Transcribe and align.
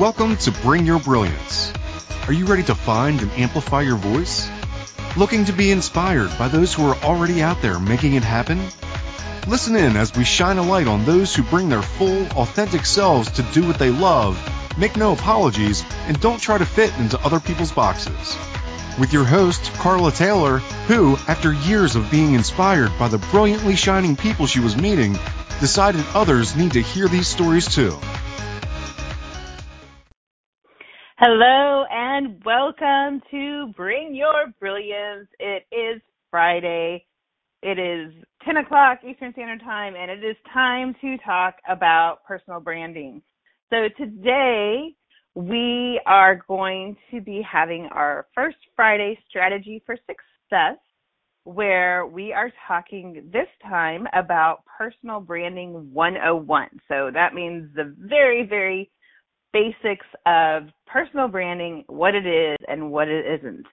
Welcome 0.00 0.38
to 0.38 0.50
Bring 0.50 0.86
Your 0.86 0.98
Brilliance. 0.98 1.74
Are 2.26 2.32
you 2.32 2.46
ready 2.46 2.62
to 2.62 2.74
find 2.74 3.20
and 3.20 3.30
amplify 3.32 3.82
your 3.82 3.98
voice? 3.98 4.48
Looking 5.14 5.44
to 5.44 5.52
be 5.52 5.72
inspired 5.72 6.30
by 6.38 6.48
those 6.48 6.72
who 6.72 6.88
are 6.88 6.96
already 7.04 7.42
out 7.42 7.60
there 7.60 7.78
making 7.78 8.14
it 8.14 8.24
happen? 8.24 8.66
Listen 9.46 9.76
in 9.76 9.98
as 9.98 10.16
we 10.16 10.24
shine 10.24 10.56
a 10.56 10.62
light 10.62 10.86
on 10.86 11.04
those 11.04 11.34
who 11.34 11.42
bring 11.42 11.68
their 11.68 11.82
full, 11.82 12.26
authentic 12.28 12.86
selves 12.86 13.30
to 13.32 13.42
do 13.52 13.66
what 13.66 13.78
they 13.78 13.90
love, 13.90 14.38
make 14.78 14.96
no 14.96 15.12
apologies, 15.12 15.84
and 16.06 16.18
don't 16.18 16.40
try 16.40 16.56
to 16.56 16.64
fit 16.64 16.96
into 16.98 17.20
other 17.20 17.38
people's 17.38 17.72
boxes. 17.72 18.38
With 18.98 19.12
your 19.12 19.24
host, 19.24 19.70
Carla 19.74 20.12
Taylor, 20.12 20.60
who, 20.88 21.16
after 21.28 21.52
years 21.52 21.94
of 21.94 22.10
being 22.10 22.32
inspired 22.32 22.98
by 22.98 23.08
the 23.08 23.18
brilliantly 23.18 23.76
shining 23.76 24.16
people 24.16 24.46
she 24.46 24.60
was 24.60 24.78
meeting, 24.78 25.18
decided 25.60 26.06
others 26.14 26.56
need 26.56 26.72
to 26.72 26.80
hear 26.80 27.06
these 27.06 27.28
stories 27.28 27.66
too. 27.68 27.98
Hello 31.22 31.84
and 31.90 32.42
welcome 32.46 33.20
to 33.30 33.66
Bring 33.76 34.14
Your 34.14 34.54
Brilliance. 34.58 35.28
It 35.38 35.66
is 35.70 36.00
Friday. 36.30 37.04
It 37.62 37.78
is 37.78 38.14
10 38.46 38.56
o'clock 38.56 39.00
Eastern 39.06 39.30
Standard 39.32 39.60
Time 39.60 39.96
and 39.96 40.10
it 40.10 40.24
is 40.24 40.34
time 40.50 40.96
to 41.02 41.18
talk 41.18 41.56
about 41.68 42.24
personal 42.26 42.58
branding. 42.58 43.20
So 43.68 43.90
today 43.98 44.94
we 45.34 46.00
are 46.06 46.42
going 46.48 46.96
to 47.10 47.20
be 47.20 47.42
having 47.42 47.90
our 47.92 48.26
first 48.34 48.56
Friday 48.74 49.18
strategy 49.28 49.82
for 49.84 49.96
success 49.96 50.78
where 51.44 52.06
we 52.06 52.32
are 52.32 52.50
talking 52.66 53.28
this 53.30 53.48
time 53.62 54.06
about 54.14 54.60
personal 54.78 55.20
branding 55.20 55.92
101. 55.92 56.80
So 56.88 57.10
that 57.12 57.34
means 57.34 57.68
the 57.74 57.94
very, 57.98 58.46
very 58.46 58.90
basics 59.52 60.06
of 60.26 60.64
personal 60.86 61.28
branding, 61.28 61.84
what 61.88 62.14
it 62.14 62.26
is 62.26 62.56
and 62.68 62.90
what 62.90 63.08
it 63.08 63.24
isn't. 63.40 63.66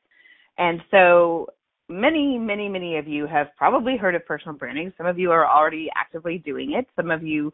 And 0.57 0.81
so 0.91 1.47
many, 1.89 2.37
many, 2.37 2.67
many 2.67 2.97
of 2.97 3.07
you 3.07 3.27
have 3.27 3.47
probably 3.57 3.97
heard 3.97 4.15
of 4.15 4.25
personal 4.25 4.57
branding. 4.57 4.91
Some 4.97 5.05
of 5.05 5.17
you 5.17 5.31
are 5.31 5.47
already 5.47 5.89
actively 5.95 6.39
doing 6.39 6.73
it. 6.73 6.87
Some 6.95 7.11
of 7.11 7.23
you 7.23 7.53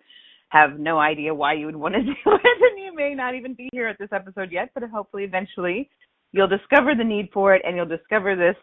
have 0.49 0.79
no 0.79 0.99
idea 0.99 1.33
why 1.33 1.53
you 1.53 1.65
would 1.65 1.75
want 1.75 1.95
to 1.95 2.01
do 2.03 2.11
it 2.11 2.41
and 2.71 2.83
you 2.83 2.95
may 2.95 3.13
not 3.13 3.35
even 3.35 3.53
be 3.53 3.69
here 3.71 3.87
at 3.87 3.97
this 3.99 4.09
episode 4.11 4.51
yet, 4.51 4.69
but 4.73 4.83
hopefully 4.83 5.23
eventually 5.23 5.89
you'll 6.31 6.47
discover 6.47 6.93
the 6.95 7.03
need 7.03 7.29
for 7.33 7.55
it 7.55 7.61
and 7.65 7.75
you'll 7.75 7.85
discover 7.85 8.35
this 8.35 8.55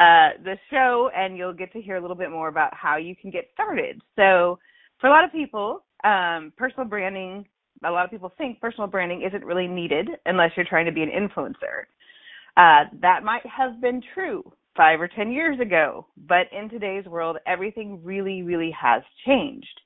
uh 0.00 0.30
this 0.44 0.58
show 0.70 1.08
and 1.16 1.36
you'll 1.36 1.52
get 1.52 1.72
to 1.72 1.80
hear 1.80 1.96
a 1.96 2.00
little 2.00 2.16
bit 2.16 2.30
more 2.30 2.48
about 2.48 2.74
how 2.74 2.96
you 2.96 3.14
can 3.14 3.30
get 3.30 3.48
started. 3.52 4.00
So 4.16 4.58
for 5.00 5.06
a 5.06 5.10
lot 5.10 5.24
of 5.24 5.32
people, 5.32 5.84
um, 6.04 6.52
personal 6.56 6.86
branding 6.88 7.46
a 7.84 7.90
lot 7.90 8.04
of 8.04 8.10
people 8.10 8.32
think 8.36 8.60
personal 8.60 8.86
branding 8.86 9.22
isn't 9.22 9.44
really 9.44 9.66
needed 9.66 10.08
unless 10.26 10.50
you're 10.56 10.66
trying 10.68 10.86
to 10.86 10.92
be 10.92 11.02
an 11.02 11.10
influencer. 11.10 11.84
Uh, 12.56 12.88
that 13.00 13.24
might 13.24 13.44
have 13.46 13.80
been 13.80 14.02
true 14.14 14.42
five 14.76 15.00
or 15.00 15.08
ten 15.08 15.30
years 15.30 15.58
ago, 15.60 16.06
but 16.28 16.46
in 16.52 16.68
today's 16.68 17.04
world, 17.06 17.36
everything 17.46 18.00
really, 18.02 18.42
really 18.42 18.74
has 18.80 19.02
changed. 19.26 19.80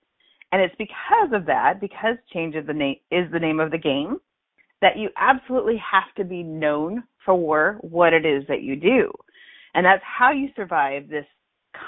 And 0.52 0.62
it's 0.62 0.74
because 0.78 1.30
of 1.32 1.44
that, 1.46 1.80
because 1.80 2.16
change 2.32 2.54
is 2.54 2.66
the 2.66 2.72
name 2.72 2.96
is 3.10 3.30
the 3.32 3.38
name 3.38 3.60
of 3.60 3.70
the 3.70 3.78
game, 3.78 4.18
that 4.80 4.96
you 4.96 5.10
absolutely 5.18 5.76
have 5.76 6.14
to 6.16 6.24
be 6.24 6.42
known 6.42 7.02
for 7.24 7.78
what 7.82 8.14
it 8.14 8.24
is 8.24 8.44
that 8.48 8.62
you 8.62 8.76
do. 8.76 9.12
And 9.74 9.84
that's 9.84 10.02
how 10.02 10.32
you 10.32 10.48
survive 10.56 11.08
this 11.08 11.26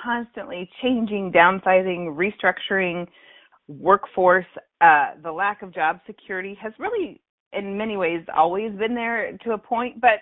constantly 0.04 0.68
changing, 0.82 1.32
downsizing, 1.32 2.14
restructuring, 2.14 3.06
workforce, 3.78 4.46
uh, 4.80 5.12
the 5.22 5.30
lack 5.30 5.62
of 5.62 5.72
job 5.72 6.00
security 6.06 6.56
has 6.60 6.72
really, 6.78 7.20
in 7.52 7.76
many 7.76 7.96
ways, 7.96 8.24
always 8.34 8.72
been 8.72 8.94
there 8.94 9.36
to 9.44 9.52
a 9.52 9.58
point. 9.58 10.00
But 10.00 10.20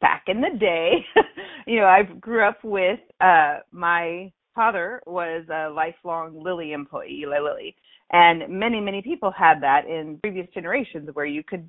back 0.00 0.24
in 0.28 0.40
the 0.40 0.58
day, 0.58 1.04
you 1.66 1.80
know, 1.80 1.86
I 1.86 2.02
grew 2.02 2.46
up 2.46 2.58
with 2.64 3.00
uh, 3.20 3.58
my 3.70 4.32
father 4.54 5.00
was 5.06 5.44
a 5.52 5.70
lifelong 5.70 6.42
Lilly 6.42 6.72
employee, 6.72 7.24
Lilly, 7.28 7.76
and 8.12 8.48
many, 8.48 8.80
many 8.80 9.02
people 9.02 9.30
had 9.30 9.62
that 9.62 9.86
in 9.86 10.18
previous 10.22 10.48
generations 10.52 11.08
where 11.12 11.26
you 11.26 11.44
could 11.44 11.68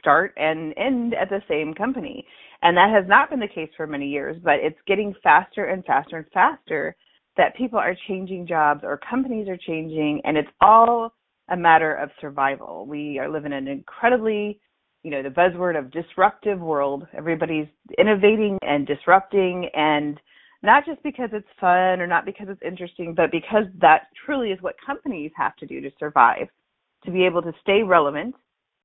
start 0.00 0.32
and 0.36 0.74
end 0.76 1.14
at 1.14 1.28
the 1.28 1.42
same 1.48 1.74
company. 1.74 2.26
And 2.62 2.76
that 2.76 2.90
has 2.90 3.04
not 3.06 3.30
been 3.30 3.40
the 3.40 3.48
case 3.48 3.70
for 3.76 3.86
many 3.86 4.08
years, 4.08 4.36
but 4.42 4.54
it's 4.54 4.78
getting 4.86 5.14
faster 5.22 5.66
and 5.66 5.84
faster 5.84 6.16
and 6.16 6.26
faster 6.32 6.96
that 7.36 7.56
people 7.56 7.78
are 7.78 7.96
changing 8.08 8.46
jobs 8.46 8.80
or 8.84 9.00
companies 9.08 9.48
are 9.48 9.56
changing 9.56 10.20
and 10.24 10.36
it's 10.36 10.48
all 10.60 11.12
a 11.50 11.56
matter 11.56 11.94
of 11.94 12.10
survival. 12.20 12.86
We 12.86 13.18
are 13.18 13.28
living 13.28 13.52
in 13.52 13.58
an 13.58 13.68
incredibly, 13.68 14.60
you 15.02 15.10
know, 15.10 15.22
the 15.22 15.28
buzzword 15.28 15.78
of 15.78 15.90
disruptive 15.90 16.60
world. 16.60 17.06
Everybody's 17.16 17.66
innovating 17.98 18.58
and 18.62 18.86
disrupting 18.86 19.68
and 19.74 20.18
not 20.62 20.86
just 20.86 21.02
because 21.02 21.28
it's 21.32 21.46
fun 21.60 22.00
or 22.00 22.06
not 22.06 22.24
because 22.24 22.46
it's 22.48 22.62
interesting, 22.64 23.14
but 23.14 23.30
because 23.30 23.64
that 23.80 24.04
truly 24.24 24.50
is 24.50 24.62
what 24.62 24.76
companies 24.84 25.30
have 25.36 25.54
to 25.56 25.66
do 25.66 25.80
to 25.82 25.90
survive, 25.98 26.48
to 27.04 27.10
be 27.10 27.26
able 27.26 27.42
to 27.42 27.52
stay 27.60 27.82
relevant, 27.82 28.34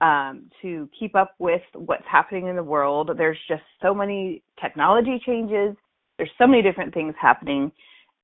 um, 0.02 0.50
to 0.62 0.90
keep 0.98 1.16
up 1.16 1.36
with 1.40 1.62
what's 1.74 2.04
happening 2.10 2.48
in 2.48 2.58
the 2.58 2.64
world. 2.64 3.12
There's 3.18 3.38
just 3.48 3.64
so 3.81 3.94
many 3.94 4.44
technology 4.62 5.22
changes. 5.26 5.76
There's 6.18 6.31
so 6.38 6.48
many 6.48 6.62
different 6.62 6.94
things 6.94 7.16
happening 7.20 7.72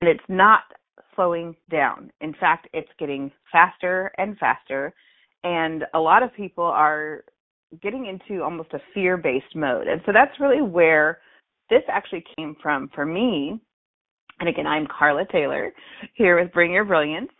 and 0.00 0.10
it's 0.10 0.20
not 0.28 0.62
slowing 1.14 1.56
down. 1.70 2.10
In 2.20 2.34
fact, 2.34 2.68
it's 2.72 2.90
getting 2.98 3.30
faster 3.50 4.12
and 4.18 4.36
faster, 4.38 4.92
and 5.44 5.84
a 5.94 5.98
lot 5.98 6.22
of 6.22 6.34
people 6.34 6.64
are 6.64 7.24
getting 7.82 8.06
into 8.06 8.42
almost 8.42 8.72
a 8.72 8.80
fear 8.94 9.16
based 9.16 9.54
mode. 9.54 9.88
And 9.88 10.00
so 10.06 10.12
that's 10.12 10.38
really 10.40 10.62
where 10.62 11.18
this 11.70 11.82
actually 11.88 12.24
came 12.36 12.56
from 12.62 12.90
for 12.94 13.04
me. 13.04 13.60
And 14.38 14.48
again, 14.48 14.66
I'm 14.66 14.86
Carla 14.86 15.24
Taylor 15.30 15.72
here 16.14 16.40
with 16.40 16.52
Bring 16.52 16.72
Your 16.72 16.84
Brilliance. 16.84 17.30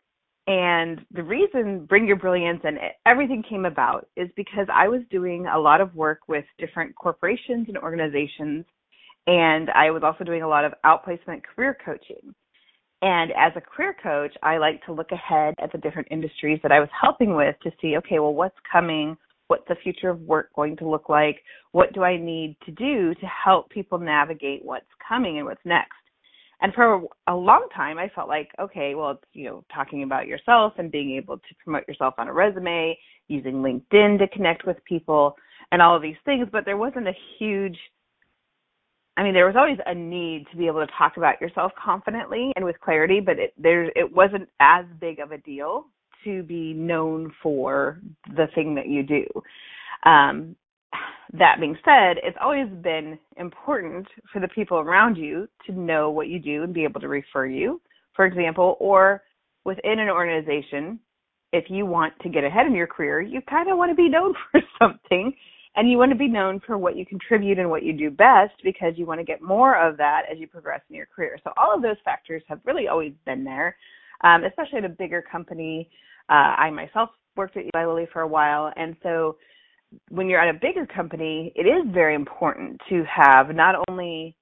And 0.48 1.04
the 1.10 1.22
reason 1.22 1.84
Bring 1.86 2.06
Your 2.06 2.16
Brilliance 2.16 2.60
and 2.64 2.78
everything 3.04 3.42
came 3.48 3.64
about 3.64 4.08
is 4.16 4.28
because 4.36 4.66
I 4.72 4.88
was 4.88 5.02
doing 5.10 5.46
a 5.46 5.58
lot 5.58 5.80
of 5.80 5.94
work 5.94 6.20
with 6.28 6.44
different 6.58 6.94
corporations 6.94 7.66
and 7.68 7.76
organizations. 7.76 8.64
And 9.26 9.70
I 9.70 9.90
was 9.90 10.02
also 10.04 10.24
doing 10.24 10.42
a 10.42 10.48
lot 10.48 10.64
of 10.64 10.72
outplacement 10.84 11.42
career 11.42 11.76
coaching. 11.84 12.34
And 13.06 13.30
as 13.38 13.52
a 13.54 13.60
career 13.60 13.94
coach, 14.02 14.32
I 14.42 14.58
like 14.58 14.84
to 14.86 14.92
look 14.92 15.12
ahead 15.12 15.54
at 15.62 15.70
the 15.70 15.78
different 15.78 16.08
industries 16.10 16.58
that 16.64 16.72
I 16.72 16.80
was 16.80 16.88
helping 17.00 17.36
with 17.36 17.54
to 17.62 17.70
see, 17.80 17.96
okay, 17.98 18.18
well, 18.18 18.34
what's 18.34 18.56
coming? 18.70 19.16
What's 19.46 19.62
the 19.68 19.76
future 19.80 20.10
of 20.10 20.18
work 20.22 20.50
going 20.56 20.76
to 20.78 20.88
look 20.88 21.08
like? 21.08 21.36
What 21.70 21.92
do 21.92 22.02
I 22.02 22.16
need 22.16 22.56
to 22.66 22.72
do 22.72 23.14
to 23.14 23.26
help 23.26 23.70
people 23.70 24.00
navigate 24.00 24.64
what's 24.64 24.90
coming 25.08 25.36
and 25.36 25.46
what's 25.46 25.64
next? 25.64 25.92
And 26.60 26.74
for 26.74 27.02
a 27.28 27.36
long 27.36 27.68
time, 27.76 27.96
I 27.96 28.10
felt 28.12 28.26
like, 28.26 28.48
okay, 28.58 28.96
well, 28.96 29.12
it's, 29.12 29.24
you 29.34 29.44
know, 29.44 29.64
talking 29.72 30.02
about 30.02 30.26
yourself 30.26 30.72
and 30.76 30.90
being 30.90 31.14
able 31.16 31.36
to 31.36 31.54
promote 31.62 31.86
yourself 31.86 32.14
on 32.18 32.26
a 32.26 32.32
resume, 32.32 32.98
using 33.28 33.62
LinkedIn 33.62 34.18
to 34.18 34.26
connect 34.32 34.66
with 34.66 34.78
people 34.84 35.36
and 35.70 35.80
all 35.80 35.94
of 35.94 36.02
these 36.02 36.16
things, 36.24 36.48
but 36.50 36.64
there 36.64 36.76
wasn't 36.76 37.06
a 37.06 37.14
huge 37.38 37.78
I 39.16 39.22
mean, 39.22 39.32
there 39.32 39.46
was 39.46 39.56
always 39.56 39.78
a 39.86 39.94
need 39.94 40.46
to 40.50 40.56
be 40.56 40.66
able 40.66 40.84
to 40.84 40.92
talk 40.98 41.16
about 41.16 41.40
yourself 41.40 41.72
confidently 41.82 42.52
and 42.54 42.64
with 42.64 42.78
clarity, 42.80 43.20
but 43.20 43.38
it, 43.38 43.54
there 43.56 43.84
it 43.96 44.12
wasn't 44.12 44.48
as 44.60 44.84
big 45.00 45.20
of 45.20 45.32
a 45.32 45.38
deal 45.38 45.86
to 46.24 46.42
be 46.42 46.74
known 46.74 47.32
for 47.42 48.00
the 48.34 48.46
thing 48.54 48.74
that 48.74 48.88
you 48.88 49.02
do. 49.02 49.24
Um, 50.08 50.56
that 51.32 51.56
being 51.60 51.76
said, 51.84 52.18
it's 52.22 52.36
always 52.40 52.68
been 52.82 53.18
important 53.36 54.06
for 54.32 54.40
the 54.40 54.48
people 54.48 54.78
around 54.78 55.16
you 55.16 55.48
to 55.66 55.72
know 55.72 56.10
what 56.10 56.28
you 56.28 56.38
do 56.38 56.62
and 56.62 56.74
be 56.74 56.84
able 56.84 57.00
to 57.00 57.08
refer 57.08 57.46
you, 57.46 57.80
for 58.14 58.26
example, 58.26 58.76
or 58.80 59.22
within 59.64 59.98
an 59.98 60.08
organization, 60.08 61.00
if 61.52 61.64
you 61.68 61.86
want 61.86 62.12
to 62.20 62.28
get 62.28 62.44
ahead 62.44 62.66
in 62.66 62.74
your 62.74 62.86
career, 62.86 63.20
you 63.20 63.40
kind 63.48 63.70
of 63.70 63.78
want 63.78 63.90
to 63.90 63.94
be 63.94 64.08
known 64.08 64.34
for 64.52 64.60
something 64.78 65.32
and 65.76 65.90
you 65.90 65.98
want 65.98 66.10
to 66.10 66.16
be 66.16 66.28
known 66.28 66.60
for 66.66 66.78
what 66.78 66.96
you 66.96 67.04
contribute 67.04 67.58
and 67.58 67.68
what 67.68 67.82
you 67.82 67.92
do 67.92 68.10
best 68.10 68.54
because 68.64 68.94
you 68.96 69.06
want 69.06 69.20
to 69.20 69.24
get 69.24 69.42
more 69.42 69.76
of 69.76 69.96
that 69.98 70.22
as 70.30 70.38
you 70.38 70.46
progress 70.46 70.80
in 70.88 70.96
your 70.96 71.06
career. 71.06 71.38
So 71.44 71.52
all 71.56 71.74
of 71.74 71.82
those 71.82 71.96
factors 72.04 72.42
have 72.48 72.60
really 72.64 72.88
always 72.88 73.12
been 73.26 73.44
there, 73.44 73.76
um, 74.24 74.44
especially 74.44 74.78
at 74.78 74.84
a 74.84 74.90
bigger 74.90 75.22
company. 75.22 75.90
Uh, 76.28 76.56
I 76.58 76.70
myself 76.70 77.10
worked 77.36 77.56
at 77.56 77.64
Eli 77.74 77.86
Lilly 77.86 78.08
for 78.12 78.22
a 78.22 78.28
while, 78.28 78.72
and 78.76 78.96
so 79.02 79.36
when 80.08 80.28
you're 80.28 80.40
at 80.40 80.52
a 80.52 80.58
bigger 80.58 80.86
company, 80.86 81.52
it 81.54 81.62
is 81.62 81.84
very 81.92 82.14
important 82.14 82.80
to 82.88 83.04
have 83.04 83.54
not 83.54 83.76
only 83.88 84.36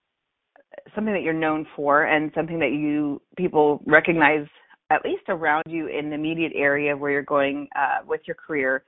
something 0.95 1.13
that 1.13 1.23
you're 1.23 1.33
known 1.33 1.67
for 1.77 2.05
and 2.05 2.31
something 2.35 2.59
that 2.59 2.73
you 2.73 3.21
people 3.37 3.83
recognize 3.87 4.47
at 4.91 5.05
least 5.05 5.23
around 5.29 5.65
you 5.67 5.87
in 5.87 6.11
the 6.11 6.15
immediate 6.15 6.53
area 6.55 6.97
where 6.97 7.11
you're 7.11 7.23
going 7.23 7.69
uh, 7.77 8.05
with 8.07 8.21
your 8.27 8.37
career, 8.37 8.85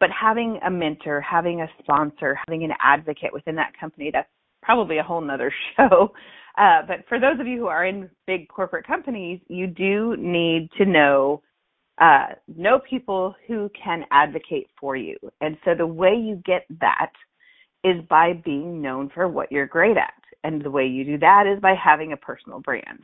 but 0.00 0.10
having 0.10 0.58
a 0.64 0.70
mentor, 0.70 1.20
having 1.20 1.60
a 1.60 1.68
sponsor, 1.80 2.38
having 2.46 2.64
an 2.64 2.72
advocate 2.80 3.32
within 3.32 3.56
that 3.56 3.72
company, 3.78 4.10
that's 4.12 4.28
probably 4.62 4.98
a 4.98 5.02
whole 5.02 5.20
nother 5.20 5.52
show. 5.76 6.12
Uh, 6.56 6.82
but 6.86 6.98
for 7.08 7.20
those 7.20 7.38
of 7.40 7.46
you 7.46 7.58
who 7.58 7.66
are 7.66 7.86
in 7.86 8.10
big 8.26 8.48
corporate 8.48 8.86
companies, 8.86 9.40
you 9.48 9.66
do 9.66 10.16
need 10.18 10.68
to 10.76 10.84
know 10.84 11.42
uh, 12.00 12.26
know 12.56 12.78
people 12.88 13.34
who 13.46 13.68
can 13.70 14.04
advocate 14.12 14.68
for 14.80 14.94
you. 14.94 15.16
And 15.40 15.56
so 15.64 15.74
the 15.74 15.86
way 15.86 16.14
you 16.14 16.40
get 16.46 16.64
that 16.80 17.10
is 17.82 17.96
by 18.08 18.34
being 18.44 18.80
known 18.80 19.10
for 19.12 19.26
what 19.26 19.50
you're 19.50 19.66
great 19.66 19.96
at. 19.96 20.12
And 20.44 20.62
the 20.62 20.70
way 20.70 20.86
you 20.86 21.04
do 21.04 21.18
that 21.18 21.46
is 21.46 21.60
by 21.60 21.74
having 21.74 22.12
a 22.12 22.16
personal 22.16 22.60
brand. 22.60 23.00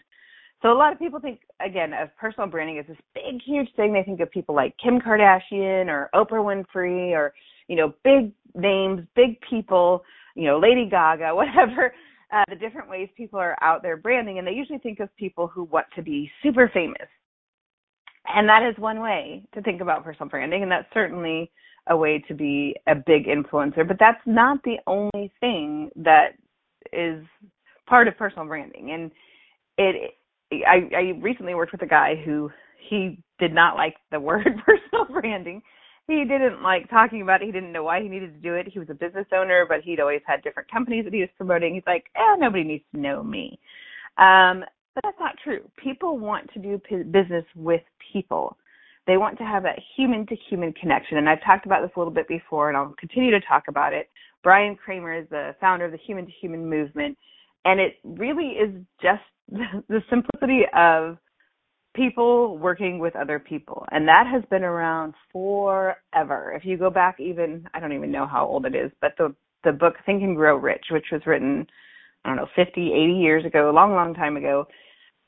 So 0.64 0.72
a 0.72 0.78
lot 0.78 0.94
of 0.94 0.98
people 0.98 1.20
think 1.20 1.40
again 1.60 1.92
of 1.92 2.08
personal 2.16 2.48
branding 2.48 2.78
as 2.78 2.86
this 2.86 2.96
big 3.14 3.42
huge 3.44 3.68
thing. 3.76 3.92
They 3.92 4.02
think 4.02 4.20
of 4.20 4.30
people 4.30 4.54
like 4.54 4.74
Kim 4.82 4.98
Kardashian 4.98 5.88
or 5.88 6.08
Oprah 6.14 6.42
Winfrey 6.42 7.10
or 7.10 7.34
you 7.68 7.76
know 7.76 7.92
big 8.02 8.32
names, 8.54 9.06
big 9.14 9.38
people, 9.48 10.02
you 10.34 10.44
know 10.44 10.58
Lady 10.58 10.88
Gaga, 10.90 11.34
whatever. 11.34 11.92
Uh, 12.32 12.44
the 12.48 12.56
different 12.56 12.88
ways 12.88 13.10
people 13.14 13.38
are 13.38 13.56
out 13.60 13.82
there 13.82 13.98
branding, 13.98 14.38
and 14.38 14.46
they 14.46 14.52
usually 14.52 14.78
think 14.78 15.00
of 15.00 15.14
people 15.16 15.46
who 15.46 15.64
want 15.64 15.86
to 15.94 16.02
be 16.02 16.30
super 16.42 16.70
famous. 16.72 17.08
And 18.26 18.48
that 18.48 18.62
is 18.62 18.74
one 18.78 19.00
way 19.00 19.44
to 19.52 19.60
think 19.60 19.82
about 19.82 20.02
personal 20.02 20.30
branding, 20.30 20.62
and 20.62 20.72
that's 20.72 20.88
certainly 20.94 21.52
a 21.88 21.96
way 21.96 22.24
to 22.26 22.32
be 22.32 22.74
a 22.86 22.94
big 22.94 23.26
influencer. 23.26 23.86
But 23.86 23.98
that's 24.00 24.20
not 24.24 24.62
the 24.64 24.78
only 24.86 25.30
thing 25.40 25.90
that 25.96 26.28
is 26.90 27.22
part 27.86 28.08
of 28.08 28.16
personal 28.16 28.46
branding. 28.46 28.92
And 28.92 29.10
it 29.76 30.14
I, 30.66 30.94
I 30.94 31.20
recently 31.20 31.54
worked 31.54 31.72
with 31.72 31.82
a 31.82 31.86
guy 31.86 32.14
who 32.24 32.50
he 32.88 33.18
did 33.38 33.52
not 33.52 33.76
like 33.76 33.96
the 34.10 34.20
word 34.20 34.46
personal 34.66 35.06
branding. 35.20 35.62
He 36.06 36.24
didn't 36.24 36.62
like 36.62 36.90
talking 36.90 37.22
about 37.22 37.40
it. 37.40 37.46
He 37.46 37.52
didn't 37.52 37.72
know 37.72 37.84
why 37.84 38.02
he 38.02 38.08
needed 38.08 38.34
to 38.34 38.40
do 38.40 38.54
it. 38.54 38.68
He 38.68 38.78
was 38.78 38.90
a 38.90 38.94
business 38.94 39.26
owner, 39.32 39.64
but 39.66 39.80
he'd 39.82 40.00
always 40.00 40.20
had 40.26 40.42
different 40.42 40.70
companies 40.70 41.04
that 41.04 41.14
he 41.14 41.20
was 41.20 41.30
promoting. 41.36 41.74
He's 41.74 41.82
like, 41.86 42.04
eh, 42.14 42.36
nobody 42.38 42.62
needs 42.62 42.84
to 42.94 43.00
know 43.00 43.22
me. 43.22 43.58
Um, 44.18 44.64
but 44.94 45.02
that's 45.02 45.18
not 45.18 45.36
true. 45.42 45.60
People 45.82 46.18
want 46.18 46.52
to 46.52 46.58
do 46.58 46.78
p- 46.78 47.02
business 47.04 47.44
with 47.56 47.80
people. 48.12 48.56
They 49.06 49.16
want 49.16 49.38
to 49.38 49.44
have 49.44 49.62
that 49.64 49.78
human 49.96 50.26
to 50.26 50.36
human 50.48 50.72
connection. 50.74 51.18
And 51.18 51.28
I've 51.28 51.42
talked 51.42 51.66
about 51.66 51.82
this 51.82 51.90
a 51.96 51.98
little 51.98 52.12
bit 52.12 52.28
before, 52.28 52.68
and 52.68 52.76
I'll 52.76 52.94
continue 52.98 53.30
to 53.30 53.40
talk 53.40 53.64
about 53.68 53.92
it. 53.92 54.08
Bryan 54.42 54.76
Kramer 54.76 55.14
is 55.14 55.26
the 55.30 55.54
founder 55.60 55.86
of 55.86 55.92
the 55.92 55.98
human 55.98 56.26
to 56.26 56.32
human 56.40 56.68
movement. 56.68 57.16
And 57.64 57.80
it 57.80 57.96
really 58.04 58.50
is 58.50 58.74
just 59.02 59.22
the 59.88 60.02
simplicity 60.10 60.62
of 60.76 61.18
people 61.94 62.58
working 62.58 62.98
with 62.98 63.14
other 63.16 63.38
people. 63.38 63.86
And 63.90 64.08
that 64.08 64.26
has 64.30 64.42
been 64.50 64.64
around 64.64 65.14
forever. 65.32 66.52
If 66.56 66.64
you 66.64 66.76
go 66.76 66.90
back 66.90 67.20
even 67.20 67.66
i 67.74 67.80
don't 67.80 67.92
even 67.92 68.10
know 68.10 68.26
how 68.26 68.46
old 68.46 68.66
it 68.66 68.74
is 68.74 68.90
but 69.00 69.12
the 69.18 69.34
the 69.64 69.72
book 69.72 69.94
think 70.04 70.22
and 70.22 70.36
grow 70.36 70.56
rich 70.56 70.86
which 70.90 71.06
was 71.12 71.22
written 71.26 71.66
i 72.24 72.28
don't 72.28 72.36
know 72.36 72.48
50 72.56 72.92
80 72.92 73.12
years 73.14 73.44
ago 73.44 73.70
a 73.70 73.72
long 73.72 73.92
long 73.94 74.14
time 74.14 74.36
ago. 74.36 74.66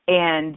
And 0.09 0.56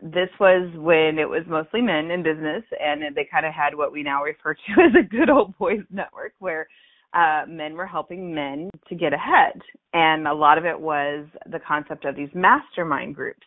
this 0.00 0.30
was 0.38 0.70
when 0.76 1.18
it 1.18 1.28
was 1.28 1.42
mostly 1.46 1.82
men 1.82 2.10
in 2.10 2.22
business 2.22 2.64
and 2.80 3.14
they 3.14 3.28
kind 3.30 3.46
of 3.46 3.52
had 3.52 3.74
what 3.74 3.92
we 3.92 4.02
now 4.02 4.22
refer 4.22 4.54
to 4.54 4.72
as 4.82 4.92
a 4.98 5.08
good 5.08 5.30
old 5.30 5.56
boys 5.58 5.80
network 5.90 6.32
where 6.38 6.68
uh, 7.12 7.42
men 7.48 7.74
were 7.74 7.86
helping 7.86 8.34
men 8.34 8.70
to 8.88 8.94
get 8.94 9.12
ahead. 9.12 9.60
And 9.92 10.28
a 10.28 10.34
lot 10.34 10.58
of 10.58 10.64
it 10.64 10.78
was 10.78 11.26
the 11.50 11.60
concept 11.66 12.04
of 12.04 12.16
these 12.16 12.28
mastermind 12.34 13.14
groups, 13.14 13.46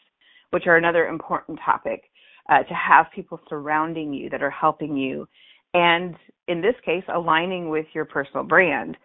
which 0.51 0.67
are 0.67 0.77
another 0.77 1.07
important 1.07 1.59
topic 1.63 2.03
uh, 2.49 2.63
to 2.63 2.73
have 2.73 3.05
people 3.15 3.39
surrounding 3.49 4.13
you 4.13 4.29
that 4.29 4.43
are 4.43 4.49
helping 4.49 4.97
you. 4.97 5.27
And 5.73 6.15
in 6.47 6.61
this 6.61 6.75
case, 6.85 7.03
aligning 7.13 7.69
with 7.69 7.85
your 7.93 8.05
personal 8.05 8.43
brand. 8.43 8.97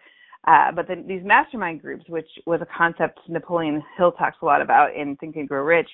Uh, 0.47 0.71
but 0.71 0.87
these 1.07 1.21
mastermind 1.23 1.81
groups, 1.81 2.03
which 2.07 2.27
was 2.45 2.61
a 2.61 2.67
concept 2.77 3.19
Napoleon 3.27 3.83
Hill 3.97 4.11
talks 4.13 4.37
a 4.41 4.45
lot 4.45 4.61
about 4.61 4.95
in 4.95 5.15
Think 5.17 5.35
and 5.35 5.47
Grow 5.47 5.63
Rich, 5.63 5.89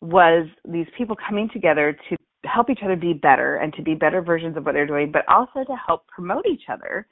was 0.00 0.46
these 0.68 0.86
people 0.98 1.16
coming 1.28 1.48
together 1.52 1.96
to 2.08 2.16
help 2.44 2.70
each 2.70 2.80
other 2.84 2.96
be 2.96 3.12
better 3.12 3.56
and 3.56 3.72
to 3.74 3.82
be 3.82 3.94
better 3.94 4.20
versions 4.20 4.56
of 4.56 4.66
what 4.66 4.72
they're 4.72 4.86
doing, 4.86 5.12
but 5.12 5.26
also 5.28 5.64
to 5.64 5.76
help 5.86 6.06
promote 6.08 6.44
each 6.46 6.64
other 6.68 7.06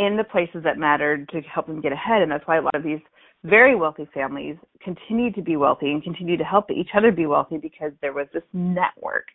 in 0.00 0.16
the 0.16 0.24
places 0.24 0.62
that 0.64 0.78
mattered 0.78 1.28
to 1.28 1.42
help 1.42 1.66
them 1.66 1.80
get 1.80 1.92
ahead. 1.92 2.22
And 2.22 2.32
that's 2.32 2.46
why 2.48 2.56
a 2.56 2.62
lot 2.62 2.74
of 2.74 2.82
these 2.82 3.00
very 3.44 3.76
wealthy 3.76 4.08
families 4.14 4.56
continue 4.82 5.30
to 5.32 5.42
be 5.42 5.56
wealthy 5.56 5.90
and 5.90 6.02
continue 6.02 6.38
to 6.38 6.44
help 6.44 6.70
each 6.70 6.88
other 6.96 7.12
be 7.12 7.26
wealthy 7.26 7.58
because 7.58 7.92
there 8.00 8.14
was 8.14 8.26
this 8.32 8.42
network 8.54 9.26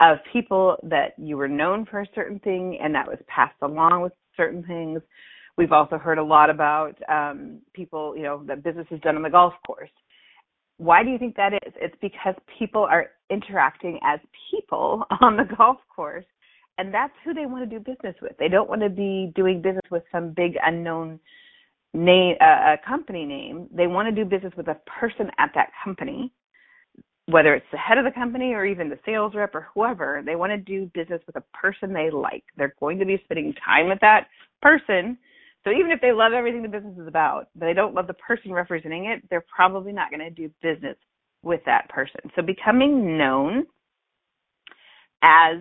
of 0.00 0.18
people 0.32 0.76
that 0.84 1.14
you 1.18 1.36
were 1.36 1.48
known 1.48 1.84
for 1.84 2.00
a 2.00 2.06
certain 2.14 2.38
thing 2.40 2.78
and 2.80 2.94
that 2.94 3.06
was 3.06 3.18
passed 3.26 3.56
along 3.62 4.02
with 4.02 4.12
certain 4.36 4.62
things. 4.64 5.00
We've 5.56 5.72
also 5.72 5.98
heard 5.98 6.18
a 6.18 6.24
lot 6.24 6.48
about 6.48 6.94
um, 7.08 7.60
people, 7.72 8.16
you 8.16 8.22
know, 8.22 8.42
that 8.46 8.62
business 8.62 8.86
is 8.92 9.00
done 9.00 9.16
on 9.16 9.22
the 9.22 9.30
golf 9.30 9.54
course. 9.66 9.90
Why 10.78 11.02
do 11.02 11.10
you 11.10 11.18
think 11.18 11.34
that 11.36 11.54
is? 11.54 11.72
It's 11.80 11.94
because 12.00 12.34
people 12.58 12.82
are 12.82 13.10
interacting 13.30 13.98
as 14.04 14.20
people 14.50 15.04
on 15.20 15.36
the 15.36 15.44
golf 15.56 15.78
course 15.94 16.24
and 16.78 16.92
that's 16.92 17.12
who 17.24 17.34
they 17.34 17.46
want 17.46 17.68
to 17.68 17.78
do 17.78 17.82
business 17.82 18.16
with. 18.20 18.32
They 18.38 18.48
don't 18.48 18.68
want 18.68 18.82
to 18.82 18.88
be 18.88 19.32
doing 19.34 19.62
business 19.62 19.84
with 19.90 20.02
some 20.10 20.32
big 20.32 20.56
unknown 20.64 21.20
name, 21.92 22.36
uh, 22.40 22.76
company 22.86 23.24
name. 23.24 23.68
They 23.72 23.86
want 23.86 24.08
to 24.08 24.24
do 24.24 24.28
business 24.28 24.52
with 24.56 24.68
a 24.68 24.76
person 24.86 25.30
at 25.38 25.50
that 25.54 25.70
company, 25.82 26.32
whether 27.26 27.54
it's 27.54 27.66
the 27.70 27.78
head 27.78 27.98
of 27.98 28.04
the 28.04 28.10
company 28.10 28.52
or 28.52 28.66
even 28.66 28.88
the 28.88 28.98
sales 29.06 29.34
rep 29.34 29.54
or 29.54 29.68
whoever. 29.74 30.22
They 30.24 30.36
want 30.36 30.50
to 30.50 30.58
do 30.58 30.90
business 30.94 31.22
with 31.26 31.36
a 31.36 31.44
person 31.56 31.92
they 31.92 32.10
like. 32.10 32.44
They're 32.56 32.74
going 32.80 32.98
to 32.98 33.06
be 33.06 33.20
spending 33.24 33.54
time 33.64 33.88
with 33.88 34.00
that 34.00 34.26
person. 34.60 35.16
So 35.62 35.70
even 35.70 35.92
if 35.92 36.00
they 36.00 36.12
love 36.12 36.32
everything 36.32 36.62
the 36.62 36.68
business 36.68 36.98
is 36.98 37.06
about, 37.06 37.48
but 37.54 37.66
they 37.66 37.72
don't 37.72 37.94
love 37.94 38.06
the 38.06 38.14
person 38.14 38.52
representing 38.52 39.06
it, 39.06 39.22
they're 39.30 39.46
probably 39.54 39.92
not 39.92 40.10
going 40.10 40.20
to 40.20 40.30
do 40.30 40.50
business 40.60 40.96
with 41.42 41.60
that 41.66 41.88
person. 41.88 42.20
So 42.34 42.42
becoming 42.42 43.16
known 43.16 43.64
as 45.22 45.56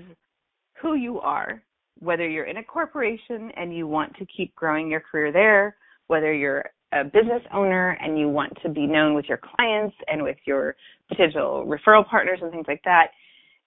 who 0.83 0.95
you 0.95 1.19
are, 1.21 1.63
whether 1.99 2.29
you're 2.29 2.45
in 2.45 2.57
a 2.57 2.63
corporation 2.63 3.49
and 3.55 3.75
you 3.75 3.87
want 3.87 4.13
to 4.17 4.25
keep 4.25 4.53
growing 4.53 4.91
your 4.91 4.99
career 4.99 5.31
there, 5.31 5.77
whether 6.07 6.33
you're 6.33 6.65
a 6.91 7.05
business 7.05 7.41
owner 7.53 7.97
and 8.01 8.19
you 8.19 8.27
want 8.27 8.51
to 8.61 8.69
be 8.69 8.85
known 8.85 9.15
with 9.15 9.25
your 9.27 9.39
clients 9.39 9.95
and 10.07 10.21
with 10.21 10.35
your 10.45 10.75
potential 11.07 11.65
referral 11.65 12.07
partners 12.07 12.39
and 12.41 12.51
things 12.51 12.65
like 12.67 12.81
that, 12.83 13.07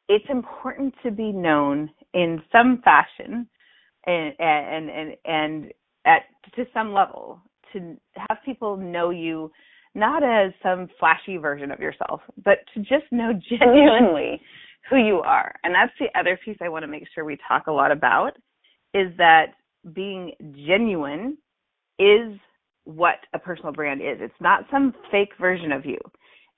it's 0.08 0.26
important 0.28 0.94
to 1.02 1.10
be 1.10 1.32
known 1.32 1.90
in 2.12 2.40
some 2.52 2.82
fashion 2.84 3.48
and 4.06 4.34
and 4.38 4.90
and, 4.90 5.16
and 5.24 5.72
at 6.04 6.22
to 6.54 6.64
some 6.72 6.92
level 6.92 7.40
to 7.72 7.96
have 8.14 8.38
people 8.44 8.76
know 8.76 9.10
you 9.10 9.50
not 9.94 10.22
as 10.22 10.52
some 10.62 10.88
flashy 11.00 11.38
version 11.38 11.70
of 11.72 11.80
yourself, 11.80 12.20
but 12.44 12.58
to 12.74 12.80
just 12.80 13.10
know 13.10 13.32
genuinely 13.48 14.40
who 14.88 14.96
you 14.96 15.20
are. 15.20 15.54
And 15.64 15.74
that's 15.74 15.92
the 15.98 16.18
other 16.18 16.38
piece 16.44 16.56
I 16.60 16.68
want 16.68 16.82
to 16.84 16.88
make 16.88 17.04
sure 17.14 17.24
we 17.24 17.38
talk 17.48 17.66
a 17.66 17.72
lot 17.72 17.90
about 17.90 18.32
is 18.94 19.12
that 19.18 19.54
being 19.92 20.32
genuine 20.66 21.36
is 21.98 22.38
what 22.84 23.16
a 23.34 23.38
personal 23.38 23.72
brand 23.72 24.00
is. 24.00 24.18
It's 24.20 24.34
not 24.40 24.64
some 24.70 24.94
fake 25.10 25.32
version 25.40 25.72
of 25.72 25.84
you. 25.84 25.98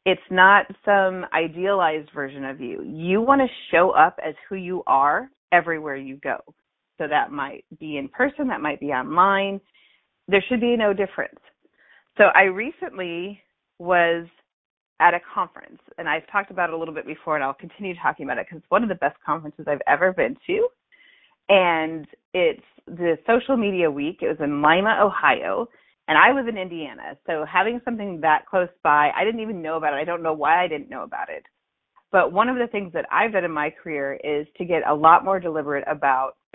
It's 0.04 0.20
not 0.30 0.66
some 0.84 1.26
idealized 1.34 2.10
version 2.14 2.44
of 2.44 2.60
you. 2.60 2.82
You 2.82 3.20
want 3.20 3.40
to 3.40 3.48
show 3.70 3.90
up 3.90 4.18
as 4.24 4.34
who 4.48 4.56
you 4.56 4.82
are 4.86 5.30
everywhere 5.52 5.96
you 5.96 6.16
go. 6.16 6.38
So 6.98 7.06
that 7.08 7.30
might 7.30 7.64
be 7.78 7.96
in 7.96 8.08
person, 8.08 8.48
that 8.48 8.60
might 8.60 8.80
be 8.80 8.86
online. 8.86 9.60
There 10.26 10.44
should 10.48 10.60
be 10.60 10.76
no 10.76 10.92
difference. 10.92 11.38
So 12.16 12.24
I 12.34 12.44
recently 12.44 13.40
was 13.78 14.26
at 15.00 15.14
a 15.14 15.20
conference, 15.34 15.80
and 15.96 16.08
I've 16.08 16.26
talked 16.30 16.50
about 16.50 16.70
it 16.70 16.74
a 16.74 16.76
little 16.76 16.94
bit 16.94 17.06
before, 17.06 17.36
and 17.36 17.44
I'll 17.44 17.54
continue 17.54 17.94
talking 18.02 18.24
about 18.26 18.38
it 18.38 18.46
because 18.46 18.58
it's 18.62 18.70
one 18.70 18.82
of 18.82 18.88
the 18.88 18.96
best 18.96 19.16
conferences 19.24 19.66
I've 19.68 19.82
ever 19.86 20.12
been 20.12 20.36
to. 20.46 20.68
And 21.48 22.06
it's 22.34 22.62
the 22.86 23.16
Social 23.26 23.56
Media 23.56 23.90
Week. 23.90 24.18
It 24.22 24.28
was 24.28 24.36
in 24.40 24.60
Lima, 24.60 24.98
Ohio, 25.02 25.68
and 26.08 26.18
I 26.18 26.32
was 26.32 26.46
in 26.48 26.58
Indiana. 26.58 27.16
So 27.26 27.44
having 27.50 27.80
something 27.84 28.20
that 28.22 28.46
close 28.46 28.68
by, 28.82 29.10
I 29.16 29.24
didn't 29.24 29.40
even 29.40 29.62
know 29.62 29.76
about 29.76 29.94
it. 29.94 29.96
I 29.96 30.04
don't 30.04 30.22
know 30.22 30.32
why 30.32 30.62
I 30.62 30.68
didn't 30.68 30.90
know 30.90 31.02
about 31.02 31.28
it. 31.28 31.44
But 32.10 32.32
one 32.32 32.48
of 32.48 32.56
the 32.56 32.66
things 32.66 32.92
that 32.94 33.04
I've 33.12 33.32
done 33.32 33.44
in 33.44 33.52
my 33.52 33.70
career 33.70 34.18
is 34.24 34.46
to 34.56 34.64
get 34.64 34.82
a 34.88 34.94
lot 34.94 35.24
more 35.24 35.38
deliberate 35.38 35.84
about 35.86 36.36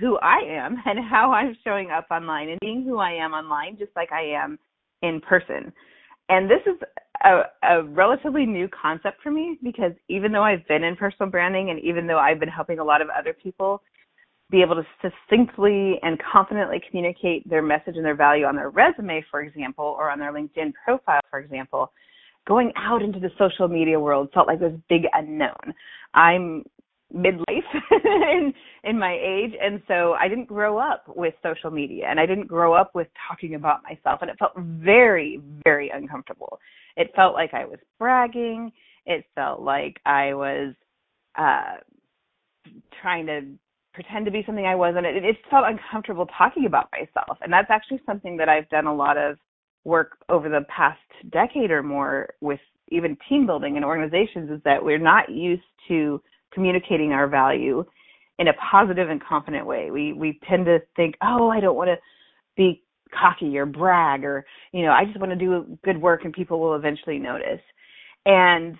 who 0.00 0.18
I 0.18 0.40
am 0.46 0.76
and 0.84 0.98
how 0.98 1.32
I'm 1.32 1.56
showing 1.64 1.90
up 1.90 2.06
online 2.10 2.50
and 2.50 2.60
being 2.60 2.84
who 2.84 2.98
I 2.98 3.12
am 3.12 3.32
online, 3.32 3.78
just 3.78 3.92
like 3.96 4.12
I 4.12 4.22
am 4.22 4.58
in 5.02 5.20
person. 5.22 5.72
And 6.28 6.50
this 6.50 6.60
is 6.66 6.78
a, 7.24 7.42
a 7.62 7.82
relatively 7.84 8.46
new 8.46 8.68
concept 8.68 9.22
for 9.22 9.30
me 9.30 9.58
because 9.62 9.92
even 10.08 10.32
though 10.32 10.42
I've 10.42 10.66
been 10.66 10.84
in 10.84 10.96
personal 10.96 11.30
branding 11.30 11.70
and 11.70 11.78
even 11.80 12.06
though 12.06 12.18
I've 12.18 12.40
been 12.40 12.48
helping 12.48 12.78
a 12.78 12.84
lot 12.84 13.02
of 13.02 13.08
other 13.16 13.34
people 13.34 13.82
be 14.50 14.62
able 14.62 14.74
to 14.74 14.86
succinctly 15.00 15.98
and 16.02 16.20
confidently 16.20 16.80
communicate 16.88 17.48
their 17.48 17.62
message 17.62 17.96
and 17.96 18.04
their 18.04 18.16
value 18.16 18.44
on 18.44 18.56
their 18.56 18.70
resume, 18.70 19.24
for 19.30 19.42
example, 19.42 19.84
or 19.84 20.10
on 20.10 20.18
their 20.18 20.32
LinkedIn 20.32 20.72
profile, 20.84 21.20
for 21.30 21.38
example, 21.38 21.92
going 22.48 22.72
out 22.76 23.02
into 23.02 23.20
the 23.20 23.30
social 23.38 23.68
media 23.68 23.98
world 23.98 24.28
felt 24.34 24.48
like 24.48 24.58
this 24.58 24.72
big 24.88 25.02
unknown. 25.12 25.74
I'm 26.14 26.64
midlife 27.14 27.44
in 28.04 28.52
in 28.84 28.98
my 28.98 29.12
age 29.12 29.52
and 29.60 29.82
so 29.88 30.12
I 30.12 30.28
didn't 30.28 30.46
grow 30.46 30.78
up 30.78 31.04
with 31.08 31.34
social 31.42 31.70
media 31.70 32.06
and 32.08 32.20
I 32.20 32.26
didn't 32.26 32.46
grow 32.46 32.72
up 32.72 32.94
with 32.94 33.08
talking 33.28 33.54
about 33.54 33.82
myself 33.82 34.20
and 34.22 34.30
it 34.30 34.38
felt 34.38 34.52
very 34.56 35.40
very 35.64 35.90
uncomfortable. 35.90 36.58
It 36.96 37.10
felt 37.16 37.34
like 37.34 37.54
I 37.54 37.64
was 37.64 37.78
bragging. 37.98 38.72
It 39.06 39.24
felt 39.34 39.60
like 39.60 40.00
I 40.06 40.34
was 40.34 40.74
uh 41.38 41.78
trying 43.00 43.26
to 43.26 43.42
pretend 43.92 44.24
to 44.24 44.30
be 44.30 44.42
something 44.46 44.66
I 44.66 44.74
wasn't. 44.74 45.06
It, 45.06 45.24
it 45.24 45.36
felt 45.50 45.64
uncomfortable 45.66 46.26
talking 46.38 46.66
about 46.66 46.88
myself. 46.92 47.38
And 47.42 47.52
that's 47.52 47.70
actually 47.70 48.00
something 48.06 48.36
that 48.36 48.48
I've 48.48 48.68
done 48.68 48.86
a 48.86 48.94
lot 48.94 49.16
of 49.16 49.36
work 49.84 50.18
over 50.28 50.48
the 50.48 50.64
past 50.74 50.98
decade 51.32 51.70
or 51.70 51.82
more 51.82 52.34
with 52.40 52.60
even 52.90 53.16
team 53.28 53.46
building 53.46 53.76
and 53.76 53.84
organizations 53.84 54.50
is 54.50 54.60
that 54.64 54.84
we're 54.84 54.98
not 54.98 55.30
used 55.30 55.62
to 55.88 56.20
communicating 56.52 57.12
our 57.12 57.26
value 57.26 57.84
in 58.38 58.48
a 58.48 58.52
positive 58.54 59.10
and 59.10 59.22
confident 59.22 59.66
way. 59.66 59.90
We 59.90 60.12
we 60.12 60.40
tend 60.48 60.66
to 60.66 60.78
think, 60.96 61.16
"Oh, 61.22 61.48
I 61.50 61.60
don't 61.60 61.76
want 61.76 61.88
to 61.88 61.98
be 62.56 62.82
cocky 63.12 63.58
or 63.58 63.66
brag 63.66 64.24
or, 64.24 64.46
you 64.72 64.82
know, 64.82 64.92
I 64.92 65.04
just 65.04 65.18
want 65.18 65.30
to 65.32 65.36
do 65.36 65.78
good 65.84 66.00
work 66.00 66.24
and 66.24 66.32
people 66.32 66.60
will 66.60 66.74
eventually 66.74 67.18
notice." 67.18 67.60
And 68.26 68.76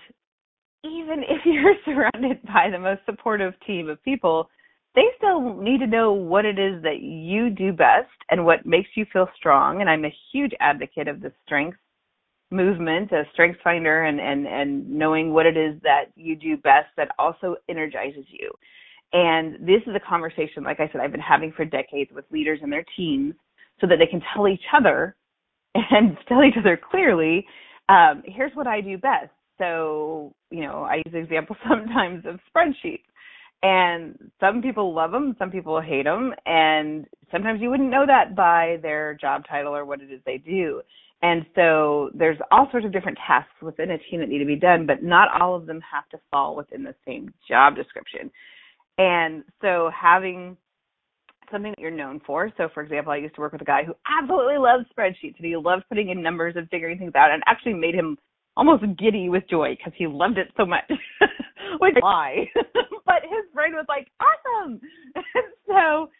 even 0.84 1.22
if 1.28 1.42
you're 1.44 1.74
surrounded 1.84 2.42
by 2.44 2.70
the 2.70 2.78
most 2.78 3.02
supportive 3.06 3.54
team 3.66 3.88
of 3.88 4.02
people, 4.02 4.48
they 4.94 5.06
still 5.18 5.54
need 5.56 5.78
to 5.78 5.86
know 5.86 6.12
what 6.12 6.44
it 6.44 6.58
is 6.58 6.82
that 6.82 7.00
you 7.00 7.50
do 7.50 7.72
best 7.72 8.10
and 8.30 8.44
what 8.44 8.66
makes 8.66 8.90
you 8.96 9.06
feel 9.12 9.28
strong. 9.36 9.80
And 9.80 9.88
I'm 9.88 10.04
a 10.04 10.16
huge 10.32 10.52
advocate 10.58 11.06
of 11.06 11.20
the 11.20 11.32
strength 11.44 11.78
movement, 12.50 13.12
a 13.12 13.24
strength 13.32 13.58
finder 13.62 14.04
and, 14.04 14.20
and, 14.20 14.46
and 14.46 14.88
knowing 14.88 15.32
what 15.32 15.46
it 15.46 15.56
is 15.56 15.80
that 15.82 16.06
you 16.16 16.36
do 16.36 16.56
best 16.56 16.88
that 16.96 17.08
also 17.18 17.56
energizes 17.68 18.24
you. 18.28 18.50
And 19.12 19.54
this 19.66 19.82
is 19.86 19.94
a 19.94 20.08
conversation, 20.08 20.62
like 20.62 20.80
I 20.80 20.88
said, 20.92 21.00
I've 21.00 21.12
been 21.12 21.20
having 21.20 21.52
for 21.52 21.64
decades 21.64 22.10
with 22.14 22.24
leaders 22.30 22.60
and 22.62 22.72
their 22.72 22.84
teams 22.96 23.34
so 23.80 23.86
that 23.86 23.96
they 23.98 24.06
can 24.06 24.22
tell 24.34 24.48
each 24.48 24.62
other 24.76 25.16
and 25.74 26.16
tell 26.28 26.44
each 26.44 26.56
other 26.58 26.78
clearly, 26.90 27.46
um, 27.88 28.22
here's 28.24 28.52
what 28.54 28.66
I 28.66 28.80
do 28.80 28.98
best. 28.98 29.30
So, 29.58 30.32
you 30.50 30.62
know, 30.62 30.84
I 30.84 30.96
use 30.96 31.12
the 31.12 31.18
example 31.18 31.56
sometimes 31.68 32.24
of 32.26 32.38
spreadsheets 32.54 33.02
and 33.62 34.30
some 34.40 34.62
people 34.62 34.94
love 34.94 35.10
them, 35.10 35.36
some 35.38 35.50
people 35.50 35.80
hate 35.80 36.04
them, 36.04 36.32
and 36.46 37.06
sometimes 37.30 37.60
you 37.60 37.68
wouldn't 37.68 37.90
know 37.90 38.06
that 38.06 38.34
by 38.34 38.78
their 38.80 39.14
job 39.20 39.42
title 39.48 39.76
or 39.76 39.84
what 39.84 40.00
it 40.00 40.10
is 40.10 40.20
they 40.24 40.38
do. 40.38 40.80
And 41.22 41.44
so 41.54 42.10
there's 42.14 42.38
all 42.50 42.68
sorts 42.70 42.86
of 42.86 42.92
different 42.92 43.18
tasks 43.26 43.52
within 43.60 43.90
a 43.90 43.98
team 43.98 44.20
that 44.20 44.28
need 44.28 44.38
to 44.38 44.46
be 44.46 44.56
done, 44.56 44.86
but 44.86 45.02
not 45.02 45.40
all 45.40 45.54
of 45.54 45.66
them 45.66 45.80
have 45.80 46.08
to 46.10 46.20
fall 46.30 46.56
within 46.56 46.82
the 46.82 46.94
same 47.06 47.32
job 47.46 47.76
description. 47.76 48.30
And 48.96 49.44
so 49.60 49.90
having 49.94 50.56
something 51.50 51.72
that 51.72 51.80
you're 51.80 51.90
known 51.90 52.20
for. 52.26 52.50
So 52.56 52.68
for 52.72 52.82
example, 52.82 53.12
I 53.12 53.16
used 53.16 53.34
to 53.34 53.40
work 53.40 53.52
with 53.52 53.60
a 53.60 53.66
guy 53.66 53.84
who 53.84 53.94
absolutely 54.06 54.58
loved 54.58 54.86
spreadsheets 54.96 55.36
and 55.36 55.46
he 55.46 55.56
loved 55.56 55.84
putting 55.88 56.10
in 56.10 56.22
numbers 56.22 56.54
and 56.56 56.68
figuring 56.70 56.98
things 56.98 57.12
out 57.14 57.30
and 57.30 57.42
actually 57.46 57.74
made 57.74 57.94
him 57.94 58.16
almost 58.56 58.84
giddy 58.98 59.28
with 59.28 59.48
joy 59.48 59.76
because 59.76 59.92
he 59.96 60.06
loved 60.06 60.38
it 60.38 60.48
so 60.56 60.64
much. 60.64 60.84
Which 61.80 61.96
lie. 62.02 62.46
but 63.06 63.22
his 63.22 63.52
brain 63.54 63.72
was 63.74 63.86
like, 63.88 64.08
awesome. 64.20 64.80
So 65.66 66.10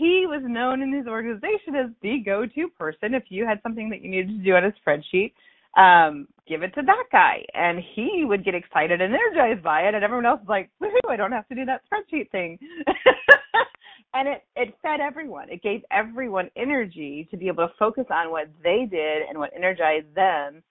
he 0.00 0.24
was 0.26 0.40
known 0.42 0.80
in 0.80 0.92
his 0.92 1.06
organization 1.06 1.76
as 1.76 1.90
the 2.00 2.22
go-to 2.24 2.68
person. 2.78 3.12
If 3.12 3.24
you 3.28 3.46
had 3.46 3.60
something 3.62 3.90
that 3.90 4.00
you 4.00 4.10
needed 4.10 4.38
to 4.38 4.44
do 4.44 4.54
on 4.54 4.64
a 4.64 4.72
spreadsheet, 4.80 5.32
um, 5.76 6.26
give 6.48 6.62
it 6.62 6.74
to 6.74 6.82
that 6.82 7.04
guy. 7.12 7.44
And 7.52 7.80
he 7.94 8.24
would 8.24 8.44
get 8.44 8.54
excited 8.54 9.02
and 9.02 9.14
energized 9.14 9.62
by 9.62 9.82
it. 9.82 9.94
And 9.94 10.02
everyone 10.02 10.24
else 10.24 10.40
was 10.40 10.48
like, 10.48 10.70
woohoo, 10.82 11.10
I 11.10 11.16
don't 11.16 11.32
have 11.32 11.46
to 11.48 11.54
do 11.54 11.66
that 11.66 11.82
spreadsheet 11.84 12.30
thing. 12.30 12.58
and 14.14 14.26
it, 14.26 14.42
it 14.56 14.74
fed 14.80 15.00
everyone. 15.00 15.50
It 15.50 15.62
gave 15.62 15.82
everyone 15.90 16.48
energy 16.56 17.28
to 17.30 17.36
be 17.36 17.48
able 17.48 17.68
to 17.68 17.74
focus 17.78 18.06
on 18.10 18.30
what 18.30 18.48
they 18.64 18.88
did 18.90 19.28
and 19.28 19.38
what 19.38 19.52
energized 19.54 20.14
them 20.14 20.62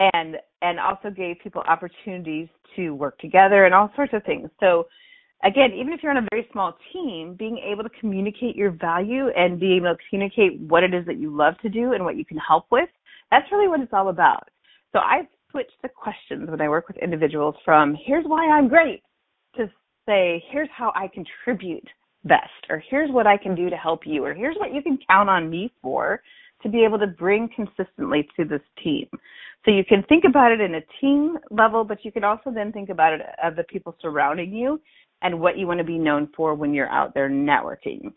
and 0.00 0.36
and 0.62 0.80
also 0.80 1.10
gave 1.10 1.36
people 1.42 1.62
opportunities 1.68 2.48
to 2.74 2.90
work 2.90 3.16
together 3.18 3.64
and 3.64 3.74
all 3.74 3.92
sorts 3.94 4.12
of 4.12 4.24
things. 4.24 4.50
So 4.58 4.88
again, 5.44 5.72
even 5.72 5.92
if 5.92 6.02
you're 6.02 6.12
on 6.12 6.22
a 6.22 6.28
very 6.30 6.48
small 6.52 6.76
team, 6.92 7.34
being 7.38 7.58
able 7.58 7.82
to 7.82 7.90
communicate 8.00 8.56
your 8.56 8.70
value 8.70 9.28
and 9.36 9.58
being 9.58 9.78
able 9.78 9.94
to 9.94 10.02
communicate 10.08 10.60
what 10.60 10.82
it 10.82 10.94
is 10.94 11.04
that 11.06 11.18
you 11.18 11.34
love 11.34 11.54
to 11.62 11.68
do 11.68 11.92
and 11.92 12.04
what 12.04 12.16
you 12.16 12.24
can 12.24 12.38
help 12.38 12.66
with, 12.70 12.88
that's 13.30 13.50
really 13.50 13.68
what 13.68 13.80
it's 13.80 13.92
all 13.92 14.08
about. 14.08 14.48
So 14.92 14.98
I've 14.98 15.26
switched 15.50 15.80
the 15.82 15.88
questions 15.88 16.48
when 16.48 16.60
I 16.60 16.68
work 16.68 16.88
with 16.88 16.96
individuals 16.98 17.54
from 17.64 17.96
here's 18.06 18.24
why 18.26 18.48
I'm 18.48 18.68
great 18.68 19.02
to 19.56 19.70
say 20.06 20.42
here's 20.50 20.68
how 20.74 20.92
I 20.94 21.08
contribute 21.08 21.86
best 22.24 22.50
or 22.70 22.82
here's 22.90 23.10
what 23.10 23.26
I 23.26 23.36
can 23.36 23.54
do 23.54 23.68
to 23.70 23.76
help 23.76 24.00
you 24.06 24.24
or 24.24 24.34
here's 24.34 24.56
what 24.56 24.72
you 24.72 24.82
can 24.82 24.98
count 25.08 25.28
on 25.28 25.50
me 25.50 25.72
for 25.82 26.22
to 26.62 26.68
be 26.68 26.84
able 26.84 26.98
to 26.98 27.06
bring 27.06 27.48
consistently 27.54 28.28
to 28.36 28.44
this 28.44 28.60
team. 28.82 29.06
So 29.64 29.70
you 29.70 29.84
can 29.84 30.02
think 30.08 30.24
about 30.28 30.52
it 30.52 30.60
in 30.60 30.76
a 30.76 30.80
team 31.00 31.36
level, 31.50 31.84
but 31.84 32.04
you 32.04 32.12
can 32.12 32.24
also 32.24 32.50
then 32.52 32.72
think 32.72 32.88
about 32.88 33.12
it 33.12 33.20
of 33.42 33.56
the 33.56 33.64
people 33.64 33.96
surrounding 34.00 34.52
you 34.52 34.80
and 35.22 35.40
what 35.40 35.58
you 35.58 35.66
want 35.66 35.78
to 35.78 35.84
be 35.84 35.98
known 35.98 36.28
for 36.36 36.54
when 36.54 36.74
you're 36.74 36.90
out 36.90 37.14
there 37.14 37.30
networking. 37.30 38.12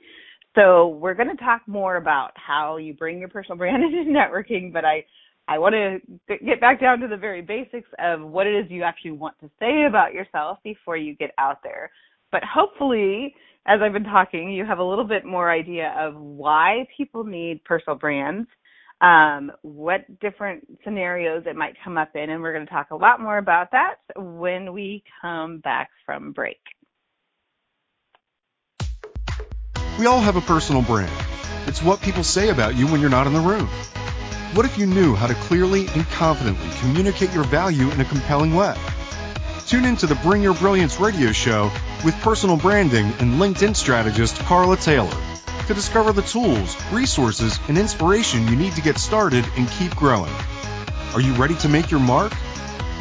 So 0.55 0.87
we're 0.87 1.13
going 1.13 1.35
to 1.35 1.43
talk 1.43 1.61
more 1.67 1.97
about 1.97 2.31
how 2.35 2.77
you 2.77 2.93
bring 2.93 3.19
your 3.19 3.29
personal 3.29 3.57
brand 3.57 3.83
into 3.93 4.09
networking, 4.11 4.71
but 4.71 4.85
I 4.85 5.05
I 5.47 5.59
want 5.59 5.75
to 5.75 6.37
get 6.43 6.59
back 6.59 6.81
down 6.81 6.99
to 7.01 7.07
the 7.07 7.17
very 7.17 7.43
basics 7.43 7.89
of 7.99 8.21
what 8.21 8.47
it 8.47 8.55
is 8.55 8.71
you 8.71 8.81
actually 8.81 9.11
want 9.11 9.39
to 9.41 9.49
say 9.59 9.85
about 9.87 10.11
yourself 10.11 10.57
before 10.63 10.97
you 10.97 11.15
get 11.15 11.31
out 11.37 11.57
there. 11.63 11.91
But 12.31 12.41
hopefully, 12.43 13.35
as 13.67 13.79
I've 13.79 13.93
been 13.93 14.05
talking, 14.05 14.51
you 14.51 14.65
have 14.65 14.79
a 14.79 14.83
little 14.83 15.05
bit 15.05 15.23
more 15.23 15.51
idea 15.51 15.93
of 15.99 16.15
why 16.15 16.87
people 16.97 17.23
need 17.23 17.63
personal 17.63 17.95
brands 17.95 18.47
um, 19.01 19.51
what 19.61 20.01
different 20.19 20.65
scenarios 20.83 21.43
it 21.45 21.55
might 21.55 21.75
come 21.83 21.97
up 21.97 22.15
in, 22.15 22.29
and 22.29 22.41
we're 22.41 22.53
going 22.53 22.65
to 22.65 22.71
talk 22.71 22.91
a 22.91 22.95
lot 22.95 23.19
more 23.19 23.37
about 23.37 23.69
that 23.71 23.95
when 24.15 24.73
we 24.73 25.03
come 25.21 25.59
back 25.59 25.89
from 26.05 26.31
break. 26.31 26.59
We 29.97 30.07
all 30.07 30.19
have 30.19 30.35
a 30.35 30.41
personal 30.41 30.81
brand. 30.81 31.11
It's 31.67 31.81
what 31.81 32.01
people 32.01 32.23
say 32.23 32.49
about 32.49 32.75
you 32.75 32.85
when 32.85 32.99
you're 32.99 33.09
not 33.09 33.27
in 33.27 33.33
the 33.33 33.39
room. 33.39 33.67
What 34.53 34.65
if 34.65 34.77
you 34.77 34.85
knew 34.85 35.15
how 35.15 35.27
to 35.27 35.33
clearly 35.33 35.87
and 35.87 36.05
confidently 36.09 36.69
communicate 36.81 37.33
your 37.33 37.45
value 37.45 37.89
in 37.89 38.01
a 38.01 38.05
compelling 38.05 38.53
way? 38.55 38.75
Tune 39.67 39.85
in 39.85 39.95
to 39.97 40.05
the 40.05 40.15
Bring 40.15 40.41
Your 40.41 40.53
Brilliance 40.53 40.99
radio 40.99 41.31
show 41.31 41.71
with 42.03 42.13
personal 42.15 42.57
branding 42.57 43.05
and 43.19 43.39
LinkedIn 43.39 43.73
strategist 43.73 44.37
Carla 44.39 44.75
Taylor 44.75 45.17
to 45.67 45.73
discover 45.73 46.11
the 46.11 46.21
tools, 46.23 46.75
resources, 46.91 47.57
and 47.69 47.77
inspiration 47.77 48.49
you 48.49 48.57
need 48.57 48.73
to 48.73 48.81
get 48.81 48.97
started 48.97 49.45
and 49.55 49.69
keep 49.71 49.95
growing. 49.95 50.33
Are 51.13 51.21
you 51.21 51.33
ready 51.35 51.55
to 51.55 51.69
make 51.69 51.89
your 51.89 52.01
mark? 52.01 52.33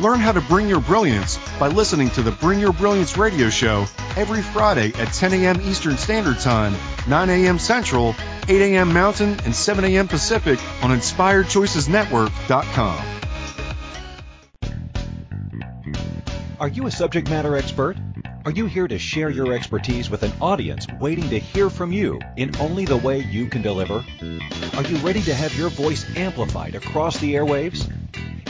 Learn 0.00 0.18
how 0.18 0.32
to 0.32 0.40
bring 0.40 0.68
your 0.68 0.80
brilliance 0.80 1.38
by 1.60 1.68
listening 1.68 2.10
to 2.10 2.22
the 2.22 2.32
Bring 2.32 2.58
Your 2.58 2.72
Brilliance 2.72 3.16
radio 3.16 3.48
show 3.48 3.86
every 4.16 4.42
Friday 4.42 4.92
at 4.96 5.12
10 5.12 5.34
a.m. 5.34 5.60
Eastern 5.60 5.96
Standard 5.96 6.40
Time, 6.40 6.74
9 7.06 7.30
a.m. 7.30 7.60
Central, 7.60 8.16
8 8.48 8.74
a.m. 8.74 8.92
Mountain, 8.92 9.38
and 9.44 9.54
7 9.54 9.84
a.m. 9.84 10.08
Pacific 10.08 10.58
on 10.82 10.90
InspiredChoicesNetwork.com. 10.90 13.20
Are 16.58 16.68
you 16.68 16.86
a 16.86 16.90
subject 16.90 17.30
matter 17.30 17.56
expert? 17.56 17.96
Are 18.44 18.50
you 18.50 18.66
here 18.66 18.88
to 18.88 18.98
share 18.98 19.30
your 19.30 19.54
expertise 19.54 20.10
with 20.10 20.24
an 20.24 20.32
audience 20.40 20.88
waiting 21.00 21.30
to 21.30 21.38
hear 21.38 21.70
from 21.70 21.92
you 21.92 22.18
in 22.36 22.56
only 22.56 22.84
the 22.84 22.96
way 22.96 23.20
you 23.20 23.46
can 23.46 23.62
deliver? 23.62 24.04
Are 24.74 24.82
you 24.82 24.96
ready 24.98 25.22
to 25.22 25.34
have 25.34 25.56
your 25.56 25.70
voice 25.70 26.04
amplified 26.16 26.74
across 26.74 27.18
the 27.18 27.34
airwaves? 27.34 27.88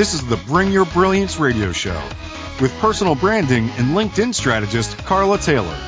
This 0.00 0.14
is 0.14 0.24
the 0.24 0.38
Bring 0.38 0.72
Your 0.72 0.86
Brilliance 0.86 1.38
radio 1.38 1.72
show 1.72 2.02
with 2.58 2.72
personal 2.78 3.14
branding 3.14 3.68
and 3.68 3.88
LinkedIn 3.88 4.34
strategist 4.34 4.96
Carla 5.04 5.36
Taylor. 5.36 5.78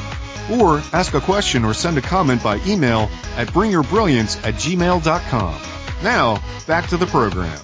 Or 0.50 0.82
ask 0.92 1.14
a 1.14 1.22
question 1.22 1.64
or 1.64 1.76
send 1.76 2.00
a 2.00 2.02
comment 2.02 2.42
by 2.42 2.60
email 2.66 3.12
at 3.36 3.50
bringyourbrilliance 3.50 4.44
at 4.44 4.56
gmail.com. 4.56 5.62
Now, 6.02 6.42
back 6.66 6.90
to 6.90 6.98
the 6.98 7.06
program. 7.06 7.60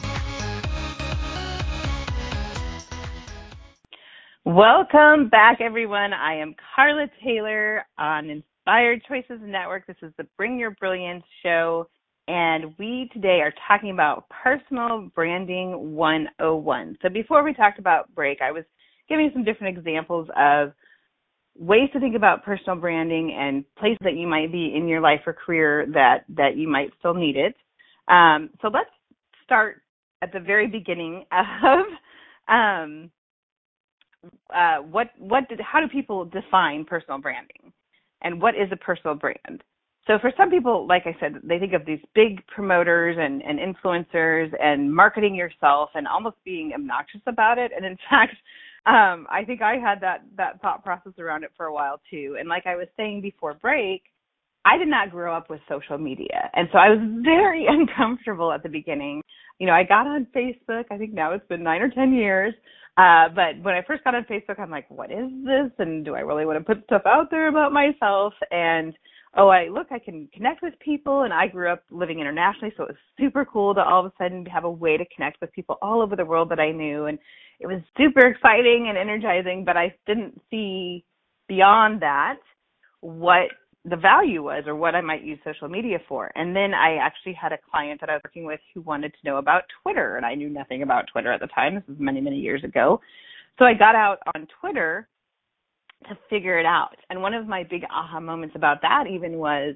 Welcome 4.44 5.30
back, 5.30 5.62
everyone. 5.62 6.14
I 6.14 6.34
am 6.34 6.56
Carla 6.76 7.06
Taylor 7.24 7.86
on 8.00 8.28
Inspired 8.32 9.04
Choices 9.08 9.40
Network. 9.40 9.86
This 9.86 9.98
is 10.02 10.12
the 10.18 10.26
Bring 10.36 10.58
Your 10.58 10.72
Brilliance 10.72 11.24
show, 11.44 11.88
and 12.28 12.74
we 12.80 13.08
today 13.14 13.42
are 13.42 13.54
talking 13.68 13.92
about 13.92 14.26
personal 14.30 15.12
branding 15.14 15.94
101. 15.94 16.98
So, 17.04 17.10
before 17.10 17.44
we 17.44 17.54
talked 17.54 17.78
about 17.78 18.12
break, 18.16 18.40
I 18.42 18.52
was 18.52 18.64
giving 19.08 19.30
some 19.32 19.44
different 19.44 19.78
examples 19.78 20.28
of 20.36 20.74
ways 21.56 21.90
to 21.94 22.00
think 22.00 22.16
about 22.16 22.44
personal 22.44 22.78
branding 22.78 23.38
and 23.40 23.64
places 23.78 24.00
that 24.02 24.16
you 24.16 24.26
might 24.26 24.52
be 24.52 24.74
in 24.76 24.88
your 24.88 25.02
life 25.02 25.22
or 25.28 25.34
career 25.34 25.86
that 25.94 26.26
that 26.30 26.58
you 26.58 26.68
might 26.68 26.90
still 26.98 27.14
need 27.14 27.38
it. 27.38 27.54
Um, 28.08 28.50
so, 28.60 28.70
let's 28.70 28.90
start 29.44 29.84
at 30.24 30.34
the 30.34 30.40
very 30.40 30.66
beginning 30.66 31.26
of. 31.32 31.86
Um, 32.52 33.12
uh, 34.54 34.78
what 34.78 35.10
what 35.18 35.50
did 35.50 35.60
how 35.62 35.80
do 35.80 35.88
people 35.88 36.26
define 36.26 36.86
personal 36.86 37.20
branding, 37.20 37.72
and 38.22 38.42
what 38.42 38.56
is 38.56 38.72
a 38.72 38.78
personal 38.78 39.16
brand? 39.16 39.64
So 40.08 40.18
for 40.20 40.32
some 40.36 40.50
people, 40.50 40.88
like 40.88 41.04
I 41.06 41.16
said, 41.20 41.36
they 41.44 41.60
think 41.60 41.74
of 41.74 41.86
these 41.86 42.00
big 42.16 42.46
promoters 42.48 43.18
and, 43.20 43.42
and 43.44 43.60
influencers 43.60 44.52
and 44.60 44.94
marketing 44.94 45.36
yourself 45.36 45.92
and 45.94 46.08
almost 46.08 46.38
being 46.44 46.72
obnoxious 46.74 47.22
about 47.28 47.60
it. 47.60 47.72
And 47.76 47.86
in 47.86 47.98
fact, 48.10 48.36
um, 48.88 49.28
I 49.30 49.44
think 49.46 49.62
I 49.62 49.76
had 49.76 50.02
that 50.02 50.24
that 50.38 50.60
thought 50.62 50.84
process 50.84 51.14
around 51.20 51.44
it 51.44 51.52
for 51.56 51.68
a 51.68 51.74
while 51.74 52.02
too. 52.10 52.36
And 52.40 52.50
like 52.50 52.66
I 52.66 52.76
was 52.76 52.88
saying 52.98 53.22
before 53.22 53.54
break, 53.54 54.02
I 54.66 54.78
did 54.78 54.88
not 54.88 55.12
grow 55.12 55.36
up 55.36 55.50
with 55.50 55.60
social 55.70 55.98
media, 55.98 56.50
and 56.54 56.68
so 56.72 56.80
I 56.80 56.90
was 56.90 57.00
very 57.24 57.68
uncomfortable 57.68 58.52
at 58.52 58.64
the 58.64 58.70
beginning. 58.70 59.22
You 59.62 59.68
know, 59.68 59.74
I 59.74 59.84
got 59.84 60.08
on 60.08 60.26
Facebook. 60.36 60.86
I 60.90 60.98
think 60.98 61.14
now 61.14 61.34
it's 61.34 61.46
been 61.46 61.62
nine 61.62 61.84
or 61.84 61.90
ten 61.92 62.16
years. 62.16 62.52
Uh, 62.98 63.30
but 63.30 63.62
when 63.62 63.76
I 63.76 63.84
first 63.86 64.04
got 64.04 64.16
on 64.16 64.24
Facebook, 64.24 64.60
I'm 64.60 64.72
like, 64.72 64.90
what 64.90 65.12
is 65.12 65.30
this? 65.46 65.70
And 65.78 66.04
do 66.04 66.16
I 66.16 66.22
really 66.22 66.48
want 66.48 66.58
to 66.58 66.66
put 66.66 66.84
stuff 66.86 67.04
out 67.06 67.30
there 67.30 67.48
about 67.48 67.72
myself? 67.72 68.34
And 68.50 68.92
oh, 69.38 69.50
I 69.50 69.68
look, 69.68 69.92
I 69.92 70.00
can 70.00 70.28
connect 70.34 70.64
with 70.64 70.74
people. 70.80 71.22
And 71.22 71.32
I 71.32 71.46
grew 71.46 71.72
up 71.72 71.84
living 71.92 72.20
internationally, 72.20 72.74
so 72.76 72.86
it 72.86 72.90
was 72.90 72.98
super 73.20 73.46
cool 73.46 73.76
to 73.76 73.82
all 73.82 74.04
of 74.04 74.08
a 74.08 74.14
sudden 74.18 74.48
have 74.48 74.64
a 74.64 74.72
way 74.72 74.98
to 74.98 75.06
connect 75.16 75.40
with 75.42 75.54
people 75.54 75.78
all 75.84 76.02
over 76.02 76.16
the 76.16 76.26
world 76.26 76.50
that 76.50 76.60
I 76.60 76.72
knew. 76.72 77.06
And 77.06 77.20
it 77.60 77.68
was 77.68 77.82
super 77.96 78.26
exciting 78.26 78.88
and 78.90 78.98
energizing, 78.98 79.64
but 79.64 79.78
I 79.78 79.94
didn't 80.08 80.42
see 80.50 81.06
beyond 81.48 82.02
that 82.02 82.38
what 83.02 83.50
the 83.86 83.96
value 83.96 84.44
was 84.44 84.64
or 84.68 84.76
what 84.76 84.94
I 84.94 85.02
might 85.02 85.24
use 85.24 85.40
social 85.44 85.68
media 85.68 85.98
for. 86.08 86.32
And 86.36 86.56
then 86.56 86.74
I 86.74 86.98
actually 86.98 87.34
had 87.34 87.52
a 87.52 87.58
client 87.72 88.00
that 88.02 88.10
I 88.10 88.14
was 88.14 88.22
working 88.24 88.46
with 88.46 88.60
who 88.74 88.82
wanted 88.82 89.12
to 89.12 89.30
know 89.30 89.38
about 89.38 89.64
Twitter, 89.82 90.18
and 90.18 90.26
I 90.26 90.36
knew 90.36 90.50
nothing 90.50 90.84
about 90.84 91.06
Twitter 91.12 91.32
at 91.32 91.40
the 91.40 91.48
time. 91.48 91.76
This 91.76 91.84
was 91.88 91.98
many, 92.00 92.22
many 92.22 92.38
years 92.38 92.64
ago. 92.64 93.02
So 93.58 93.66
I 93.66 93.74
got 93.74 93.96
out 93.96 94.20
on 94.36 94.48
Twitter 94.60 95.08
to 96.08 96.18
figure 96.30 96.60
it 96.60 96.66
out. 96.66 96.96
And 97.10 97.22
one 97.22 97.34
of 97.34 97.48
my 97.48 97.64
big 97.64 97.84
aha 97.92 98.20
moments 98.20 98.56
about 98.56 98.82
that 98.82 99.06
even 99.08 99.38
was 99.38 99.76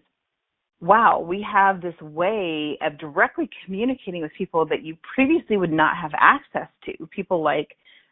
wow, 0.81 1.19
we 1.19 1.45
have 1.51 1.81
this 1.81 1.99
way 2.01 2.77
of 2.81 2.97
directly 2.97 3.49
communicating 3.65 4.21
with 4.21 4.31
people 4.37 4.65
that 4.65 4.83
you 4.83 4.97
previously 5.15 5.57
would 5.57 5.71
not 5.71 5.95
have 5.97 6.11
access 6.19 6.67
to. 6.85 7.07
People 7.07 7.41
like 7.43 7.69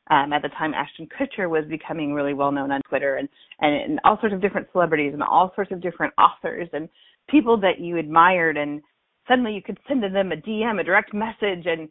um, 0.10 0.33
at 0.33 0.41
the 0.41 0.50
time 0.50 0.74
Ashton 0.74 1.07
Kutcher 1.07 1.50
was 1.50 1.65
becoming 1.69 2.13
really 2.13 2.33
well 2.33 2.51
known 2.51 2.72
on 2.72 2.81
Twitter 2.89 3.15
and, 3.15 3.29
and, 3.62 3.75
and 3.75 4.00
all 4.03 4.17
sorts 4.19 4.33
of 4.33 4.41
different 4.41 4.67
celebrities 4.72 5.13
and 5.13 5.24
all 5.24 5.51
sorts 5.55 5.72
of 5.72 5.81
different 5.81 6.13
authors 6.17 6.67
and 6.74 6.89
people 7.29 7.57
that 7.62 7.79
you 7.79 7.98
admired 7.98 8.57
and 8.57 8.81
suddenly 9.27 9.53
you 9.53 9.62
could 9.62 9.79
send 9.88 10.03
them 10.03 10.31
a 10.31 10.36
DM, 10.36 10.79
a 10.79 10.83
direct 10.83 11.13
message 11.13 11.65
and 11.65 11.88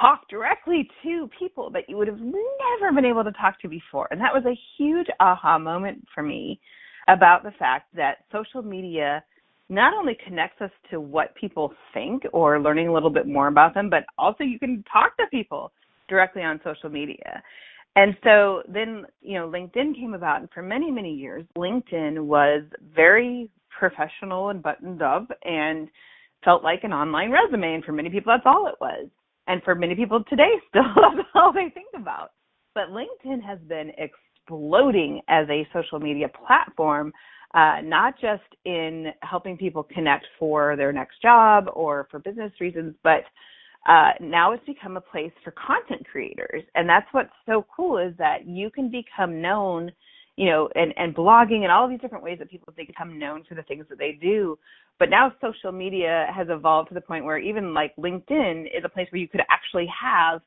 talk 0.00 0.28
directly 0.28 0.88
to 1.02 1.28
people 1.38 1.70
that 1.70 1.84
you 1.88 1.96
would 1.96 2.08
have 2.08 2.20
never 2.20 2.92
been 2.94 3.04
able 3.04 3.24
to 3.24 3.32
talk 3.32 3.60
to 3.60 3.68
before. 3.68 4.08
And 4.10 4.20
that 4.20 4.34
was 4.34 4.44
a 4.46 4.58
huge 4.76 5.06
aha 5.20 5.58
moment 5.58 6.04
for 6.14 6.22
me 6.22 6.60
about 7.08 7.42
the 7.42 7.52
fact 7.58 7.94
that 7.94 8.18
social 8.32 8.62
media 8.62 9.22
not 9.68 9.94
only 9.94 10.16
connects 10.24 10.60
us 10.60 10.70
to 10.90 11.00
what 11.00 11.34
people 11.34 11.72
think 11.92 12.22
or 12.32 12.60
learning 12.60 12.88
a 12.88 12.92
little 12.92 13.10
bit 13.10 13.26
more 13.26 13.48
about 13.48 13.74
them, 13.74 13.90
but 13.90 14.04
also 14.18 14.44
you 14.44 14.58
can 14.58 14.84
talk 14.92 15.16
to 15.16 15.24
people 15.30 15.72
directly 16.08 16.42
on 16.42 16.60
social 16.64 16.90
media. 16.90 17.42
And 17.96 18.14
so 18.22 18.62
then, 18.68 19.06
you 19.22 19.38
know, 19.38 19.48
LinkedIn 19.48 19.94
came 19.96 20.12
about, 20.12 20.40
and 20.40 20.50
for 20.52 20.62
many, 20.62 20.90
many 20.90 21.14
years, 21.14 21.44
LinkedIn 21.56 22.24
was 22.24 22.62
very 22.94 23.50
professional 23.70 24.50
and 24.50 24.62
buttoned 24.62 25.02
up 25.02 25.28
and 25.44 25.88
felt 26.44 26.62
like 26.62 26.84
an 26.84 26.92
online 26.92 27.30
resume. 27.30 27.74
And 27.74 27.84
for 27.84 27.92
many 27.92 28.10
people, 28.10 28.32
that's 28.32 28.46
all 28.46 28.66
it 28.66 28.74
was. 28.80 29.08
And 29.46 29.62
for 29.62 29.74
many 29.74 29.94
people 29.94 30.22
today, 30.28 30.52
still 30.68 30.82
that's 30.94 31.28
all 31.34 31.52
they 31.52 31.70
think 31.72 31.88
about. 31.96 32.32
But 32.74 32.88
LinkedIn 32.90 33.42
has 33.42 33.58
been 33.66 33.92
exploding 33.96 35.22
as 35.28 35.48
a 35.48 35.66
social 35.72 35.98
media 35.98 36.28
platform, 36.46 37.12
uh, 37.54 37.80
not 37.82 38.20
just 38.20 38.42
in 38.66 39.06
helping 39.22 39.56
people 39.56 39.82
connect 39.82 40.26
for 40.38 40.76
their 40.76 40.92
next 40.92 41.22
job 41.22 41.70
or 41.72 42.06
for 42.10 42.18
business 42.18 42.52
reasons, 42.60 42.94
but 43.02 43.22
uh, 43.86 44.10
now 44.20 44.52
it's 44.52 44.64
become 44.64 44.96
a 44.96 45.00
place 45.00 45.32
for 45.44 45.52
content 45.52 46.06
creators. 46.10 46.62
And 46.74 46.88
that's 46.88 47.06
what's 47.12 47.30
so 47.46 47.64
cool 47.74 47.98
is 47.98 48.14
that 48.18 48.46
you 48.46 48.70
can 48.70 48.90
become 48.90 49.40
known, 49.40 49.92
you 50.36 50.46
know, 50.46 50.68
and, 50.74 50.92
and 50.96 51.14
blogging 51.14 51.62
and 51.62 51.70
all 51.70 51.88
these 51.88 52.00
different 52.00 52.24
ways 52.24 52.38
that 52.40 52.50
people 52.50 52.72
become 52.76 53.18
known 53.18 53.44
for 53.48 53.54
the 53.54 53.62
things 53.62 53.86
that 53.88 53.98
they 53.98 54.18
do. 54.20 54.58
But 54.98 55.10
now 55.10 55.32
social 55.40 55.72
media 55.72 56.26
has 56.34 56.48
evolved 56.50 56.88
to 56.88 56.94
the 56.94 57.00
point 57.00 57.24
where 57.24 57.38
even 57.38 57.74
like 57.74 57.94
LinkedIn 57.96 58.66
is 58.66 58.82
a 58.84 58.88
place 58.88 59.06
where 59.10 59.20
you 59.20 59.28
could 59.28 59.42
actually 59.50 59.86
have 60.02 60.40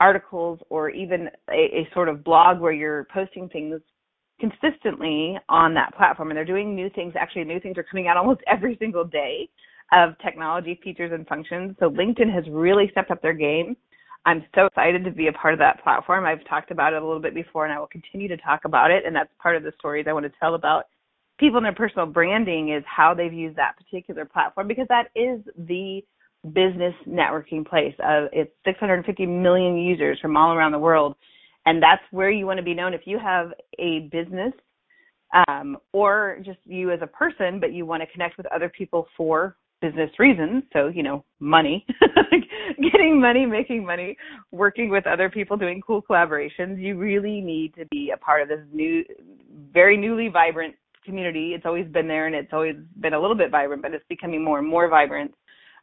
articles 0.00 0.58
or 0.70 0.90
even 0.90 1.28
a, 1.50 1.54
a 1.54 1.88
sort 1.92 2.08
of 2.08 2.24
blog 2.24 2.60
where 2.60 2.72
you're 2.72 3.06
posting 3.12 3.48
things 3.48 3.80
consistently 4.40 5.36
on 5.48 5.72
that 5.74 5.94
platform 5.96 6.30
and 6.30 6.36
they're 6.36 6.44
doing 6.44 6.74
new 6.74 6.90
things 6.90 7.14
actually 7.18 7.42
new 7.44 7.58
things 7.58 7.78
are 7.78 7.82
coming 7.82 8.06
out 8.06 8.18
almost 8.18 8.40
every 8.46 8.76
single 8.78 9.04
day 9.04 9.48
of 9.92 10.14
technology 10.24 10.80
features 10.82 11.12
and 11.12 11.26
functions. 11.26 11.76
So 11.78 11.90
LinkedIn 11.90 12.32
has 12.32 12.44
really 12.50 12.88
stepped 12.90 13.10
up 13.10 13.22
their 13.22 13.32
game. 13.32 13.76
I'm 14.24 14.44
so 14.54 14.66
excited 14.66 15.04
to 15.04 15.12
be 15.12 15.28
a 15.28 15.32
part 15.32 15.54
of 15.54 15.60
that 15.60 15.82
platform. 15.82 16.24
I've 16.24 16.44
talked 16.48 16.72
about 16.72 16.92
it 16.92 17.02
a 17.02 17.06
little 17.06 17.22
bit 17.22 17.34
before 17.34 17.64
and 17.64 17.72
I 17.72 17.78
will 17.78 17.86
continue 17.86 18.26
to 18.28 18.36
talk 18.38 18.64
about 18.64 18.90
it. 18.90 19.04
And 19.06 19.14
that's 19.14 19.30
part 19.40 19.56
of 19.56 19.62
the 19.62 19.72
stories 19.78 20.06
I 20.08 20.12
want 20.12 20.26
to 20.26 20.32
tell 20.40 20.54
about 20.54 20.86
people 21.38 21.58
in 21.58 21.64
their 21.64 21.74
personal 21.74 22.06
branding 22.06 22.72
is 22.72 22.82
how 22.86 23.14
they've 23.14 23.32
used 23.32 23.56
that 23.56 23.76
particular 23.76 24.24
platform 24.24 24.66
because 24.66 24.86
that 24.88 25.08
is 25.14 25.40
the 25.56 26.00
business 26.52 26.94
networking 27.06 27.66
place. 27.66 27.94
Uh, 28.00 28.26
it's 28.32 28.52
650 28.64 29.26
million 29.26 29.76
users 29.76 30.18
from 30.20 30.36
all 30.36 30.52
around 30.54 30.72
the 30.72 30.78
world. 30.78 31.14
And 31.66 31.82
that's 31.82 32.02
where 32.10 32.30
you 32.30 32.46
want 32.46 32.58
to 32.58 32.64
be 32.64 32.74
known. 32.74 32.94
If 32.94 33.02
you 33.04 33.18
have 33.18 33.50
a 33.78 34.08
business 34.12 34.52
um, 35.48 35.76
or 35.92 36.38
just 36.44 36.58
you 36.64 36.92
as 36.92 37.00
a 37.02 37.06
person, 37.06 37.58
but 37.60 37.72
you 37.72 37.84
want 37.84 38.02
to 38.02 38.06
connect 38.12 38.36
with 38.36 38.46
other 38.46 38.68
people 38.68 39.06
for 39.16 39.56
business 39.80 40.10
reasons. 40.18 40.62
So, 40.72 40.88
you 40.88 41.02
know, 41.02 41.24
money, 41.40 41.84
getting 42.92 43.20
money, 43.20 43.46
making 43.46 43.84
money, 43.84 44.16
working 44.50 44.88
with 44.90 45.06
other 45.06 45.30
people, 45.30 45.56
doing 45.56 45.80
cool 45.86 46.02
collaborations. 46.02 46.80
You 46.80 46.96
really 46.96 47.40
need 47.40 47.74
to 47.74 47.84
be 47.90 48.12
a 48.14 48.16
part 48.16 48.42
of 48.42 48.48
this 48.48 48.60
new, 48.72 49.04
very 49.72 49.96
newly 49.96 50.28
vibrant 50.28 50.74
community. 51.04 51.52
It's 51.54 51.66
always 51.66 51.86
been 51.86 52.08
there 52.08 52.26
and 52.26 52.34
it's 52.34 52.52
always 52.52 52.76
been 53.00 53.14
a 53.14 53.20
little 53.20 53.36
bit 53.36 53.50
vibrant, 53.50 53.82
but 53.82 53.94
it's 53.94 54.04
becoming 54.08 54.42
more 54.42 54.58
and 54.58 54.68
more 54.68 54.88
vibrant 54.88 55.32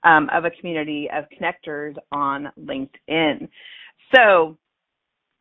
um, 0.03 0.29
of 0.34 0.45
a 0.45 0.51
community 0.51 1.10
of 1.15 1.25
connectors 1.39 1.95
on 2.12 2.51
LinkedIn. 2.60 3.47
So, 4.13 4.58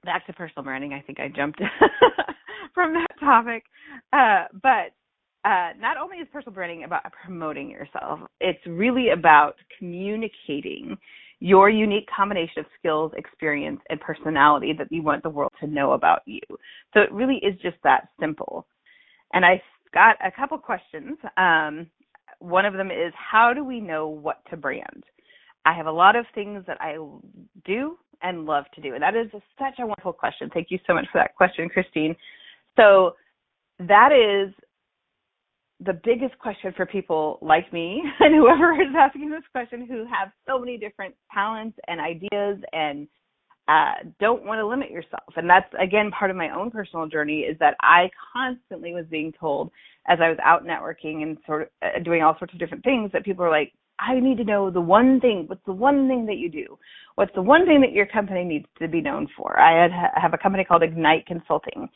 back 0.04 0.26
to 0.26 0.32
personal 0.32 0.64
branding. 0.64 0.92
I 0.92 1.00
think 1.00 1.20
I 1.20 1.28
jumped 1.28 1.60
from 2.74 2.94
that 2.94 3.20
topic. 3.20 3.64
Uh, 4.12 4.44
but 4.62 4.92
uh, 5.44 5.70
not 5.78 5.96
only 5.96 6.18
is 6.18 6.28
personal 6.32 6.54
branding 6.54 6.84
about 6.84 7.02
promoting 7.24 7.68
yourself, 7.70 8.20
it's 8.40 8.64
really 8.66 9.10
about 9.10 9.56
communicating 9.78 10.96
your 11.40 11.68
unique 11.68 12.08
combination 12.14 12.60
of 12.60 12.66
skills, 12.78 13.10
experience, 13.16 13.80
and 13.90 14.00
personality 14.00 14.72
that 14.78 14.86
you 14.92 15.02
want 15.02 15.22
the 15.24 15.28
world 15.28 15.50
to 15.58 15.66
know 15.66 15.92
about 15.92 16.20
you. 16.24 16.40
So 16.94 17.00
it 17.00 17.10
really 17.10 17.36
is 17.36 17.54
just 17.60 17.76
that 17.82 18.08
simple. 18.20 18.66
And 19.32 19.44
I 19.44 19.60
got 19.92 20.16
a 20.24 20.30
couple 20.30 20.56
questions. 20.58 21.18
Um, 21.36 21.88
one 22.38 22.64
of 22.64 22.74
them 22.74 22.92
is 22.92 23.12
how 23.14 23.52
do 23.52 23.64
we 23.64 23.80
know 23.80 24.06
what 24.06 24.40
to 24.50 24.56
brand? 24.56 25.04
I 25.64 25.72
have 25.72 25.86
a 25.86 25.92
lot 25.92 26.14
of 26.14 26.26
things 26.34 26.62
that 26.68 26.80
I 26.80 26.96
do 27.64 27.98
and 28.22 28.46
love 28.46 28.64
to 28.74 28.80
do. 28.80 28.94
And 28.94 29.02
that 29.02 29.16
is 29.16 29.30
such 29.58 29.80
a 29.80 29.86
wonderful 29.86 30.12
question. 30.12 30.48
Thank 30.54 30.68
you 30.70 30.78
so 30.86 30.94
much 30.94 31.06
for 31.10 31.18
that 31.18 31.34
question, 31.34 31.68
Christine. 31.68 32.14
So 32.76 33.16
that 33.80 34.12
is 34.12 34.54
the 35.84 36.00
biggest 36.04 36.38
question 36.38 36.72
for 36.76 36.86
people 36.86 37.38
like 37.42 37.72
me 37.72 38.02
and 38.20 38.34
whoever 38.34 38.72
is 38.74 38.94
asking 38.96 39.30
this 39.30 39.42
question 39.52 39.86
who 39.86 40.04
have 40.04 40.30
so 40.46 40.58
many 40.58 40.76
different 40.76 41.14
talents 41.32 41.78
and 41.88 42.00
ideas 42.00 42.58
and 42.72 43.08
uh, 43.68 43.94
don't 44.20 44.44
want 44.44 44.58
to 44.58 44.66
limit 44.66 44.90
yourself. 44.90 45.32
And 45.36 45.48
that's 45.48 45.72
again 45.80 46.10
part 46.10 46.30
of 46.30 46.36
my 46.36 46.50
own 46.50 46.70
personal 46.70 47.06
journey 47.06 47.40
is 47.40 47.56
that 47.60 47.76
I 47.80 48.10
constantly 48.32 48.92
was 48.92 49.06
being 49.10 49.32
told 49.38 49.70
as 50.08 50.18
I 50.20 50.28
was 50.28 50.38
out 50.44 50.64
networking 50.64 51.22
and 51.22 51.38
sort 51.46 51.62
of 51.62 51.68
uh, 51.82 52.02
doing 52.02 52.22
all 52.22 52.36
sorts 52.38 52.52
of 52.54 52.58
different 52.58 52.82
things 52.82 53.10
that 53.12 53.24
people 53.24 53.44
are 53.44 53.50
like, 53.50 53.72
I 54.00 54.18
need 54.18 54.38
to 54.38 54.44
know 54.44 54.68
the 54.68 54.80
one 54.80 55.20
thing. 55.20 55.44
What's 55.46 55.64
the 55.64 55.72
one 55.72 56.08
thing 56.08 56.26
that 56.26 56.38
you 56.38 56.50
do? 56.50 56.76
What's 57.14 57.34
the 57.36 57.42
one 57.42 57.66
thing 57.66 57.80
that 57.82 57.92
your 57.92 58.06
company 58.06 58.42
needs 58.42 58.66
to 58.80 58.88
be 58.88 59.00
known 59.00 59.28
for? 59.36 59.58
I 59.60 59.80
had 59.80 59.92
have 60.20 60.34
a 60.34 60.38
company 60.38 60.64
called 60.64 60.82
Ignite 60.82 61.26
Consulting, 61.26 61.88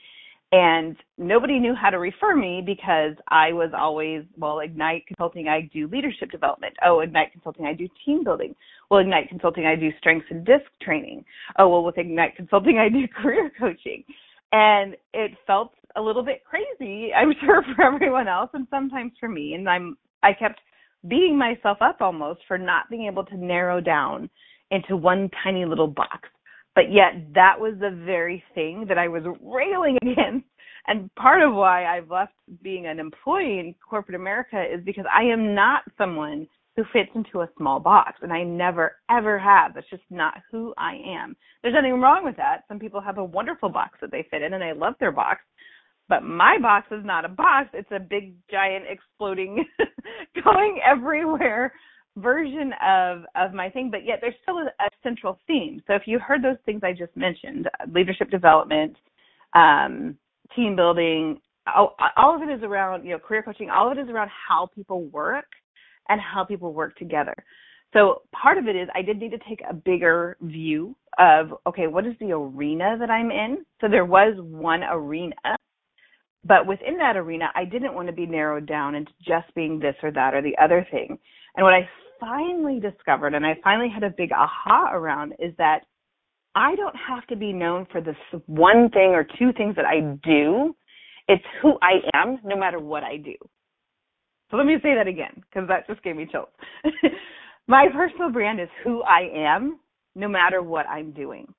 and 0.53 0.97
nobody 1.19 1.59
knew 1.59 1.75
how 1.75 1.91
to 1.91 1.99
refer 1.99 2.37
me 2.37 2.63
because 2.65 3.15
I 3.29 3.53
was 3.53 3.73
always, 3.77 4.23
well, 4.37 4.61
Ignite 4.61 5.07
Consulting, 5.09 5.49
I 5.49 5.69
do 5.73 5.89
leadership 5.89 6.31
development. 6.31 6.75
Oh, 6.85 7.01
Ignite 7.01 7.33
Consulting, 7.33 7.67
I 7.67 7.73
do 7.73 7.89
team 8.05 8.23
building. 8.23 8.55
Well, 8.91 9.01
Ignite 9.01 9.29
Consulting, 9.29 9.67
I 9.67 9.75
do 9.75 9.91
strengths 9.99 10.29
and 10.31 10.45
DISC 10.45 10.65
training. 10.81 11.25
Oh, 11.59 11.69
well, 11.69 11.85
with 11.85 11.99
Ignite 11.99 12.37
Consulting, 12.37 12.79
I 12.79 12.89
do 12.89 13.09
career 13.23 13.51
coaching. 13.59 14.05
And 14.53 14.95
it 15.13 15.33
felt 15.47 15.73
a 15.97 16.01
little 16.01 16.23
bit 16.23 16.43
crazy, 16.45 17.13
I'm 17.13 17.33
sure, 17.45 17.63
for 17.75 17.83
everyone 17.83 18.29
else 18.29 18.51
and 18.55 18.69
sometimes 18.71 19.13
for 19.19 19.29
me. 19.29 19.55
And 19.55 19.69
I'm, 19.69 19.97
I 20.23 20.33
kept 20.33 20.61
beating 21.09 21.37
myself 21.37 21.79
up 21.81 22.01
almost 22.01 22.41
for 22.47 22.57
not 22.57 22.89
being 22.89 23.07
able 23.07 23.25
to 23.25 23.37
narrow 23.37 23.81
down 23.81 24.31
into 24.71 24.97
one 24.97 25.29
tiny 25.43 25.65
little 25.65 25.89
box. 25.89 26.29
But 26.77 26.93
yet 26.93 27.33
that 27.35 27.59
was 27.59 27.75
the 27.81 27.91
very 28.05 28.45
thing 28.55 28.85
that 28.89 28.99
I 28.99 29.09
was 29.09 29.25
railing 29.43 29.99
against. 30.03 30.47
And 30.87 31.13
part 31.17 31.43
of 31.43 31.53
why 31.53 31.87
I've 31.87 32.11
left 32.11 32.35
being 32.63 32.87
an 32.87 33.01
employee 33.01 33.59
in 33.59 33.75
corporate 33.89 34.15
America 34.15 34.63
is 34.63 34.85
because 34.85 35.07
I 35.13 35.25
am 35.25 35.53
not 35.53 35.83
someone 35.99 36.47
who 36.77 36.85
fits 36.93 37.09
into 37.15 37.41
a 37.41 37.49
small 37.57 37.81
box 37.81 38.19
and 38.21 38.33
I 38.33 38.45
never 38.45 38.97
ever 39.11 39.39
have. 39.39 39.75
That's 39.75 39.89
just 39.89 40.03
not 40.11 40.35
who 40.53 40.75
I 40.77 41.01
am. 41.05 41.35
There's 41.63 41.75
nothing 41.75 42.01
wrong 42.01 42.25
with 42.25 42.37
that. 42.37 42.65
Some 42.69 42.79
people 42.79 43.01
have 43.01 43.19
a 43.19 43.25
wonderful 43.25 43.71
box 43.71 43.99
that 44.03 44.13
they 44.13 44.27
fit 44.31 44.43
in 44.43 44.53
and 44.53 44.63
they 44.63 44.79
love 44.79 44.95
their 45.01 45.11
box. 45.11 45.41
But 46.09 46.23
my 46.23 46.59
box 46.61 46.87
is 46.93 47.05
not 47.05 47.25
a 47.25 47.29
box, 47.29 47.71
it's 47.73 47.91
a 47.91 47.99
big 47.99 48.35
giant 48.49 48.85
exploding 48.89 49.65
going 50.45 50.79
everywhere 50.87 51.73
version 52.17 52.73
of 52.85 53.25
of 53.35 53.53
my 53.53 53.69
thing 53.69 53.91
but 53.91 54.05
yet 54.05 54.19
there's 54.21 54.35
still 54.43 54.59
a, 54.59 54.67
a, 54.83 54.89
central 55.03 55.39
theme. 55.47 55.83
So 55.87 55.95
if 55.95 56.03
you 56.07 56.19
heard 56.19 56.43
those 56.43 56.57
things 56.65 56.81
i 56.83 56.93
just 56.93 57.15
mentioned 57.17 57.69
leadership 57.93 58.31
development 58.31 58.97
um, 59.55 60.17
team 60.55 60.77
building 60.77 61.41
all, 61.75 61.97
all 62.17 62.35
of 62.35 62.49
it 62.49 62.53
is 62.53 62.63
around 62.63 63.05
you 63.05 63.13
know 63.13 63.19
career 63.19 63.43
coaching 63.43 63.71
all 63.71 63.91
of 63.91 63.99
it 63.99 64.01
is 64.01 64.09
around 64.09 64.31
how 64.49 64.69
people 64.75 65.05
work 65.07 65.47
and 66.09 66.21
how 66.21 66.45
people 66.45 66.73
work 66.73 66.97
together. 66.97 67.35
So 67.93 68.23
part 68.33 68.59
of 68.59 68.67
it 68.67 68.77
is 68.77 68.89
i 68.95 69.03
did 69.03 69.19
need 69.19 69.33
to 69.33 69.39
take 69.49 69.61
a 69.69 69.75
bigger 69.75 70.37
view 70.41 70.97
of 71.19 71.55
okay 71.67 71.87
what 71.87 72.07
is 72.07 72.15
the 72.19 72.33
arena 72.33 72.97
that 72.99 73.11
i'm 73.11 73.31
in? 73.31 73.65
So 73.81 73.89
there 73.89 74.07
was 74.07 74.37
one 74.39 74.83
arena 74.85 75.35
but 76.45 76.67
within 76.67 76.97
that 76.97 77.17
arena 77.17 77.51
i 77.55 77.65
didn't 77.65 77.95
want 77.95 78.09
to 78.09 78.15
be 78.15 78.27
narrowed 78.27 78.67
down 78.67 78.95
into 78.95 79.13
just 79.19 79.55
being 79.55 79.79
this 79.79 79.97
or 80.03 80.11
that 80.13 80.33
or 80.33 80.41
the 80.41 80.57
other 80.63 80.87
thing. 80.91 81.19
And 81.57 81.65
what 81.65 81.75
i 81.75 81.87
finally 82.21 82.81
discovered 82.81 83.35
and 83.35 83.47
I 83.47 83.57
finally 83.63 83.89
had 83.89 84.03
a 84.03 84.11
big 84.11 84.31
aha 84.33 84.91
around 84.93 85.35
is 85.39 85.53
that 85.59 85.81
I 86.55 86.75
don't 86.75 86.97
have 86.97 87.27
to 87.27 87.37
be 87.37 87.53
known 87.53 87.87
for 87.93 88.01
this 88.01 88.17
one 88.47 88.89
thing 88.91 89.11
or 89.11 89.25
two 89.39 89.53
things 89.57 89.77
that 89.77 89.85
I 89.85 90.01
do. 90.27 90.75
It's 91.29 91.45
who 91.61 91.75
I 91.83 92.01
am 92.15 92.39
no 92.45 92.57
matter 92.57 92.79
what 92.79 93.03
I 93.03 93.19
do. 93.19 93.35
So 94.51 94.57
let 94.57 94.67
me 94.67 94.77
say 94.83 94.95
that 94.95 95.07
again 95.07 95.43
because 95.51 95.69
that 95.69 95.87
just 95.87 96.03
gave 96.03 96.17
me 96.17 96.27
chills. 96.31 96.49
My 97.69 97.89
personal 97.93 98.31
brand 98.31 98.61
is 98.61 98.69
who 98.85 99.03
I 99.03 99.29
am 99.35 99.81
no 100.15 100.29
matter 100.29 100.63
what 100.63 100.87
I'm 100.87 101.13
doing. 101.13 101.53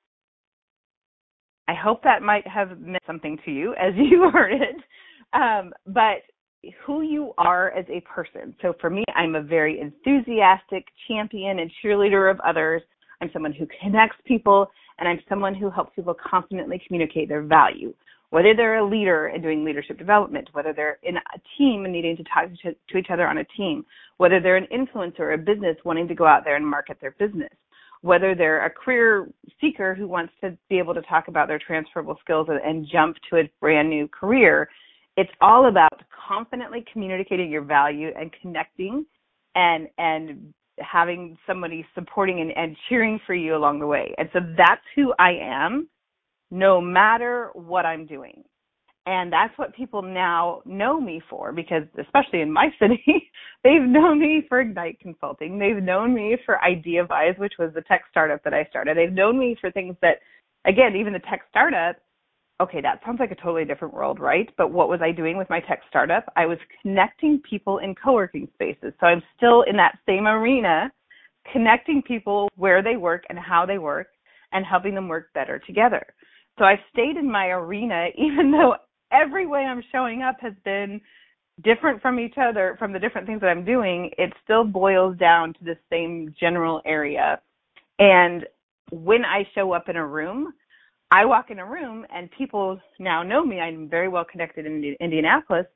I 1.68 1.74
hope 1.74 2.02
that 2.02 2.22
might 2.22 2.46
have 2.46 2.80
meant 2.80 3.02
something 3.06 3.38
to 3.44 3.50
you 3.50 3.74
as 3.74 3.92
you 3.96 4.30
heard 4.32 4.52
it. 4.52 4.76
Um, 5.34 5.72
but 5.86 6.22
who 6.84 7.02
you 7.02 7.32
are 7.38 7.70
as 7.70 7.84
a 7.88 8.00
person. 8.00 8.54
So 8.62 8.74
for 8.80 8.90
me, 8.90 9.04
I'm 9.14 9.34
a 9.34 9.42
very 9.42 9.80
enthusiastic 9.80 10.86
champion 11.06 11.60
and 11.60 11.70
cheerleader 11.82 12.30
of 12.30 12.40
others. 12.40 12.82
I'm 13.20 13.30
someone 13.32 13.52
who 13.52 13.66
connects 13.80 14.16
people 14.26 14.70
and 14.98 15.08
I'm 15.08 15.20
someone 15.28 15.54
who 15.54 15.70
helps 15.70 15.94
people 15.94 16.14
confidently 16.14 16.80
communicate 16.86 17.28
their 17.28 17.42
value. 17.42 17.94
Whether 18.30 18.54
they're 18.54 18.78
a 18.78 18.86
leader 18.86 19.28
and 19.28 19.42
doing 19.42 19.64
leadership 19.64 19.96
development, 19.96 20.50
whether 20.52 20.72
they're 20.74 20.98
in 21.02 21.16
a 21.16 21.40
team 21.56 21.84
and 21.84 21.92
needing 21.92 22.16
to 22.16 22.24
talk 22.24 22.50
to 22.62 22.98
each 22.98 23.06
other 23.10 23.26
on 23.26 23.38
a 23.38 23.44
team, 23.56 23.86
whether 24.18 24.38
they're 24.38 24.56
an 24.56 24.66
influencer 24.72 25.20
or 25.20 25.32
a 25.32 25.38
business 25.38 25.76
wanting 25.84 26.08
to 26.08 26.14
go 26.14 26.26
out 26.26 26.44
there 26.44 26.56
and 26.56 26.66
market 26.66 26.98
their 27.00 27.12
business, 27.12 27.52
whether 28.02 28.34
they're 28.34 28.66
a 28.66 28.70
career 28.70 29.28
seeker 29.60 29.94
who 29.94 30.06
wants 30.06 30.32
to 30.42 30.56
be 30.68 30.78
able 30.78 30.92
to 30.94 31.02
talk 31.02 31.28
about 31.28 31.48
their 31.48 31.58
transferable 31.58 32.18
skills 32.22 32.48
and, 32.50 32.60
and 32.60 32.86
jump 32.92 33.16
to 33.30 33.38
a 33.38 33.50
brand 33.60 33.88
new 33.88 34.06
career 34.08 34.68
it's 35.18 35.30
all 35.40 35.68
about 35.68 36.00
confidently 36.28 36.84
communicating 36.92 37.50
your 37.50 37.62
value 37.62 38.10
and 38.16 38.30
connecting 38.40 39.04
and 39.56 39.88
and 39.98 40.54
having 40.78 41.36
somebody 41.44 41.84
supporting 41.92 42.40
and, 42.40 42.56
and 42.56 42.76
cheering 42.88 43.18
for 43.26 43.34
you 43.34 43.56
along 43.56 43.80
the 43.80 43.86
way. 43.86 44.14
And 44.16 44.28
so 44.32 44.38
that's 44.56 44.80
who 44.94 45.12
I 45.18 45.32
am 45.42 45.88
no 46.52 46.80
matter 46.80 47.50
what 47.54 47.84
I'm 47.84 48.06
doing. 48.06 48.44
And 49.06 49.32
that's 49.32 49.56
what 49.58 49.74
people 49.74 50.02
now 50.02 50.62
know 50.64 51.00
me 51.00 51.20
for 51.28 51.50
because 51.50 51.82
especially 51.98 52.42
in 52.42 52.52
my 52.52 52.68
city, 52.80 53.02
they've 53.64 53.82
known 53.82 54.20
me 54.20 54.44
for 54.48 54.60
Ignite 54.60 55.00
Consulting. 55.00 55.58
They've 55.58 55.82
known 55.82 56.14
me 56.14 56.36
for 56.46 56.60
Ideavise, 56.64 57.38
which 57.38 57.54
was 57.58 57.72
the 57.74 57.82
tech 57.82 58.02
startup 58.08 58.44
that 58.44 58.54
I 58.54 58.66
started. 58.70 58.96
They've 58.96 59.12
known 59.12 59.36
me 59.36 59.56
for 59.60 59.72
things 59.72 59.96
that 60.00 60.18
again, 60.64 60.94
even 60.94 61.12
the 61.12 61.18
tech 61.20 61.42
startup 61.50 61.96
okay, 62.60 62.80
that 62.80 63.00
sounds 63.04 63.20
like 63.20 63.30
a 63.30 63.36
totally 63.36 63.64
different 63.64 63.94
world, 63.94 64.18
right? 64.18 64.48
But 64.56 64.72
what 64.72 64.88
was 64.88 65.00
I 65.02 65.12
doing 65.12 65.36
with 65.36 65.48
my 65.48 65.60
tech 65.60 65.80
startup? 65.88 66.24
I 66.36 66.46
was 66.46 66.58
connecting 66.82 67.40
people 67.48 67.78
in 67.78 67.94
co 67.94 68.14
working 68.14 68.48
spaces. 68.54 68.92
So 69.00 69.06
I'm 69.06 69.22
still 69.36 69.62
in 69.62 69.76
that 69.76 69.98
same 70.06 70.26
arena, 70.26 70.90
connecting 71.52 72.02
people 72.02 72.48
where 72.56 72.82
they 72.82 72.96
work 72.96 73.24
and 73.28 73.38
how 73.38 73.64
they 73.64 73.78
work 73.78 74.08
and 74.52 74.64
helping 74.64 74.94
them 74.94 75.08
work 75.08 75.32
better 75.34 75.60
together. 75.66 76.04
So 76.58 76.64
I've 76.64 76.78
stayed 76.92 77.16
in 77.16 77.30
my 77.30 77.46
arena, 77.48 78.08
even 78.18 78.50
though 78.50 78.74
every 79.12 79.46
way 79.46 79.60
I'm 79.60 79.82
showing 79.92 80.22
up 80.22 80.36
has 80.40 80.54
been 80.64 81.00
different 81.62 82.00
from 82.02 82.20
each 82.20 82.34
other, 82.40 82.76
from 82.78 82.92
the 82.92 82.98
different 82.98 83.26
things 83.26 83.40
that 83.40 83.48
I'm 83.48 83.64
doing, 83.64 84.10
it 84.18 84.32
still 84.44 84.64
boils 84.64 85.16
down 85.18 85.54
to 85.54 85.64
the 85.64 85.76
same 85.90 86.34
general 86.38 86.80
area. 86.84 87.40
And 87.98 88.44
when 88.90 89.24
I 89.24 89.42
show 89.54 89.72
up 89.72 89.88
in 89.88 89.96
a 89.96 90.06
room, 90.06 90.52
I 91.10 91.24
walk 91.24 91.50
in 91.50 91.58
a 91.58 91.66
room 91.66 92.06
and 92.14 92.30
people 92.36 92.78
now 92.98 93.22
know 93.22 93.44
me. 93.44 93.60
I'm 93.60 93.88
very 93.88 94.08
well 94.08 94.24
connected 94.30 94.66
in 94.66 94.96
Indianapolis, 95.00 95.66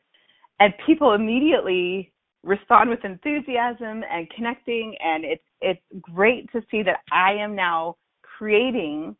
and 0.60 0.74
people 0.86 1.14
immediately 1.14 2.12
respond 2.42 2.90
with 2.90 3.04
enthusiasm 3.04 4.02
and 4.10 4.28
connecting. 4.30 4.94
And 5.02 5.24
it's 5.24 5.44
it's 5.60 5.80
great 6.00 6.50
to 6.52 6.60
see 6.70 6.82
that 6.82 6.98
I 7.10 7.32
am 7.32 7.54
now 7.54 7.96
creating 8.22 9.16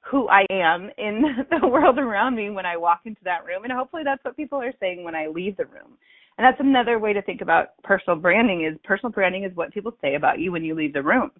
who 0.00 0.28
I 0.28 0.44
am 0.50 0.90
in 0.98 1.22
the 1.60 1.66
world 1.66 1.98
around 1.98 2.34
me 2.34 2.50
when 2.50 2.66
I 2.66 2.76
walk 2.76 3.02
into 3.04 3.22
that 3.24 3.44
room. 3.44 3.64
And 3.64 3.72
hopefully 3.72 4.02
that's 4.04 4.24
what 4.24 4.36
people 4.36 4.60
are 4.60 4.74
saying 4.80 5.04
when 5.04 5.14
I 5.14 5.28
leave 5.28 5.56
the 5.56 5.66
room. 5.66 5.98
And 6.38 6.44
that's 6.44 6.60
another 6.60 6.98
way 6.98 7.12
to 7.12 7.22
think 7.22 7.42
about 7.42 7.68
personal 7.84 8.18
branding 8.18 8.64
is 8.64 8.78
personal 8.82 9.12
branding 9.12 9.44
is 9.44 9.54
what 9.54 9.72
people 9.72 9.92
say 10.00 10.14
about 10.14 10.40
you 10.40 10.50
when 10.50 10.64
you 10.64 10.74
leave 10.74 10.94
the 10.94 11.02
room. 11.02 11.30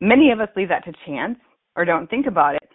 Many 0.00 0.30
of 0.30 0.40
us 0.40 0.48
leave 0.56 0.68
that 0.68 0.84
to 0.84 0.92
chance 1.04 1.38
or 1.76 1.84
don't 1.84 2.08
think 2.08 2.26
about 2.26 2.54
it. 2.54 2.68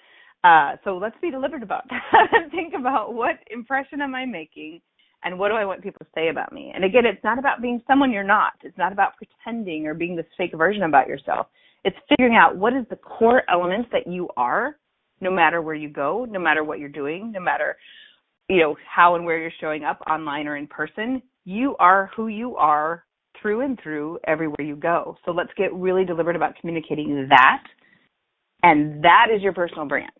Uh, 0.44 0.76
so 0.84 0.98
let's 0.98 1.16
be 1.22 1.32
deliberate 1.32 1.64
about 1.64 1.88
that 1.90 2.52
think 2.52 2.74
about 2.78 3.14
what 3.14 3.36
impression 3.50 4.02
am 4.02 4.14
I 4.14 4.26
making 4.26 4.82
and 5.24 5.40
what 5.40 5.50
do 5.50 5.56
I 5.56 5.66
want 5.66 5.82
people 5.82 6.00
to 6.06 6.12
say 6.14 6.30
about 6.30 6.52
me. 6.52 6.72
And 6.76 6.84
again, 6.84 7.06
it's 7.06 7.24
not 7.24 7.40
about 7.40 7.62
being 7.62 7.82
someone 7.88 8.12
you're 8.12 8.24
not. 8.24 8.54
It's 8.62 8.78
not 8.78 8.92
about 8.92 9.14
pretending 9.18 9.88
or 9.88 9.94
being 9.94 10.16
this 10.16 10.26
fake 10.38 10.52
version 10.56 10.84
about 10.84 11.08
yourself. 11.08 11.48
It's 11.86 11.96
figuring 12.10 12.36
out 12.36 12.58
what 12.58 12.74
is 12.74 12.86
the 12.90 12.98
core 12.98 13.44
elements 13.50 13.90
that 13.92 14.06
you 14.06 14.30
are, 14.36 14.78
no 15.22 15.32
matter 15.32 15.62
where 15.62 15.76
you 15.76 15.90
go, 15.90 16.26
no 16.30 16.40
matter 16.40 16.64
what 16.64 16.80
you're 16.80 16.90
doing, 16.90 17.32
no 17.32 17.40
matter 17.40 17.78
you 18.50 18.60
know 18.60 18.76
how 18.86 19.16
and 19.16 19.26
where 19.26 19.40
you're 19.40 19.52
showing 19.62 19.86
up 19.86 20.02
online 20.10 20.48
or 20.48 20.58
in 20.58 20.68
person. 20.68 21.22
You 21.46 21.76
are 21.80 22.12
who 22.16 22.28
you 22.28 22.58
are 22.58 23.06
through 23.42 23.62
and 23.62 23.80
through 23.82 24.20
everywhere 24.28 24.62
you 24.62 24.76
go. 24.76 25.18
So 25.26 25.32
let's 25.32 25.52
get 25.58 25.74
really 25.74 26.06
deliberate 26.06 26.36
about 26.36 26.56
communicating 26.60 27.28
that. 27.30 27.64
And 28.64 29.04
that 29.04 29.28
is 29.34 29.42
your 29.42 29.54
personal 29.54 29.86
brand. 29.86 30.12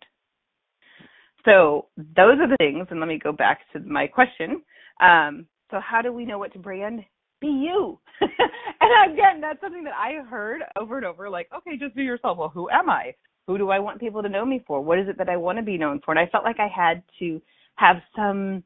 So 1.44 1.86
those 1.96 2.38
are 2.40 2.48
the 2.48 2.56
things, 2.58 2.86
and 2.90 3.00
let 3.00 3.08
me 3.08 3.18
go 3.22 3.32
back 3.32 3.60
to 3.72 3.80
my 3.80 4.06
question. 4.06 4.62
Um, 5.00 5.46
so 5.70 5.80
how 5.80 6.02
do 6.02 6.12
we 6.12 6.24
know 6.24 6.38
what 6.38 6.52
to 6.54 6.58
brand? 6.58 7.04
Be 7.40 7.48
you. 7.48 7.98
and 8.20 9.12
again, 9.12 9.40
that's 9.40 9.60
something 9.60 9.84
that 9.84 9.94
I 9.94 10.22
heard 10.24 10.62
over 10.80 10.96
and 10.96 11.06
over, 11.06 11.28
like, 11.28 11.48
okay, 11.54 11.76
just 11.76 11.94
be 11.94 12.02
yourself. 12.02 12.38
Well, 12.38 12.48
who 12.48 12.70
am 12.70 12.88
I? 12.88 13.14
Who 13.46 13.58
do 13.58 13.68
I 13.70 13.78
want 13.78 14.00
people 14.00 14.22
to 14.22 14.28
know 14.28 14.46
me 14.46 14.64
for? 14.66 14.80
What 14.80 14.98
is 14.98 15.08
it 15.08 15.18
that 15.18 15.28
I 15.28 15.36
want 15.36 15.58
to 15.58 15.64
be 15.64 15.76
known 15.76 16.00
for? 16.04 16.12
And 16.12 16.20
I 16.20 16.30
felt 16.30 16.44
like 16.44 16.58
I 16.58 16.68
had 16.68 17.02
to 17.18 17.42
have 17.76 17.96
some 18.16 18.62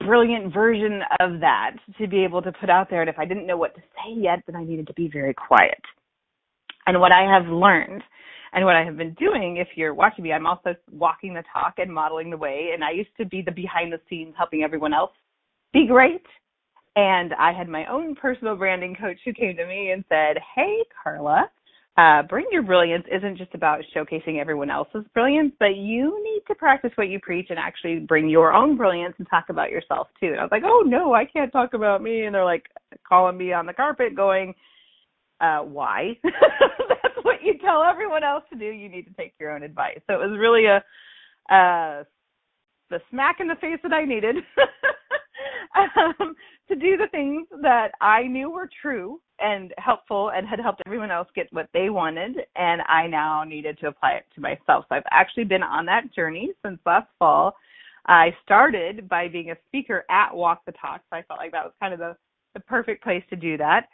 brilliant 0.00 0.52
version 0.52 1.00
of 1.20 1.40
that 1.40 1.72
to 1.98 2.06
be 2.06 2.24
able 2.24 2.42
to 2.42 2.52
put 2.52 2.70
out 2.70 2.90
there. 2.90 3.00
And 3.00 3.10
if 3.10 3.18
I 3.18 3.24
didn't 3.24 3.46
know 3.46 3.56
what 3.56 3.74
to 3.74 3.80
say 3.80 4.14
yet, 4.20 4.40
then 4.46 4.56
I 4.56 4.64
needed 4.64 4.86
to 4.88 4.94
be 4.94 5.08
very 5.08 5.34
quiet. 5.34 5.80
And 6.86 7.00
what 7.00 7.12
I 7.12 7.22
have 7.22 7.46
learned 7.46 8.02
And 8.52 8.64
what 8.64 8.76
I 8.76 8.84
have 8.84 8.96
been 8.96 9.14
doing, 9.14 9.58
if 9.58 9.68
you're 9.76 9.94
watching 9.94 10.24
me, 10.24 10.32
I'm 10.32 10.46
also 10.46 10.74
walking 10.90 11.34
the 11.34 11.42
talk 11.52 11.74
and 11.78 11.92
modeling 11.92 12.30
the 12.30 12.36
way. 12.36 12.70
And 12.74 12.82
I 12.82 12.90
used 12.90 13.10
to 13.18 13.26
be 13.26 13.42
the 13.42 13.52
behind 13.52 13.92
the 13.92 14.00
scenes 14.08 14.34
helping 14.36 14.62
everyone 14.62 14.94
else 14.94 15.12
be 15.72 15.86
great. 15.86 16.24
And 16.96 17.32
I 17.34 17.52
had 17.52 17.68
my 17.68 17.86
own 17.86 18.14
personal 18.14 18.56
branding 18.56 18.96
coach 19.00 19.18
who 19.24 19.32
came 19.32 19.56
to 19.56 19.66
me 19.66 19.92
and 19.92 20.04
said, 20.08 20.36
Hey, 20.54 20.78
Carla, 21.02 21.48
uh, 21.98 22.22
Bring 22.22 22.46
Your 22.52 22.62
Brilliance 22.62 23.04
isn't 23.12 23.38
just 23.38 23.54
about 23.54 23.80
showcasing 23.94 24.40
everyone 24.40 24.70
else's 24.70 25.04
brilliance, 25.14 25.52
but 25.58 25.76
you 25.76 26.22
need 26.22 26.42
to 26.46 26.54
practice 26.54 26.92
what 26.94 27.08
you 27.08 27.18
preach 27.20 27.48
and 27.50 27.58
actually 27.58 27.98
bring 27.98 28.28
your 28.28 28.52
own 28.52 28.76
brilliance 28.76 29.14
and 29.18 29.26
talk 29.28 29.46
about 29.48 29.70
yourself 29.70 30.06
too. 30.20 30.28
And 30.28 30.38
I 30.38 30.42
was 30.42 30.52
like, 30.52 30.62
oh 30.64 30.84
no, 30.86 31.12
I 31.12 31.24
can't 31.24 31.50
talk 31.50 31.74
about 31.74 32.00
me. 32.00 32.24
And 32.24 32.34
they're 32.34 32.44
like 32.44 32.66
calling 33.06 33.36
me 33.36 33.52
on 33.52 33.66
the 33.66 33.72
carpet 33.72 34.14
going, 34.14 34.54
uh, 35.40 35.60
why? 35.60 36.16
That's 36.24 37.16
what 37.22 37.42
you 37.42 37.58
tell 37.58 37.82
everyone 37.82 38.24
else 38.24 38.44
to 38.52 38.58
do. 38.58 38.66
You 38.66 38.88
need 38.88 39.06
to 39.06 39.12
take 39.14 39.34
your 39.38 39.50
own 39.50 39.62
advice. 39.62 39.98
So 40.06 40.14
it 40.14 40.28
was 40.28 40.38
really 40.38 40.66
a, 40.66 40.76
uh, 41.54 42.04
the 42.90 43.00
smack 43.10 43.40
in 43.40 43.48
the 43.48 43.56
face 43.56 43.78
that 43.82 43.92
I 43.92 44.04
needed 44.04 44.36
um, 45.76 46.34
to 46.68 46.74
do 46.74 46.96
the 46.96 47.08
things 47.10 47.46
that 47.62 47.92
I 48.00 48.22
knew 48.22 48.50
were 48.50 48.68
true 48.82 49.20
and 49.40 49.72
helpful 49.78 50.30
and 50.34 50.46
had 50.46 50.58
helped 50.58 50.82
everyone 50.86 51.10
else 51.10 51.28
get 51.34 51.52
what 51.52 51.68
they 51.72 51.90
wanted. 51.90 52.36
And 52.56 52.82
I 52.88 53.06
now 53.06 53.44
needed 53.44 53.78
to 53.80 53.88
apply 53.88 54.12
it 54.12 54.24
to 54.34 54.40
myself. 54.40 54.86
So 54.88 54.96
I've 54.96 55.02
actually 55.10 55.44
been 55.44 55.62
on 55.62 55.86
that 55.86 56.12
journey 56.14 56.52
since 56.64 56.78
last 56.84 57.08
fall. 57.18 57.54
I 58.06 58.34
started 58.42 59.08
by 59.08 59.28
being 59.28 59.50
a 59.50 59.56
speaker 59.68 60.04
at 60.10 60.34
Walk 60.34 60.64
the 60.64 60.72
Talk. 60.72 61.02
So 61.10 61.16
I 61.16 61.22
felt 61.22 61.38
like 61.38 61.52
that 61.52 61.64
was 61.64 61.74
kind 61.80 61.92
of 61.92 62.00
the, 62.00 62.16
the 62.54 62.60
perfect 62.60 63.02
place 63.02 63.22
to 63.30 63.36
do 63.36 63.56
that. 63.58 63.88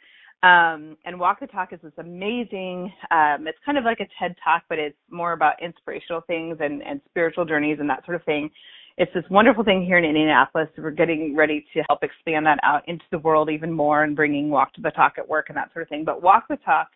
Um, 0.44 0.98
and 1.07 1.18
Walk 1.18 1.40
the 1.40 1.46
Talk 1.46 1.72
is 1.72 1.80
this 1.83 1.92
amazing, 1.96 2.92
um, 3.11 3.46
it's 3.46 3.59
kind 3.64 3.78
of 3.78 3.85
like 3.85 4.00
a 4.00 4.09
TED 4.18 4.37
Talk, 4.44 4.64
but 4.68 4.78
it's 4.78 4.98
more 5.11 5.33
about 5.33 5.62
inspirational 5.62 6.20
things 6.26 6.59
and, 6.61 6.83
and 6.83 7.00
spiritual 7.09 7.46
journeys 7.46 7.78
and 7.80 7.88
that 7.88 8.04
sort 8.04 8.16
of 8.16 8.24
thing 8.24 8.50
it's 8.96 9.12
this 9.12 9.24
wonderful 9.28 9.64
thing 9.64 9.85
here 9.85 9.98
in 9.98 10.04
Indianapolis. 10.04 10.68
We're 10.78 10.92
getting 10.92 11.35
ready 11.35 11.64
to 11.74 11.83
help 11.88 12.02
expand 12.02 12.46
that 12.46 12.59
out 12.62 12.88
into 12.88 13.04
the 13.11 13.18
world 13.18 13.50
even 13.50 13.72
more 13.72 14.04
and 14.04 14.14
bringing 14.14 14.50
Walk 14.50 14.72
to 14.74 14.80
the 14.80 14.90
Talk 14.90 15.14
at 15.18 15.28
work 15.28 15.46
and 15.48 15.57
that 15.57 15.72
sort 15.72 15.83
of 15.83 15.88
thing. 15.88 16.04
But 16.04 16.22
Walk 16.22 16.44
the 16.48 16.57
Talk 16.64 16.88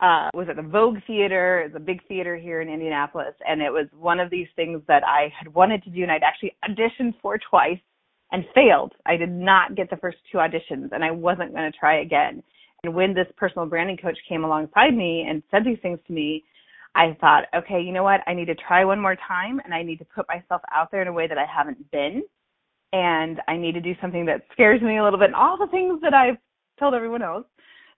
uh, 0.00 0.30
was 0.32 0.46
at 0.48 0.56
the 0.56 0.62
Vogue 0.62 0.96
Theater. 1.06 1.60
It's 1.60 1.76
a 1.76 1.80
big 1.80 2.00
theater 2.08 2.36
here 2.36 2.62
in 2.62 2.70
Indianapolis, 2.70 3.34
and 3.46 3.60
it 3.60 3.70
was 3.70 3.86
one 3.98 4.18
of 4.18 4.30
these 4.30 4.46
things 4.56 4.80
that 4.88 5.02
I 5.04 5.30
had 5.38 5.52
wanted 5.52 5.82
to 5.84 5.90
do, 5.90 6.02
and 6.02 6.10
I'd 6.10 6.22
actually 6.22 6.56
auditioned 6.64 7.12
for 7.20 7.38
twice 7.50 7.80
and 8.32 8.44
failed. 8.54 8.92
I 9.04 9.16
did 9.16 9.30
not 9.30 9.74
get 9.74 9.90
the 9.90 9.98
first 9.98 10.18
two 10.32 10.38
auditions, 10.38 10.92
and 10.92 11.04
I 11.04 11.10
wasn't 11.10 11.52
going 11.52 11.70
to 11.70 11.78
try 11.78 12.00
again. 12.00 12.42
And 12.82 12.94
when 12.94 13.14
this 13.14 13.26
personal 13.36 13.66
branding 13.66 13.96
coach 13.96 14.18
came 14.28 14.44
alongside 14.44 14.94
me 14.96 15.26
and 15.28 15.42
said 15.50 15.64
these 15.64 15.78
things 15.82 15.98
to 16.06 16.12
me, 16.12 16.44
I 16.94 17.16
thought, 17.20 17.44
okay, 17.54 17.80
you 17.80 17.92
know 17.92 18.02
what? 18.02 18.20
I 18.26 18.34
need 18.34 18.46
to 18.46 18.54
try 18.54 18.84
one 18.84 19.00
more 19.00 19.16
time 19.28 19.60
and 19.64 19.72
I 19.72 19.82
need 19.82 19.98
to 19.98 20.04
put 20.04 20.26
myself 20.28 20.62
out 20.74 20.90
there 20.90 21.02
in 21.02 21.08
a 21.08 21.12
way 21.12 21.28
that 21.28 21.38
I 21.38 21.46
haven't 21.46 21.90
been. 21.90 22.22
And 22.92 23.40
I 23.46 23.56
need 23.56 23.72
to 23.72 23.80
do 23.80 23.94
something 24.00 24.26
that 24.26 24.42
scares 24.52 24.82
me 24.82 24.98
a 24.98 25.04
little 25.04 25.18
bit 25.18 25.26
and 25.26 25.36
all 25.36 25.56
the 25.56 25.68
things 25.68 26.00
that 26.02 26.14
I've 26.14 26.38
told 26.78 26.94
everyone 26.94 27.22
else. 27.22 27.44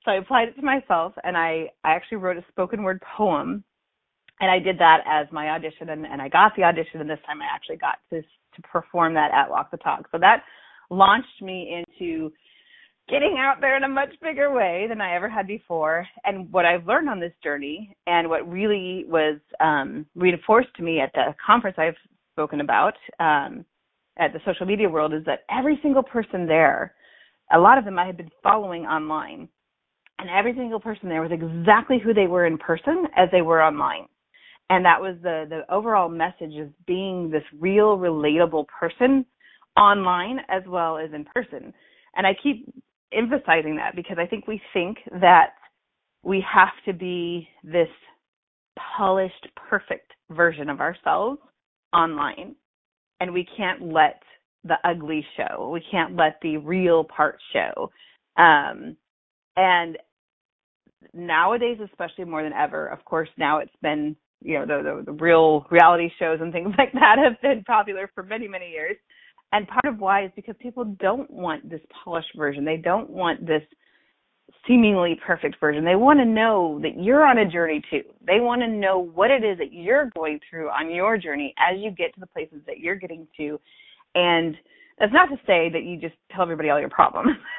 So 0.05 0.11
I 0.11 0.16
applied 0.16 0.49
it 0.49 0.57
to 0.57 0.62
myself 0.62 1.14
and 1.25 1.37
I, 1.37 1.71
I 1.85 1.92
actually 1.92 2.18
wrote 2.18 2.37
a 2.37 2.45
spoken 2.51 2.83
word 2.83 3.01
poem 3.16 3.64
and 4.40 4.51
I 4.51 4.59
did 4.59 4.79
that 4.79 4.99
as 5.07 5.27
my 5.33 5.51
audition 5.51 5.90
and, 5.90 6.05
and 6.05 6.21
I 6.21 6.29
got 6.29 6.53
the 6.57 6.64
audition 6.64 7.01
and 7.01 7.09
this 7.09 7.21
time 7.25 7.40
I 7.40 7.47
actually 7.55 7.77
got 7.77 7.99
to 8.11 8.23
to 8.55 8.62
perform 8.62 9.14
that 9.14 9.33
at 9.33 9.49
Walk 9.49 9.71
the 9.71 9.77
Talk. 9.79 10.09
So 10.12 10.18
that 10.18 10.42
launched 10.90 11.40
me 11.40 11.83
into 11.83 12.31
getting 13.12 13.37
out 13.38 13.61
there 13.61 13.77
in 13.77 13.85
a 13.85 13.88
much 13.88 14.09
bigger 14.22 14.51
way 14.51 14.87
than 14.88 15.03
I 15.03 15.14
ever 15.14 15.29
had 15.29 15.46
before. 15.46 16.07
And 16.25 16.51
what 16.51 16.64
I've 16.64 16.87
learned 16.87 17.11
on 17.11 17.20
this 17.20 17.35
journey 17.44 17.94
and 18.07 18.29
what 18.29 18.51
really 18.51 19.05
was 19.07 19.38
um, 19.61 20.07
reinforced 20.14 20.75
to 20.77 20.83
me 20.83 20.98
at 20.98 21.12
the 21.12 21.35
conference 21.44 21.77
I've 21.79 21.94
spoken 22.33 22.62
about 22.62 22.94
um, 23.20 23.66
at 24.18 24.33
the 24.33 24.40
social 24.46 24.64
media 24.64 24.88
world 24.88 25.12
is 25.12 25.22
that 25.27 25.40
every 25.51 25.79
single 25.83 26.03
person 26.03 26.46
there, 26.46 26.94
a 27.53 27.59
lot 27.59 27.77
of 27.77 27.85
them 27.85 27.98
I 27.98 28.07
had 28.07 28.16
been 28.16 28.31
following 28.42 28.87
online. 28.87 29.46
And 30.18 30.31
every 30.31 30.55
single 30.55 30.81
person 30.81 31.11
there 31.11 31.20
was 31.20 31.33
exactly 31.33 31.98
who 32.03 32.14
they 32.14 32.29
were 32.29 32.46
in 32.46 32.57
person 32.57 33.07
as 33.14 33.29
they 33.31 33.42
were 33.42 33.62
online. 33.62 34.07
And 34.70 34.85
that 34.87 35.01
was 35.01 35.16
the 35.22 35.44
the 35.51 35.75
overall 35.75 36.09
message 36.09 36.57
of 36.59 36.70
being 36.87 37.29
this 37.31 37.42
real, 37.61 37.98
relatable 37.98 38.66
person 38.68 39.27
online 39.77 40.38
as 40.48 40.62
well 40.66 40.96
as 40.96 41.12
in 41.12 41.27
person. 41.35 41.75
And 42.14 42.27
I 42.27 42.33
keep 42.42 42.72
emphasizing 43.16 43.77
that 43.77 43.96
because 43.96 44.16
I 44.18 44.27
think 44.27 44.46
we 44.46 44.61
think 44.72 44.98
that 45.20 45.55
we 46.22 46.44
have 46.53 46.72
to 46.87 46.92
be 46.92 47.48
this 47.64 47.88
polished, 48.96 49.48
perfect 49.68 50.12
version 50.31 50.68
of 50.68 50.81
ourselves 50.81 51.40
online. 51.92 52.55
And 53.20 53.33
we 53.33 53.46
can't 53.57 53.92
let 53.92 54.22
the 54.64 54.77
ugly 54.85 55.25
show. 55.37 55.70
We 55.70 55.83
can't 55.90 56.16
let 56.16 56.38
the 56.42 56.57
real 56.59 57.05
part 57.05 57.38
show. 57.53 57.90
Um, 58.37 58.96
and 59.57 59.98
nowadays, 61.12 61.79
especially 61.85 62.25
more 62.25 62.42
than 62.42 62.53
ever, 62.53 62.87
of 62.87 63.05
course, 63.05 63.29
now 63.37 63.59
it's 63.59 63.75
been, 63.83 64.16
you 64.40 64.59
know, 64.59 64.66
the, 64.66 64.83
the, 64.83 65.03
the 65.07 65.12
real 65.12 65.66
reality 65.70 66.11
shows 66.18 66.38
and 66.40 66.53
things 66.53 66.75
like 66.79 66.92
that 66.92 67.16
have 67.18 67.40
been 67.42 67.64
popular 67.64 68.11
for 68.14 68.22
many, 68.22 68.48
many 68.48 68.70
years. 68.70 68.96
And 69.53 69.69
part 69.69 69.85
of 69.85 70.01
why 70.01 70.25
is 70.25 70.31
because 70.35 70.55
people 70.61 70.85
don't 70.99 71.31
want 71.31 71.69
this 71.69 71.81
polished 72.05 72.31
version. 72.37 72.65
They 72.65 72.79
don't 72.79 73.11
want 73.11 73.47
this 73.47 73.62
seemingly 74.67 75.19
perfect 75.27 75.57
version. 75.61 75.85
They 75.85 75.97
want 75.97 76.21
to 76.21 76.25
know 76.25 76.79
that 76.83 77.03
you're 77.03 77.27
on 77.27 77.38
a 77.38 77.49
journey 77.49 77.83
too. 77.91 78.03
They 78.27 78.41
want 78.41 78.62
to 78.62 78.69
know 78.69 78.99
what 78.99 79.31
it 79.31 79.45
is 79.45 79.59
that 79.59 79.73
you're 79.73 80.11
going 80.15 80.41
through 80.49 80.69
on 80.71 80.91
your 80.91 81.19
journey 81.19 81.55
as 81.59 81.79
you 81.79 81.91
get 81.91 82.15
to 82.15 82.21
the 82.21 82.27
places 82.27 82.61
that 82.67 82.79
you're 82.79 82.97
getting 82.97 83.27
to. 83.37 83.61
And 84.15 84.57
that's 84.99 85.12
not 85.12 85.27
to 85.27 85.37
say 85.47 85.69
that 85.71 85.85
you 85.85 85.99
just 85.99 86.15
tell 86.31 86.43
everybody 86.43 86.71
all 86.71 86.81
your 86.81 86.91
problems. 86.91 87.37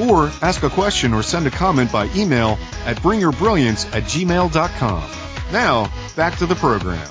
Or 0.00 0.32
ask 0.42 0.64
a 0.64 0.70
question 0.70 1.14
or 1.14 1.22
send 1.22 1.46
a 1.46 1.50
comment 1.50 1.92
by 1.92 2.10
email 2.16 2.58
at 2.86 2.96
bringyourbrilliance 2.96 3.86
at 3.94 4.02
gmail.com. 4.02 5.10
Now, 5.52 5.92
back 6.16 6.38
to 6.38 6.46
the 6.46 6.56
program. 6.56 7.06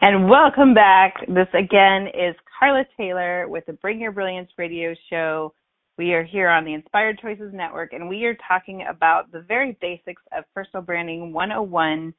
And 0.00 0.30
welcome 0.30 0.74
back. 0.74 1.26
This 1.26 1.48
again 1.54 2.06
is 2.06 2.36
Carla 2.56 2.84
Taylor 2.96 3.48
with 3.48 3.66
the 3.66 3.72
Bring 3.72 4.00
Your 4.00 4.12
Brilliance 4.12 4.48
radio 4.56 4.94
show. 5.10 5.52
We 5.96 6.12
are 6.12 6.22
here 6.22 6.48
on 6.48 6.64
the 6.64 6.72
Inspired 6.72 7.18
Choices 7.20 7.52
Network 7.52 7.92
and 7.92 8.08
we 8.08 8.24
are 8.26 8.36
talking 8.46 8.84
about 8.88 9.32
the 9.32 9.40
very 9.40 9.76
basics 9.80 10.22
of 10.36 10.44
personal 10.54 10.84
branding 10.84 11.32
101. 11.32 12.14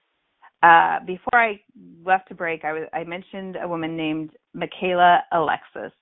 Uh, 0.61 0.99
before 1.07 1.39
I 1.41 1.61
left 2.03 2.27
to 2.27 2.35
break, 2.35 2.65
I, 2.65 3.05
mentioned 3.05 3.55
a 3.55 3.65
woman 3.65 3.95
named 3.95 4.31
Michaela 4.53 5.21
Alexis. 5.31 5.93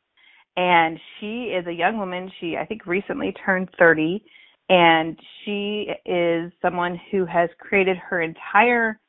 And 0.56 1.00
she 1.20 1.54
is 1.56 1.68
a 1.68 1.72
young 1.72 2.00
woman. 2.00 2.32
She, 2.40 2.58
I 2.58 2.66
think, 2.66 2.88
recently 2.88 3.36
turned 3.46 3.70
30. 3.78 4.24
And 4.70 5.16
she 5.46 5.92
is 6.08 6.52
someone 6.60 7.00
who 7.12 7.24
has 7.28 7.52
created 7.60 7.98
her 7.98 8.24
entire 8.24 9.00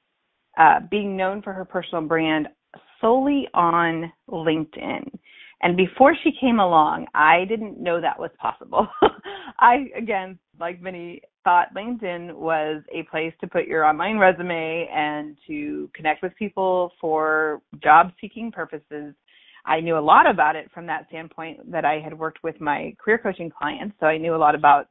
uh, 0.58 0.80
being 0.90 1.16
known 1.16 1.40
for 1.40 1.54
her 1.54 1.64
personal 1.64 2.02
brand 2.02 2.48
solely 3.00 3.48
on 3.54 4.12
LinkedIn. 4.30 5.10
And 5.60 5.76
before 5.76 6.14
she 6.22 6.30
came 6.40 6.60
along, 6.60 7.06
I 7.14 7.44
didn't 7.48 7.80
know 7.80 8.00
that 8.00 8.18
was 8.18 8.30
possible. 8.40 8.86
I, 9.58 9.88
again, 9.96 10.38
like 10.60 10.80
many, 10.80 11.20
thought 11.42 11.74
LinkedIn 11.74 12.34
was 12.34 12.82
a 12.92 13.04
place 13.04 13.32
to 13.40 13.46
put 13.46 13.66
your 13.66 13.84
online 13.84 14.18
resume 14.18 14.88
and 14.94 15.36
to 15.46 15.90
connect 15.94 16.22
with 16.22 16.34
people 16.36 16.92
for 17.00 17.62
job 17.82 18.12
seeking 18.20 18.52
purposes. 18.52 19.14
I 19.64 19.80
knew 19.80 19.98
a 19.98 20.00
lot 20.00 20.28
about 20.28 20.56
it 20.56 20.70
from 20.72 20.86
that 20.86 21.06
standpoint 21.08 21.70
that 21.70 21.84
I 21.84 22.00
had 22.00 22.16
worked 22.16 22.42
with 22.42 22.60
my 22.60 22.94
career 23.02 23.18
coaching 23.18 23.50
clients. 23.50 23.96
So 23.98 24.06
I 24.06 24.18
knew 24.18 24.34
a 24.34 24.36
lot 24.36 24.54
about 24.54 24.88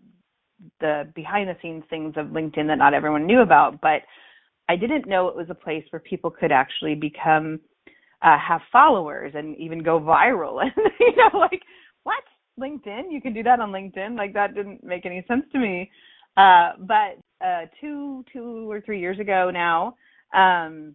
the 0.80 1.08
behind 1.16 1.48
the 1.48 1.56
scenes 1.62 1.84
things 1.90 2.16
of 2.18 2.28
LinkedIn 2.28 2.68
that 2.68 2.78
not 2.78 2.94
everyone 2.94 3.28
knew 3.28 3.42
about. 3.42 3.80
But 3.80 4.02
I 4.68 4.76
didn't 4.76 5.08
know 5.08 5.28
it 5.28 5.36
was 5.36 5.48
a 5.50 5.56
place 5.56 5.84
where 5.92 6.00
people 6.00 6.32
could 6.32 6.52
actually 6.52 6.96
become 6.96 7.60
uh, 8.22 8.38
have 8.38 8.62
followers 8.72 9.34
and 9.36 9.56
even 9.58 9.84
go 9.84 10.00
viral. 10.00 10.62
And 10.62 10.72
you 11.00 11.16
know, 11.16 11.38
like 11.40 11.62
what 12.04 12.24
LinkedIn? 12.60 13.12
You 13.12 13.22
can 13.22 13.34
do 13.34 13.44
that 13.44 13.60
on 13.60 13.72
LinkedIn. 13.72 14.18
Like 14.18 14.34
that 14.34 14.56
didn't 14.56 14.84
make 14.84 15.06
any 15.06 15.24
sense 15.28 15.44
to 15.52 15.60
me. 15.60 15.90
Uh, 16.36 16.74
but 16.80 17.18
uh, 17.46 17.66
two, 17.82 18.24
two 18.32 18.70
or 18.70 18.82
three 18.82 19.00
years 19.00 19.20
ago 19.20 19.50
now, 19.52 19.96
um, 20.34 20.94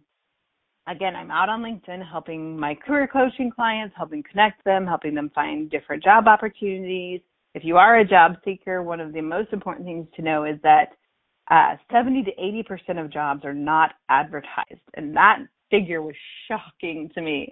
again, 0.87 1.15
I'm 1.15 1.31
out 1.31 1.49
on 1.49 1.61
LinkedIn 1.61 2.09
helping 2.09 2.57
my 2.57 2.75
career 2.75 3.07
coaching 3.11 3.51
clients, 3.53 3.93
helping 3.97 4.23
connect 4.29 4.63
them, 4.63 4.85
helping 4.85 5.13
them 5.13 5.31
find 5.35 5.69
different 5.69 6.03
job 6.03 6.27
opportunities. 6.27 7.21
If 7.53 7.63
you 7.63 7.77
are 7.77 7.99
a 7.99 8.07
job 8.07 8.33
seeker, 8.43 8.81
one 8.81 8.99
of 8.99 9.13
the 9.13 9.21
most 9.21 9.53
important 9.53 9.85
things 9.85 10.07
to 10.15 10.21
know 10.21 10.45
is 10.45 10.57
that 10.63 10.93
uh, 11.51 11.75
70 11.91 12.23
to 12.23 12.31
80 12.31 12.63
percent 12.63 12.99
of 12.99 13.11
jobs 13.11 13.43
are 13.43 13.53
not 13.53 13.91
advertised, 14.09 14.81
and 14.95 15.15
that 15.15 15.39
figure 15.73 16.03
was 16.03 16.15
shocking 16.47 17.09
to 17.15 17.21
me 17.21 17.51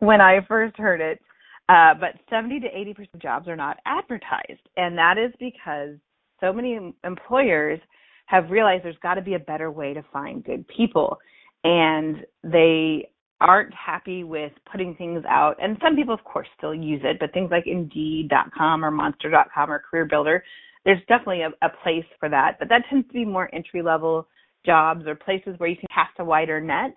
when 0.00 0.20
I 0.20 0.44
first 0.46 0.76
heard 0.76 1.00
it. 1.00 1.20
Uh, 1.68 1.94
but 1.98 2.20
70 2.28 2.60
to 2.60 2.66
80 2.66 2.94
percent 2.94 3.14
of 3.14 3.22
jobs 3.22 3.48
are 3.48 3.56
not 3.56 3.78
advertised, 3.86 4.68
and 4.76 4.98
that 4.98 5.16
is 5.16 5.32
because 5.38 5.96
so 6.40 6.52
many 6.52 6.92
employers 7.04 7.80
have 8.26 8.50
realized 8.50 8.84
there's 8.84 8.96
got 9.02 9.14
to 9.14 9.22
be 9.22 9.34
a 9.34 9.38
better 9.38 9.70
way 9.70 9.94
to 9.94 10.04
find 10.12 10.44
good 10.44 10.66
people, 10.68 11.18
and 11.64 12.26
they 12.42 13.08
aren't 13.40 13.72
happy 13.74 14.22
with 14.22 14.52
putting 14.70 14.94
things 14.96 15.24
out. 15.28 15.56
And 15.62 15.76
some 15.82 15.96
people, 15.96 16.14
of 16.14 16.22
course, 16.24 16.48
still 16.58 16.74
use 16.74 17.00
it, 17.04 17.18
but 17.20 17.32
things 17.32 17.50
like 17.50 17.66
Indeed.com 17.66 18.84
or 18.84 18.90
Monster.com 18.90 19.70
or 19.70 19.82
Career 19.88 20.04
Builder, 20.04 20.44
there's 20.84 21.00
definitely 21.08 21.42
a, 21.42 21.50
a 21.64 21.70
place 21.82 22.04
for 22.20 22.28
that. 22.28 22.56
But 22.58 22.68
that 22.68 22.82
tends 22.90 23.06
to 23.06 23.12
be 23.12 23.24
more 23.24 23.52
entry 23.54 23.82
level 23.82 24.28
jobs 24.66 25.06
or 25.06 25.14
places 25.14 25.54
where 25.58 25.68
you 25.68 25.76
can 25.76 25.88
cast 25.92 26.12
a 26.18 26.24
wider 26.24 26.60
net 26.60 26.94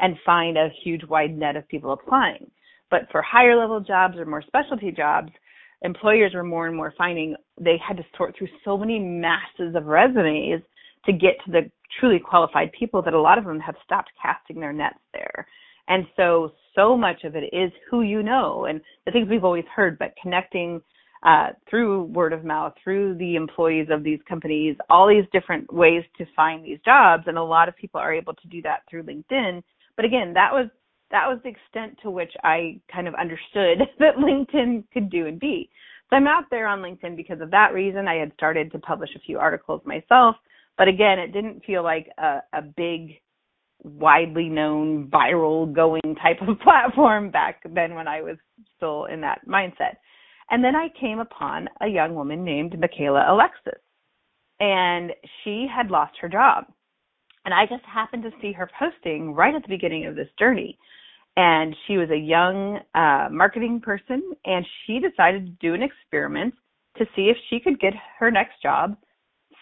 and 0.00 0.16
find 0.24 0.56
a 0.56 0.68
huge 0.82 1.04
wide 1.04 1.36
net 1.36 1.56
of 1.56 1.68
people 1.68 1.92
applying. 1.92 2.50
But 2.90 3.02
for 3.12 3.22
higher 3.22 3.56
level 3.56 3.80
jobs 3.80 4.16
or 4.16 4.24
more 4.24 4.42
specialty 4.42 4.90
jobs, 4.90 5.30
employers 5.82 6.32
were 6.34 6.42
more 6.42 6.66
and 6.66 6.76
more 6.76 6.92
finding 6.98 7.36
they 7.60 7.76
had 7.86 7.96
to 7.96 8.04
sort 8.16 8.36
through 8.36 8.48
so 8.64 8.76
many 8.76 8.98
masses 8.98 9.74
of 9.74 9.86
resumes 9.86 10.62
to 11.06 11.12
get 11.12 11.36
to 11.44 11.52
the 11.52 11.70
truly 11.98 12.18
qualified 12.18 12.70
people 12.78 13.02
that 13.02 13.14
a 13.14 13.20
lot 13.20 13.38
of 13.38 13.44
them 13.44 13.60
have 13.60 13.74
stopped 13.84 14.10
casting 14.20 14.60
their 14.60 14.72
nets 14.72 14.98
there. 15.12 15.46
And 15.88 16.06
so, 16.16 16.52
so 16.74 16.96
much 16.96 17.24
of 17.24 17.34
it 17.36 17.52
is 17.52 17.72
who 17.90 18.02
you 18.02 18.22
know 18.22 18.66
and 18.66 18.80
the 19.06 19.12
things 19.12 19.28
we've 19.28 19.44
always 19.44 19.64
heard, 19.74 19.98
but 19.98 20.14
connecting 20.20 20.80
uh, 21.22 21.48
through 21.68 22.04
word 22.04 22.32
of 22.32 22.44
mouth, 22.44 22.72
through 22.82 23.16
the 23.18 23.34
employees 23.34 23.88
of 23.90 24.02
these 24.02 24.20
companies, 24.28 24.76
all 24.88 25.08
these 25.08 25.24
different 25.32 25.72
ways 25.72 26.02
to 26.16 26.24
find 26.34 26.64
these 26.64 26.78
jobs. 26.84 27.24
And 27.26 27.36
a 27.36 27.42
lot 27.42 27.68
of 27.68 27.76
people 27.76 28.00
are 28.00 28.14
able 28.14 28.34
to 28.34 28.48
do 28.48 28.62
that 28.62 28.82
through 28.88 29.04
LinkedIn 29.04 29.62
but 29.96 30.04
again, 30.04 30.32
that 30.34 30.52
was 30.52 30.68
that 31.10 31.26
was 31.26 31.38
the 31.42 31.50
extent 31.50 31.98
to 32.02 32.10
which 32.10 32.32
I 32.44 32.80
kind 32.92 33.08
of 33.08 33.14
understood 33.14 33.80
that 33.98 34.16
LinkedIn 34.16 34.84
could 34.92 35.10
do 35.10 35.26
and 35.26 35.40
be. 35.40 35.68
So 36.08 36.16
I'm 36.16 36.26
out 36.26 36.44
there 36.50 36.66
on 36.66 36.80
LinkedIn 36.80 37.16
because 37.16 37.40
of 37.40 37.50
that 37.52 37.72
reason. 37.72 38.08
I 38.08 38.16
had 38.16 38.32
started 38.34 38.72
to 38.72 38.78
publish 38.78 39.10
a 39.14 39.20
few 39.20 39.38
articles 39.38 39.80
myself, 39.84 40.36
but 40.76 40.88
again, 40.88 41.18
it 41.18 41.32
didn't 41.32 41.64
feel 41.64 41.84
like 41.84 42.08
a, 42.18 42.40
a 42.52 42.62
big, 42.62 43.20
widely 43.84 44.48
known, 44.48 45.08
viral 45.08 45.72
going 45.72 46.16
type 46.20 46.38
of 46.46 46.58
platform 46.62 47.30
back 47.30 47.62
then 47.74 47.94
when 47.94 48.08
I 48.08 48.22
was 48.22 48.36
still 48.76 49.04
in 49.06 49.20
that 49.20 49.46
mindset. 49.46 49.96
And 50.50 50.64
then 50.64 50.74
I 50.74 50.88
came 51.00 51.20
upon 51.20 51.68
a 51.80 51.86
young 51.86 52.14
woman 52.14 52.44
named 52.44 52.76
Michaela 52.78 53.26
Alexis, 53.28 53.80
and 54.58 55.12
she 55.44 55.68
had 55.72 55.90
lost 55.90 56.14
her 56.20 56.28
job. 56.28 56.64
And 57.44 57.54
I 57.54 57.66
just 57.66 57.84
happened 57.84 58.22
to 58.24 58.30
see 58.40 58.52
her 58.52 58.70
posting 58.78 59.32
right 59.32 59.54
at 59.54 59.62
the 59.62 59.68
beginning 59.68 60.06
of 60.06 60.14
this 60.14 60.28
journey. 60.38 60.78
And 61.36 61.74
she 61.86 61.96
was 61.96 62.10
a 62.10 62.16
young 62.16 62.80
uh, 62.94 63.28
marketing 63.30 63.80
person, 63.80 64.32
and 64.44 64.66
she 64.84 64.98
decided 64.98 65.46
to 65.46 65.52
do 65.60 65.74
an 65.74 65.82
experiment 65.82 66.54
to 66.98 67.04
see 67.16 67.30
if 67.30 67.36
she 67.48 67.60
could 67.60 67.80
get 67.80 67.94
her 68.18 68.30
next 68.30 68.60
job 68.62 68.96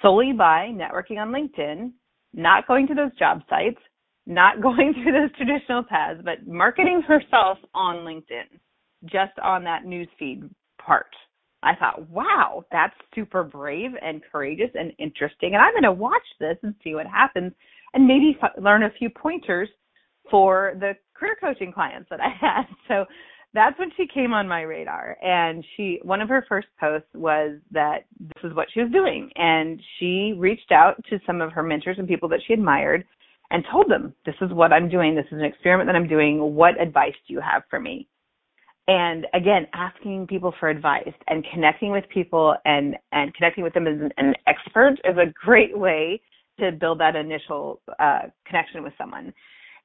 solely 0.02 0.32
by 0.32 0.68
networking 0.72 1.18
on 1.18 1.28
LinkedIn, 1.28 1.92
not 2.34 2.66
going 2.66 2.86
to 2.86 2.94
those 2.94 3.16
job 3.18 3.42
sites, 3.48 3.80
not 4.26 4.62
going 4.62 4.94
through 4.94 5.12
those 5.12 5.36
traditional 5.36 5.82
paths, 5.82 6.20
but 6.24 6.46
marketing 6.46 7.02
herself 7.06 7.58
on 7.74 7.96
LinkedIn, 7.96 8.58
just 9.04 9.38
on 9.42 9.64
that 9.64 9.84
newsfeed 9.84 10.48
part. 10.84 11.06
I 11.62 11.74
thought, 11.74 12.08
wow, 12.08 12.64
that's 12.70 12.94
super 13.14 13.42
brave 13.42 13.90
and 14.00 14.22
courageous 14.30 14.70
and 14.74 14.92
interesting. 14.98 15.54
And 15.54 15.62
I'm 15.62 15.72
going 15.72 15.82
to 15.82 15.92
watch 15.92 16.22
this 16.38 16.56
and 16.62 16.74
see 16.84 16.94
what 16.94 17.06
happens 17.06 17.52
and 17.94 18.06
maybe 18.06 18.36
f- 18.40 18.62
learn 18.62 18.84
a 18.84 18.90
few 18.98 19.10
pointers 19.10 19.68
for 20.30 20.74
the 20.78 20.92
career 21.14 21.36
coaching 21.40 21.72
clients 21.72 22.08
that 22.10 22.20
I 22.20 22.28
had. 22.40 22.64
So 22.86 23.04
that's 23.54 23.78
when 23.78 23.90
she 23.96 24.06
came 24.06 24.32
on 24.32 24.46
my 24.46 24.60
radar. 24.62 25.16
And 25.22 25.64
she, 25.76 25.98
one 26.02 26.20
of 26.20 26.28
her 26.28 26.44
first 26.48 26.68
posts 26.78 27.08
was 27.14 27.58
that 27.72 28.04
this 28.20 28.50
is 28.50 28.54
what 28.54 28.68
she 28.72 28.80
was 28.80 28.92
doing. 28.92 29.30
And 29.34 29.80
she 29.98 30.34
reached 30.36 30.70
out 30.70 31.02
to 31.10 31.18
some 31.26 31.40
of 31.40 31.52
her 31.52 31.62
mentors 31.62 31.98
and 31.98 32.06
people 32.06 32.28
that 32.28 32.40
she 32.46 32.52
admired 32.52 33.04
and 33.50 33.64
told 33.72 33.90
them, 33.90 34.14
this 34.26 34.34
is 34.42 34.52
what 34.52 34.72
I'm 34.72 34.88
doing. 34.88 35.14
This 35.14 35.26
is 35.26 35.38
an 35.38 35.44
experiment 35.44 35.88
that 35.88 35.96
I'm 35.96 36.08
doing. 36.08 36.54
What 36.54 36.80
advice 36.80 37.14
do 37.26 37.34
you 37.34 37.40
have 37.40 37.62
for 37.70 37.80
me? 37.80 38.06
And 38.88 39.26
again 39.34 39.66
asking 39.74 40.26
people 40.26 40.52
for 40.58 40.68
advice 40.68 41.12
and 41.28 41.46
connecting 41.52 41.92
with 41.92 42.04
people 42.12 42.56
and 42.64 42.96
and 43.12 43.32
connecting 43.34 43.62
with 43.62 43.74
them 43.74 43.86
as 43.86 44.00
an, 44.00 44.10
an 44.16 44.34
expert 44.46 44.96
is 45.04 45.16
a 45.16 45.32
great 45.44 45.78
way 45.78 46.20
to 46.58 46.72
build 46.72 46.98
that 46.98 47.14
initial 47.14 47.80
uh, 48.00 48.22
connection 48.46 48.82
with 48.82 48.92
someone. 48.98 49.32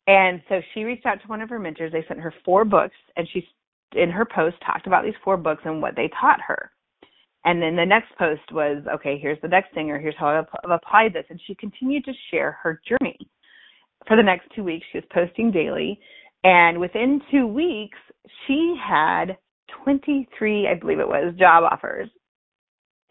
And 0.08 0.42
so 0.50 0.60
she 0.74 0.84
reached 0.84 1.06
out 1.06 1.22
to 1.22 1.28
one 1.28 1.42
of 1.42 1.50
her 1.50 1.60
mentors. 1.60 1.92
They 1.92 2.04
sent 2.08 2.20
her 2.20 2.34
four 2.44 2.66
books 2.66 2.96
and 3.16 3.28
she 3.32 3.48
in 3.96 4.10
her 4.10 4.26
post 4.26 4.56
talked 4.66 4.88
about 4.88 5.04
these 5.04 5.14
four 5.24 5.38
books 5.38 5.62
and 5.66 5.82
what 5.82 5.96
they 5.96 6.10
taught 6.20 6.40
her. 6.42 6.72
And 7.46 7.62
then 7.62 7.76
the 7.76 7.86
next 7.86 8.18
post 8.18 8.42
was 8.52 8.84
okay 8.94 9.20
here's 9.22 9.42
the 9.42 9.48
next 9.50 9.74
thing 9.74 9.92
or 9.92 10.00
here's 10.00 10.16
how 10.18 10.28
i've 10.28 10.72
applied 10.72 11.14
this 11.14 11.26
and 11.30 11.40
she 11.46 11.56
continued 11.56 12.06
to 12.06 12.14
share 12.32 12.58
her 12.64 12.82
journey. 12.88 13.18
For 14.08 14.18
the 14.18 14.24
next 14.24 14.48
two 14.56 14.64
weeks 14.64 14.86
she 14.92 14.98
was 14.98 15.06
posting 15.14 15.52
daily 15.52 16.00
and 16.44 16.80
within 16.80 17.22
two 17.32 17.48
weeks, 17.48 17.98
she 18.46 18.76
had 18.84 19.38
23, 19.84 20.68
I 20.68 20.76
believe 20.76 21.00
it 21.00 21.08
was, 21.08 21.34
job 21.38 21.64
offers. 21.64 22.10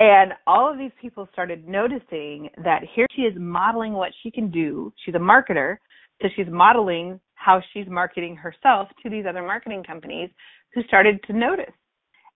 And 0.01 0.33
all 0.47 0.71
of 0.71 0.79
these 0.79 0.91
people 1.01 1.29
started 1.33 1.69
noticing 1.69 2.51
that 2.65 2.83
here 2.95 3.07
she 3.15 3.23
is 3.23 3.35
modeling 3.39 3.93
what 3.93 4.11
she 4.23 4.31
can 4.31 4.51
do. 4.51 4.93
She's 5.05 5.15
a 5.15 5.19
marketer, 5.19 5.77
so 6.21 6.29
she's 6.35 6.49
modeling 6.51 7.21
how 7.35 7.61
she's 7.73 7.87
marketing 7.89 8.37
herself 8.37 8.89
to 9.03 9.11
these 9.11 9.25
other 9.29 9.43
marketing 9.43 9.85
companies 9.85 10.31
who 10.75 10.83
started 10.85 11.23
to 11.27 11.33
notice. 11.33 11.73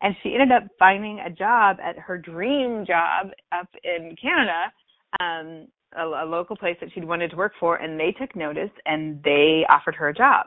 And 0.03 0.15
she 0.23 0.35
ended 0.35 0.53
up 0.53 0.69
finding 0.79 1.21
a 1.21 1.31
job 1.31 1.79
at 1.83 1.99
her 1.99 2.19
dream 2.19 2.85
job 2.87 3.29
up 3.53 3.69
in 3.83 4.15
Canada, 4.21 4.73
um, 5.21 5.67
a, 5.97 6.25
a 6.25 6.27
local 6.27 6.57
place 6.57 6.77
that 6.81 6.91
she'd 6.95 7.05
wanted 7.05 7.31
to 7.31 7.37
work 7.37 7.53
for, 7.59 7.77
and 7.77 7.99
they 7.99 8.13
took 8.13 8.37
notice 8.37 8.71
and 8.85 9.23
they 9.25 9.65
offered 9.69 9.95
her 9.95 10.09
a 10.09 10.15
job. 10.15 10.47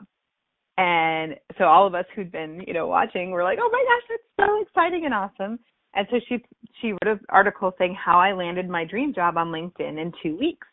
And 0.80 1.34
so 1.58 1.64
all 1.64 1.86
of 1.86 1.94
us 1.94 2.06
who'd 2.16 2.32
been, 2.32 2.64
you 2.66 2.72
know, 2.72 2.86
watching 2.86 3.32
were 3.32 3.44
like, 3.44 3.58
oh 3.60 3.68
my 3.70 3.84
gosh, 3.86 4.16
that's 4.38 4.48
so 4.48 4.62
exciting 4.62 5.04
and 5.04 5.12
awesome. 5.12 5.58
And 5.94 6.06
so 6.10 6.16
she 6.26 6.42
she 6.80 6.92
wrote 6.92 7.18
an 7.18 7.20
article 7.28 7.74
saying 7.76 7.94
how 8.02 8.18
I 8.18 8.32
landed 8.32 8.66
my 8.66 8.86
dream 8.86 9.12
job 9.12 9.36
on 9.36 9.48
LinkedIn 9.48 10.00
in 10.00 10.10
two 10.22 10.38
weeks. 10.38 10.66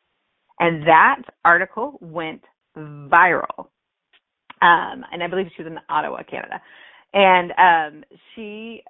And 0.61 0.87
that 0.87 1.23
article 1.43 1.97
went 1.99 2.41
viral. 2.77 3.67
Um, 4.61 5.03
and 5.11 5.21
I 5.21 5.27
believe 5.29 5.47
she 5.57 5.63
was 5.63 5.71
in 5.71 5.77
Ottawa, 5.89 6.23
Canada. 6.23 6.61
And 7.13 7.51
um, 7.57 8.03
she 8.33 8.83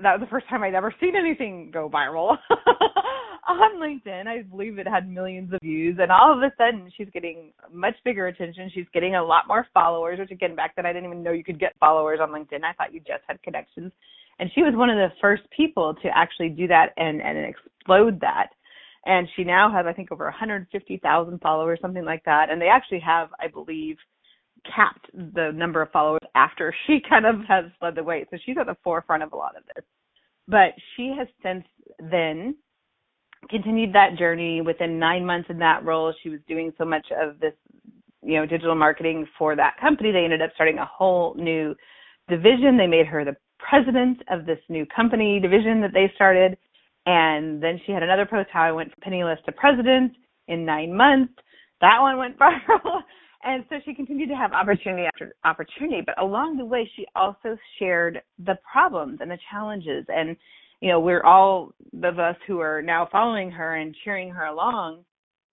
that 0.00 0.12
was 0.12 0.20
the 0.20 0.30
first 0.30 0.48
time 0.50 0.62
I'd 0.62 0.74
ever 0.74 0.94
seen 1.00 1.16
anything 1.16 1.70
go 1.72 1.88
viral 1.88 2.36
on 3.48 3.80
LinkedIn. 3.80 4.26
I 4.26 4.42
believe 4.42 4.78
it 4.78 4.86
had 4.86 5.08
millions 5.08 5.52
of 5.52 5.60
views, 5.62 5.98
and 6.00 6.12
all 6.12 6.32
of 6.32 6.42
a 6.42 6.52
sudden, 6.56 6.90
she's 6.96 7.08
getting 7.12 7.52
much 7.72 7.94
bigger 8.04 8.28
attention. 8.28 8.70
She's 8.72 8.86
getting 8.92 9.16
a 9.16 9.24
lot 9.24 9.48
more 9.48 9.66
followers, 9.72 10.18
which 10.18 10.30
again, 10.30 10.54
back 10.54 10.76
then 10.76 10.86
I 10.86 10.92
didn't 10.92 11.06
even 11.06 11.22
know 11.22 11.32
you 11.32 11.44
could 11.44 11.60
get 11.60 11.74
followers 11.80 12.20
on 12.22 12.30
LinkedIn. 12.30 12.64
I 12.64 12.72
thought 12.74 12.92
you 12.92 13.00
just 13.00 13.22
had 13.26 13.42
connections, 13.42 13.92
and 14.38 14.50
she 14.54 14.62
was 14.62 14.74
one 14.74 14.90
of 14.90 14.96
the 14.96 15.08
first 15.20 15.42
people 15.56 15.94
to 16.02 16.08
actually 16.14 16.50
do 16.50 16.66
that 16.68 16.90
and 16.96 17.20
and 17.20 17.38
explode 17.38 18.20
that. 18.20 18.48
And 19.06 19.26
she 19.36 19.44
now 19.44 19.72
has, 19.72 19.86
I 19.86 19.92
think, 19.92 20.12
over 20.12 20.24
150,000 20.24 21.40
followers, 21.40 21.78
something 21.80 22.04
like 22.04 22.24
that. 22.24 22.50
And 22.50 22.60
they 22.60 22.68
actually 22.68 23.00
have, 23.00 23.30
I 23.40 23.48
believe, 23.48 23.96
capped 24.64 25.08
the 25.14 25.52
number 25.54 25.80
of 25.80 25.90
followers 25.90 26.20
after 26.34 26.74
she 26.86 26.98
kind 27.08 27.24
of 27.24 27.36
has 27.48 27.66
led 27.80 27.94
the 27.94 28.02
way. 28.02 28.26
So 28.30 28.36
she's 28.44 28.56
at 28.60 28.66
the 28.66 28.76
forefront 28.84 29.22
of 29.22 29.32
a 29.32 29.36
lot 29.36 29.56
of 29.56 29.62
this. 29.74 29.84
But 30.46 30.72
she 30.96 31.14
has 31.16 31.28
since 31.42 31.64
then 31.98 32.56
continued 33.50 33.92
that 33.94 34.16
journey. 34.18 34.60
Within 34.60 34.98
nine 34.98 35.24
months 35.24 35.48
in 35.50 35.58
that 35.58 35.84
role, 35.84 36.12
she 36.22 36.28
was 36.28 36.40
doing 36.48 36.72
so 36.78 36.84
much 36.84 37.06
of 37.20 37.38
this, 37.40 37.54
you 38.22 38.36
know, 38.36 38.46
digital 38.46 38.74
marketing 38.74 39.26
for 39.38 39.56
that 39.56 39.76
company. 39.80 40.12
They 40.12 40.24
ended 40.24 40.42
up 40.42 40.50
starting 40.54 40.78
a 40.78 40.86
whole 40.86 41.34
new 41.34 41.74
division. 42.28 42.76
They 42.76 42.86
made 42.86 43.06
her 43.06 43.24
the 43.24 43.36
president 43.58 44.22
of 44.30 44.46
this 44.46 44.58
new 44.68 44.86
company 44.86 45.40
division 45.40 45.80
that 45.80 45.92
they 45.92 46.10
started. 46.14 46.56
And 47.06 47.62
then 47.62 47.80
she 47.86 47.92
had 47.92 48.02
another 48.02 48.26
post 48.26 48.48
how 48.52 48.62
I 48.62 48.72
went 48.72 48.90
from 48.90 49.00
penniless 49.02 49.38
to 49.46 49.52
president 49.52 50.12
in 50.46 50.64
nine 50.64 50.94
months. 50.94 51.32
That 51.80 51.98
one 52.00 52.18
went 52.18 52.38
viral. 52.40 53.00
And 53.44 53.64
so 53.68 53.76
she 53.84 53.94
continued 53.94 54.28
to 54.30 54.36
have 54.36 54.52
opportunity 54.52 55.04
after 55.06 55.32
opportunity, 55.44 56.02
but 56.04 56.20
along 56.20 56.56
the 56.56 56.64
way, 56.64 56.90
she 56.96 57.06
also 57.14 57.56
shared 57.78 58.20
the 58.44 58.58
problems 58.70 59.18
and 59.20 59.30
the 59.30 59.38
challenges. 59.50 60.04
And, 60.08 60.36
you 60.80 60.90
know, 60.90 61.00
we're 61.00 61.22
all 61.22 61.72
of 62.02 62.18
us 62.18 62.36
who 62.46 62.60
are 62.60 62.82
now 62.82 63.08
following 63.10 63.50
her 63.50 63.76
and 63.76 63.94
cheering 64.04 64.30
her 64.30 64.46
along. 64.46 65.04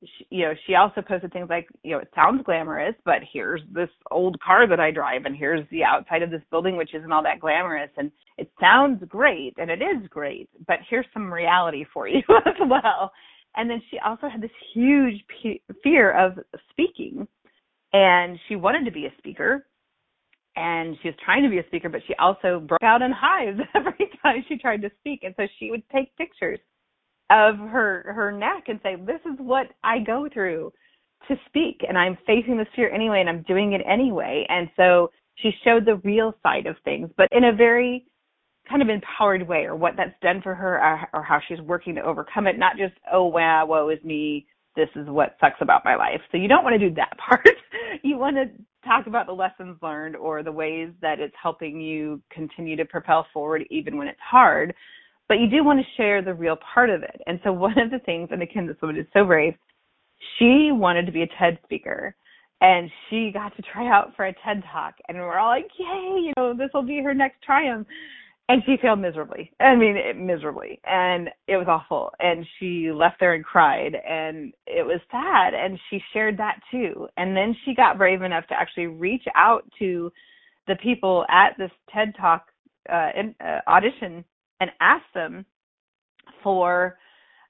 She, 0.03 0.27
you 0.29 0.45
know, 0.45 0.53
she 0.67 0.75
also 0.75 1.01
posted 1.01 1.33
things 1.33 1.47
like, 1.49 1.67
you 1.83 1.91
know, 1.91 1.99
it 1.99 2.09
sounds 2.13 2.43
glamorous, 2.43 2.95
but 3.05 3.21
here's 3.31 3.61
this 3.71 3.89
old 4.11 4.39
car 4.39 4.67
that 4.67 4.79
I 4.79 4.91
drive, 4.91 5.25
and 5.25 5.35
here's 5.35 5.67
the 5.71 5.83
outside 5.83 6.21
of 6.21 6.29
this 6.29 6.43
building, 6.51 6.77
which 6.77 6.93
isn't 6.93 7.11
all 7.11 7.23
that 7.23 7.39
glamorous. 7.39 7.89
And 7.97 8.11
it 8.37 8.51
sounds 8.59 9.03
great, 9.07 9.55
and 9.57 9.71
it 9.71 9.81
is 9.81 10.07
great, 10.09 10.49
but 10.67 10.77
here's 10.89 11.07
some 11.13 11.33
reality 11.33 11.85
for 11.93 12.07
you 12.07 12.21
as 12.45 12.55
well. 12.69 13.11
And 13.55 13.69
then 13.69 13.81
she 13.89 13.97
also 13.99 14.27
had 14.27 14.41
this 14.41 14.51
huge 14.73 15.23
p- 15.41 15.61
fear 15.81 16.11
of 16.11 16.37
speaking 16.69 17.27
and 17.95 18.37
she 18.47 18.57
wanted 18.57 18.83
to 18.85 18.91
be 18.91 19.05
a 19.05 19.13
speaker 19.17 19.65
and 20.55 20.97
she 21.01 21.09
was 21.09 21.17
trying 21.23 21.43
to 21.43 21.49
be 21.49 21.59
a 21.59 21.67
speaker 21.67 21.89
but 21.89 22.01
she 22.07 22.13
also 22.15 22.59
broke 22.59 22.83
out 22.83 23.01
in 23.01 23.11
hives 23.11 23.59
every 23.75 24.09
time 24.21 24.43
she 24.47 24.57
tried 24.57 24.81
to 24.81 24.91
speak. 24.99 25.21
And 25.23 25.33
so 25.37 25.43
she 25.59 25.71
would 25.71 25.83
take 25.89 26.15
pictures 26.17 26.59
of 27.31 27.57
her 27.57 28.11
her 28.15 28.31
neck 28.31 28.65
and 28.67 28.79
say 28.83 28.95
this 28.95 29.19
is 29.25 29.37
what 29.39 29.65
i 29.83 29.97
go 29.97 30.29
through 30.31 30.71
to 31.27 31.35
speak 31.47 31.81
and 31.87 31.97
i'm 31.97 32.15
facing 32.27 32.55
this 32.55 32.67
fear 32.75 32.93
anyway 32.93 33.19
and 33.19 33.29
i'm 33.29 33.43
doing 33.43 33.73
it 33.73 33.81
anyway. 33.89 34.45
And 34.49 34.69
so 34.75 35.11
she 35.35 35.51
showed 35.63 35.85
the 35.85 35.95
real 36.03 36.35
side 36.43 36.67
of 36.67 36.75
things 36.85 37.09
but 37.17 37.27
in 37.31 37.45
a 37.45 37.53
very 37.53 38.05
kind 38.69 38.81
of 38.81 38.89
empowered 38.89 39.47
way 39.47 39.65
or 39.65 39.75
what 39.75 39.93
that's 39.97 40.19
done 40.21 40.41
for 40.41 40.55
her 40.55 40.79
or, 40.79 41.07
or 41.13 41.23
how 41.23 41.39
she's 41.47 41.61
working 41.61 41.95
to 41.95 42.01
overcome 42.01 42.47
it 42.47 42.57
not 42.59 42.77
just 42.77 42.93
oh 43.11 43.25
wow 43.25 43.65
woe 43.65 43.89
is 43.89 44.03
me 44.03 44.45
this 44.75 44.89
is 44.95 45.07
what 45.07 45.35
sucks 45.39 45.61
about 45.61 45.85
my 45.85 45.95
life. 45.95 46.21
So 46.31 46.37
you 46.37 46.47
don't 46.47 46.63
want 46.63 46.79
to 46.79 46.89
do 46.89 46.93
that 46.95 47.17
part. 47.29 47.47
you 48.03 48.17
want 48.17 48.35
to 48.37 48.45
talk 48.87 49.07
about 49.07 49.25
the 49.25 49.33
lessons 49.33 49.77
learned 49.81 50.15
or 50.15 50.43
the 50.43 50.51
ways 50.51 50.89
that 51.01 51.19
it's 51.19 51.35
helping 51.41 51.79
you 51.79 52.21
continue 52.31 52.75
to 52.75 52.85
propel 52.85 53.25
forward 53.33 53.63
even 53.69 53.97
when 53.97 54.07
it's 54.07 54.19
hard. 54.19 54.73
But 55.27 55.39
you 55.39 55.49
do 55.49 55.63
want 55.63 55.79
to 55.79 55.85
share 55.97 56.21
the 56.21 56.33
real 56.33 56.57
part 56.73 56.89
of 56.89 57.01
it. 57.01 57.19
And 57.25 57.39
so 57.43 57.51
one 57.51 57.79
of 57.79 57.89
the 57.89 57.99
things, 57.99 58.29
and 58.31 58.41
again, 58.41 58.67
this 58.67 58.77
woman 58.81 58.97
is 58.97 59.07
so 59.13 59.25
brave, 59.25 59.55
she 60.37 60.69
wanted 60.71 61.05
to 61.05 61.11
be 61.11 61.23
a 61.23 61.27
TED 61.39 61.59
speaker 61.63 62.15
and 62.61 62.89
she 63.09 63.31
got 63.31 63.55
to 63.55 63.61
try 63.61 63.91
out 63.91 64.13
for 64.15 64.27
a 64.27 64.33
TED 64.45 64.63
talk 64.71 64.95
and 65.07 65.17
we're 65.17 65.37
all 65.37 65.49
like, 65.49 65.69
yay, 65.77 66.21
you 66.21 66.33
know, 66.37 66.53
this 66.55 66.69
will 66.73 66.83
be 66.83 67.01
her 67.01 67.13
next 67.13 67.41
triumph 67.43 67.87
and 68.47 68.61
she 68.65 68.77
failed 68.81 68.99
miserably. 68.99 69.51
I 69.59 69.75
mean, 69.75 69.95
it, 69.95 70.17
miserably, 70.17 70.79
and 70.85 71.29
it 71.47 71.57
was 71.57 71.67
awful. 71.67 72.11
And 72.19 72.45
she 72.59 72.91
left 72.91 73.19
there 73.19 73.33
and 73.33 73.43
cried, 73.43 73.95
and 73.95 74.53
it 74.67 74.85
was 74.85 74.99
sad. 75.09 75.53
And 75.55 75.79
she 75.89 75.99
shared 76.13 76.37
that 76.37 76.59
too. 76.69 77.07
And 77.17 77.35
then 77.35 77.55
she 77.65 77.73
got 77.73 77.97
brave 77.97 78.21
enough 78.21 78.45
to 78.47 78.53
actually 78.53 78.87
reach 78.87 79.23
out 79.35 79.63
to 79.79 80.11
the 80.67 80.75
people 80.75 81.25
at 81.29 81.57
this 81.57 81.71
TED 81.91 82.13
Talk 82.19 82.45
uh, 82.91 83.09
in, 83.17 83.35
uh, 83.43 83.61
audition 83.67 84.23
and 84.59 84.69
ask 84.79 85.03
them 85.15 85.45
for 86.43 86.97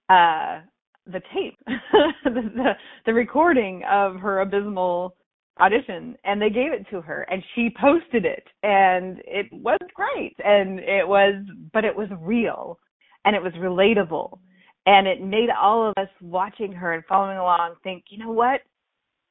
uh, 0.09 0.61
the 1.07 1.21
tape, 1.33 1.57
the, 2.23 2.31
the 2.55 2.71
the 3.05 3.13
recording 3.13 3.83
of 3.89 4.15
her 4.15 4.41
abysmal 4.41 5.15
audition 5.59 6.15
and 6.25 6.41
they 6.41 6.49
gave 6.49 6.73
it 6.73 6.85
to 6.89 7.01
her 7.01 7.21
and 7.31 7.41
she 7.53 7.73
posted 7.79 8.25
it 8.25 8.43
and 8.63 9.19
it 9.25 9.45
was 9.51 9.79
great 9.93 10.35
and 10.43 10.79
it 10.79 11.07
was 11.07 11.33
but 11.71 11.85
it 11.85 11.95
was 11.95 12.09
real 12.19 12.77
and 13.23 13.35
it 13.35 13.41
was 13.41 13.53
relatable 13.53 14.37
and 14.85 15.07
it 15.07 15.21
made 15.21 15.49
all 15.49 15.87
of 15.87 15.93
us 15.97 16.09
watching 16.21 16.73
her 16.73 16.93
and 16.93 17.05
following 17.05 17.37
along 17.37 17.75
think 17.83 18.03
you 18.09 18.17
know 18.17 18.31
what? 18.31 18.61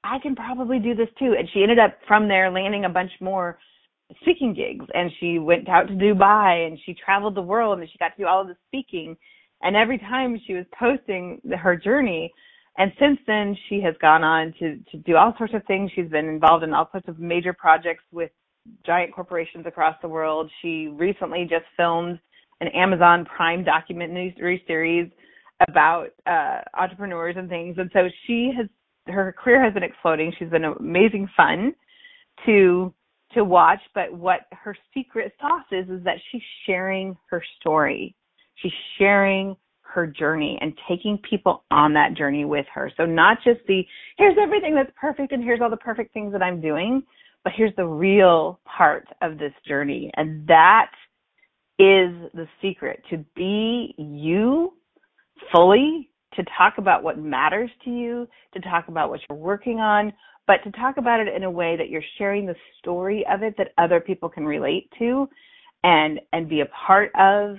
I 0.02 0.18
can 0.18 0.34
probably 0.34 0.78
do 0.78 0.94
this 0.94 1.08
too 1.18 1.34
and 1.38 1.48
she 1.52 1.62
ended 1.62 1.78
up 1.78 1.98
from 2.08 2.26
there 2.26 2.50
landing 2.50 2.86
a 2.86 2.90
bunch 2.90 3.12
more 3.20 3.58
speaking 4.22 4.54
gigs 4.54 4.86
and 4.94 5.10
she 5.20 5.38
went 5.38 5.68
out 5.68 5.88
to 5.88 5.94
Dubai 5.94 6.66
and 6.66 6.78
she 6.86 6.94
traveled 6.94 7.34
the 7.34 7.42
world 7.42 7.78
and 7.78 7.88
she 7.90 7.98
got 7.98 8.16
to 8.16 8.22
do 8.22 8.26
all 8.26 8.40
of 8.40 8.48
the 8.48 8.56
speaking 8.66 9.14
and 9.60 9.76
every 9.76 9.98
time 9.98 10.40
she 10.46 10.54
was 10.54 10.64
posting 10.78 11.40
her 11.58 11.76
journey 11.76 12.32
and 12.76 12.92
since 12.98 13.18
then, 13.26 13.56
she 13.68 13.80
has 13.82 13.94
gone 14.00 14.24
on 14.24 14.52
to, 14.58 14.78
to 14.90 14.96
do 14.98 15.16
all 15.16 15.34
sorts 15.38 15.54
of 15.54 15.64
things. 15.66 15.90
She's 15.94 16.08
been 16.08 16.28
involved 16.28 16.64
in 16.64 16.74
all 16.74 16.88
sorts 16.90 17.08
of 17.08 17.18
major 17.18 17.52
projects 17.52 18.02
with 18.10 18.30
giant 18.84 19.14
corporations 19.14 19.66
across 19.66 19.94
the 20.02 20.08
world. 20.08 20.50
She 20.60 20.88
recently 20.88 21.46
just 21.48 21.66
filmed 21.76 22.18
an 22.60 22.68
Amazon 22.68 23.24
Prime 23.24 23.62
documentary 23.62 24.62
series 24.66 25.10
about 25.68 26.08
uh, 26.26 26.60
entrepreneurs 26.74 27.36
and 27.38 27.48
things. 27.48 27.76
And 27.78 27.90
so 27.92 28.08
she 28.26 28.52
has, 28.56 28.66
her 29.06 29.32
career 29.32 29.62
has 29.62 29.72
been 29.72 29.84
exploding. 29.84 30.32
She's 30.38 30.48
been 30.50 30.64
amazing 30.64 31.28
fun 31.36 31.74
to 32.46 32.92
to 33.34 33.44
watch. 33.44 33.80
But 33.94 34.12
what 34.12 34.40
her 34.52 34.76
secret 34.92 35.32
sauce 35.40 35.66
is 35.70 35.88
is 35.88 36.02
that 36.04 36.16
she's 36.30 36.42
sharing 36.66 37.16
her 37.30 37.42
story. 37.60 38.16
She's 38.56 38.72
sharing 38.98 39.56
her 39.95 40.07
journey 40.07 40.59
and 40.61 40.76
taking 40.88 41.18
people 41.18 41.64
on 41.70 41.95
that 41.95 42.14
journey 42.14 42.45
with 42.45 42.66
her. 42.74 42.90
So 42.97 43.07
not 43.07 43.38
just 43.45 43.61
the 43.68 43.82
here's 44.18 44.36
everything 44.40 44.74
that's 44.74 44.90
perfect 45.01 45.32
and 45.32 45.42
here's 45.42 45.61
all 45.61 45.70
the 45.70 45.76
perfect 45.76 46.12
things 46.12 46.32
that 46.32 46.42
I'm 46.42 46.61
doing, 46.61 47.03
but 47.45 47.53
here's 47.57 47.74
the 47.76 47.86
real 47.86 48.61
part 48.64 49.07
of 49.22 49.38
this 49.38 49.53
journey. 49.66 50.11
And 50.16 50.47
that 50.49 50.90
is 51.78 52.11
the 52.34 52.47
secret 52.61 53.03
to 53.11 53.24
be 53.36 53.95
you 53.97 54.74
fully, 55.53 56.11
to 56.34 56.45
talk 56.59 56.74
about 56.78 57.03
what 57.03 57.18
matters 57.18 57.70
to 57.84 57.90
you, 57.90 58.26
to 58.55 58.61
talk 58.61 58.88
about 58.88 59.11
what 59.11 59.20
you're 59.28 59.38
working 59.38 59.78
on, 59.78 60.12
but 60.47 60.59
to 60.64 60.70
talk 60.72 60.97
about 60.97 61.20
it 61.20 61.28
in 61.28 61.45
a 61.45 61.51
way 61.51 61.76
that 61.76 61.88
you're 61.88 62.03
sharing 62.18 62.47
the 62.47 62.57
story 62.78 63.24
of 63.30 63.42
it 63.42 63.55
that 63.59 63.68
other 63.78 64.01
people 64.01 64.28
can 64.28 64.45
relate 64.45 64.90
to 64.99 65.28
and 65.84 66.20
and 66.32 66.49
be 66.49 66.61
a 66.61 66.66
part 66.86 67.11
of 67.18 67.59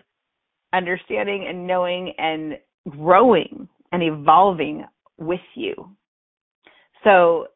understanding 0.76 1.46
and 1.48 1.66
knowing 1.66 2.14
and 2.18 2.58
growing 2.90 3.68
and 3.92 4.04
evolving 4.04 4.86
with 5.18 5.40
you. 5.56 5.74
So 7.04 7.48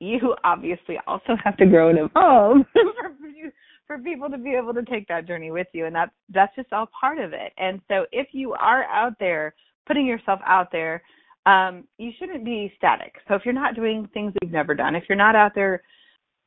you 0.00 0.36
obviously 0.44 0.96
also 1.06 1.36
have 1.42 1.56
to 1.56 1.66
grow 1.66 1.88
and 1.88 1.98
evolve 1.98 2.58
for 3.20 3.28
you, 3.28 3.50
for 3.86 3.98
people 3.98 4.28
to 4.30 4.38
be 4.38 4.54
able 4.54 4.74
to 4.74 4.84
take 4.84 5.08
that 5.08 5.26
journey 5.26 5.50
with 5.50 5.66
you 5.72 5.86
and 5.86 5.94
that's 5.94 6.12
that's 6.32 6.54
just 6.54 6.72
all 6.72 6.88
part 6.98 7.18
of 7.18 7.32
it. 7.32 7.52
And 7.58 7.80
so 7.88 8.06
if 8.12 8.28
you 8.32 8.52
are 8.52 8.84
out 8.84 9.14
there 9.18 9.54
putting 9.86 10.06
yourself 10.06 10.40
out 10.46 10.70
there, 10.70 11.02
um, 11.46 11.84
you 11.96 12.12
shouldn't 12.18 12.44
be 12.44 12.72
static. 12.76 13.14
So 13.26 13.34
if 13.34 13.42
you're 13.44 13.54
not 13.54 13.74
doing 13.74 14.08
things 14.12 14.34
you've 14.40 14.52
never 14.52 14.74
done, 14.74 14.94
if 14.94 15.04
you're 15.08 15.16
not 15.16 15.34
out 15.34 15.52
there 15.54 15.82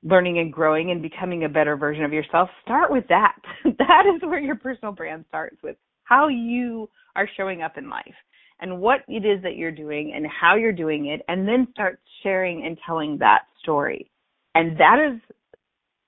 learning 0.03 0.39
and 0.39 0.51
growing 0.51 0.91
and 0.91 1.01
becoming 1.01 1.43
a 1.43 1.49
better 1.49 1.75
version 1.75 2.03
of 2.03 2.13
yourself, 2.13 2.49
start 2.63 2.91
with 2.91 3.07
that. 3.09 3.35
that 3.65 4.03
is 4.15 4.21
where 4.21 4.39
your 4.39 4.55
personal 4.55 4.91
brand 4.91 5.25
starts 5.27 5.57
with 5.63 5.75
how 6.11 6.27
you 6.27 6.89
are 7.15 7.29
showing 7.37 7.61
up 7.61 7.77
in 7.77 7.89
life 7.89 8.19
and 8.61 8.79
what 8.79 9.01
it 9.07 9.25
is 9.25 9.41
that 9.43 9.55
you're 9.55 9.71
doing 9.71 10.13
and 10.15 10.25
how 10.27 10.55
you're 10.55 10.73
doing 10.73 11.07
it, 11.07 11.21
and 11.29 11.47
then 11.47 11.67
start 11.71 11.99
sharing 12.23 12.65
and 12.65 12.77
telling 12.85 13.17
that 13.19 13.41
story. 13.61 14.11
And 14.55 14.77
that 14.77 14.99
is 14.99 15.21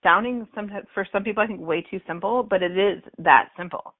sounding 0.04 0.48
sometimes 0.56 0.88
for 0.94 1.08
some 1.12 1.24
people 1.24 1.44
I 1.44 1.48
think 1.48 1.62
way 1.62 1.86
too 1.90 2.02
simple, 2.08 2.44
but 2.44 2.62
it 2.62 2.78
is 2.78 3.04
that 3.20 3.50
simple. 3.58 3.96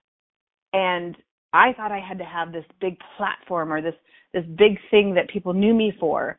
and 0.74 1.16
I 1.54 1.74
thought 1.74 1.92
I 1.92 2.00
had 2.00 2.18
to 2.20 2.26
have 2.26 2.52
this 2.52 2.66
big 2.82 2.98
platform 3.18 3.72
or 3.72 3.82
this 3.82 3.96
this 4.34 4.46
big 4.58 4.80
thing 4.92 5.14
that 5.16 5.30
people 5.30 5.54
knew 5.54 5.74
me 5.74 5.94
for. 6.00 6.38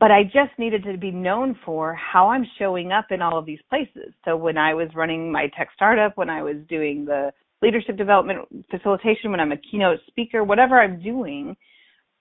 But 0.00 0.10
I 0.10 0.24
just 0.24 0.58
needed 0.58 0.84
to 0.84 0.98
be 0.98 1.10
known 1.10 1.58
for 1.64 1.94
how 1.94 2.28
I'm 2.28 2.46
showing 2.58 2.92
up 2.92 3.06
in 3.10 3.22
all 3.22 3.38
of 3.38 3.46
these 3.46 3.60
places. 3.70 4.12
So 4.24 4.36
when 4.36 4.58
I 4.58 4.74
was 4.74 4.88
running 4.94 5.32
my 5.32 5.48
tech 5.56 5.70
startup, 5.74 6.16
when 6.16 6.30
I 6.30 6.42
was 6.42 6.56
doing 6.68 7.04
the 7.06 7.32
leadership 7.62 7.96
development 7.96 8.40
facilitation, 8.70 9.30
when 9.30 9.40
I'm 9.40 9.52
a 9.52 9.56
keynote 9.56 10.00
speaker, 10.06 10.44
whatever 10.44 10.80
I'm 10.80 11.02
doing, 11.02 11.56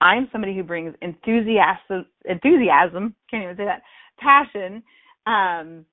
I'm 0.01 0.27
somebody 0.31 0.55
who 0.55 0.63
brings 0.63 0.95
enthusiasm, 1.01 2.05
enthusiasm, 2.25 3.15
can't 3.29 3.43
even 3.43 3.57
say 3.57 3.65
that, 3.65 3.81
passion, 4.19 4.83
um, 5.25 5.85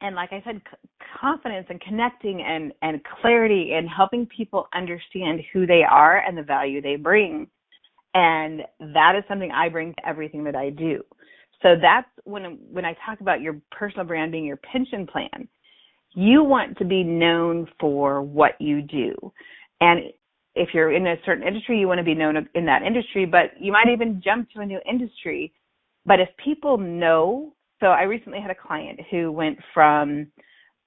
and 0.00 0.14
like 0.14 0.32
I 0.32 0.42
said, 0.44 0.60
c- 0.70 0.88
confidence 1.20 1.66
and 1.70 1.80
connecting 1.80 2.42
and 2.42 2.72
and 2.82 3.00
clarity 3.20 3.72
and 3.72 3.88
helping 3.88 4.26
people 4.26 4.68
understand 4.74 5.40
who 5.52 5.66
they 5.66 5.82
are 5.82 6.18
and 6.18 6.36
the 6.36 6.42
value 6.42 6.80
they 6.80 6.96
bring. 6.96 7.48
And 8.14 8.62
that 8.94 9.14
is 9.16 9.24
something 9.28 9.50
I 9.50 9.68
bring 9.68 9.94
to 9.94 10.08
everything 10.08 10.44
that 10.44 10.56
I 10.56 10.70
do. 10.70 11.02
So 11.62 11.74
that's 11.80 12.08
when 12.24 12.58
when 12.70 12.84
I 12.84 12.96
talk 13.04 13.20
about 13.20 13.40
your 13.40 13.60
personal 13.72 14.06
brand 14.06 14.32
being 14.32 14.44
your 14.44 14.58
pension 14.58 15.06
plan. 15.06 15.48
You 16.20 16.42
want 16.42 16.76
to 16.78 16.84
be 16.84 17.04
known 17.04 17.68
for 17.78 18.20
what 18.22 18.60
you 18.60 18.82
do. 18.82 19.14
And 19.80 20.00
if 20.56 20.70
you're 20.74 20.90
in 20.90 21.06
a 21.06 21.14
certain 21.24 21.46
industry, 21.46 21.78
you 21.78 21.86
want 21.86 21.98
to 21.98 22.04
be 22.04 22.16
known 22.16 22.48
in 22.56 22.66
that 22.66 22.82
industry, 22.82 23.24
but 23.24 23.52
you 23.60 23.70
might 23.70 23.86
even 23.88 24.20
jump 24.20 24.50
to 24.50 24.60
a 24.60 24.66
new 24.66 24.80
industry. 24.84 25.52
But 26.04 26.18
if 26.18 26.28
people 26.44 26.76
know, 26.76 27.54
so 27.78 27.86
I 27.86 28.02
recently 28.02 28.40
had 28.40 28.50
a 28.50 28.56
client 28.56 28.98
who 29.12 29.30
went 29.30 29.60
from 29.72 30.26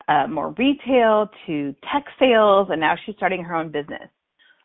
uh, 0.10 0.28
more 0.28 0.54
retail 0.58 1.30
to 1.48 1.74
tech 1.90 2.04
sales, 2.20 2.68
and 2.70 2.82
now 2.82 2.96
she's 3.06 3.16
starting 3.16 3.42
her 3.42 3.56
own 3.56 3.72
business. 3.72 4.10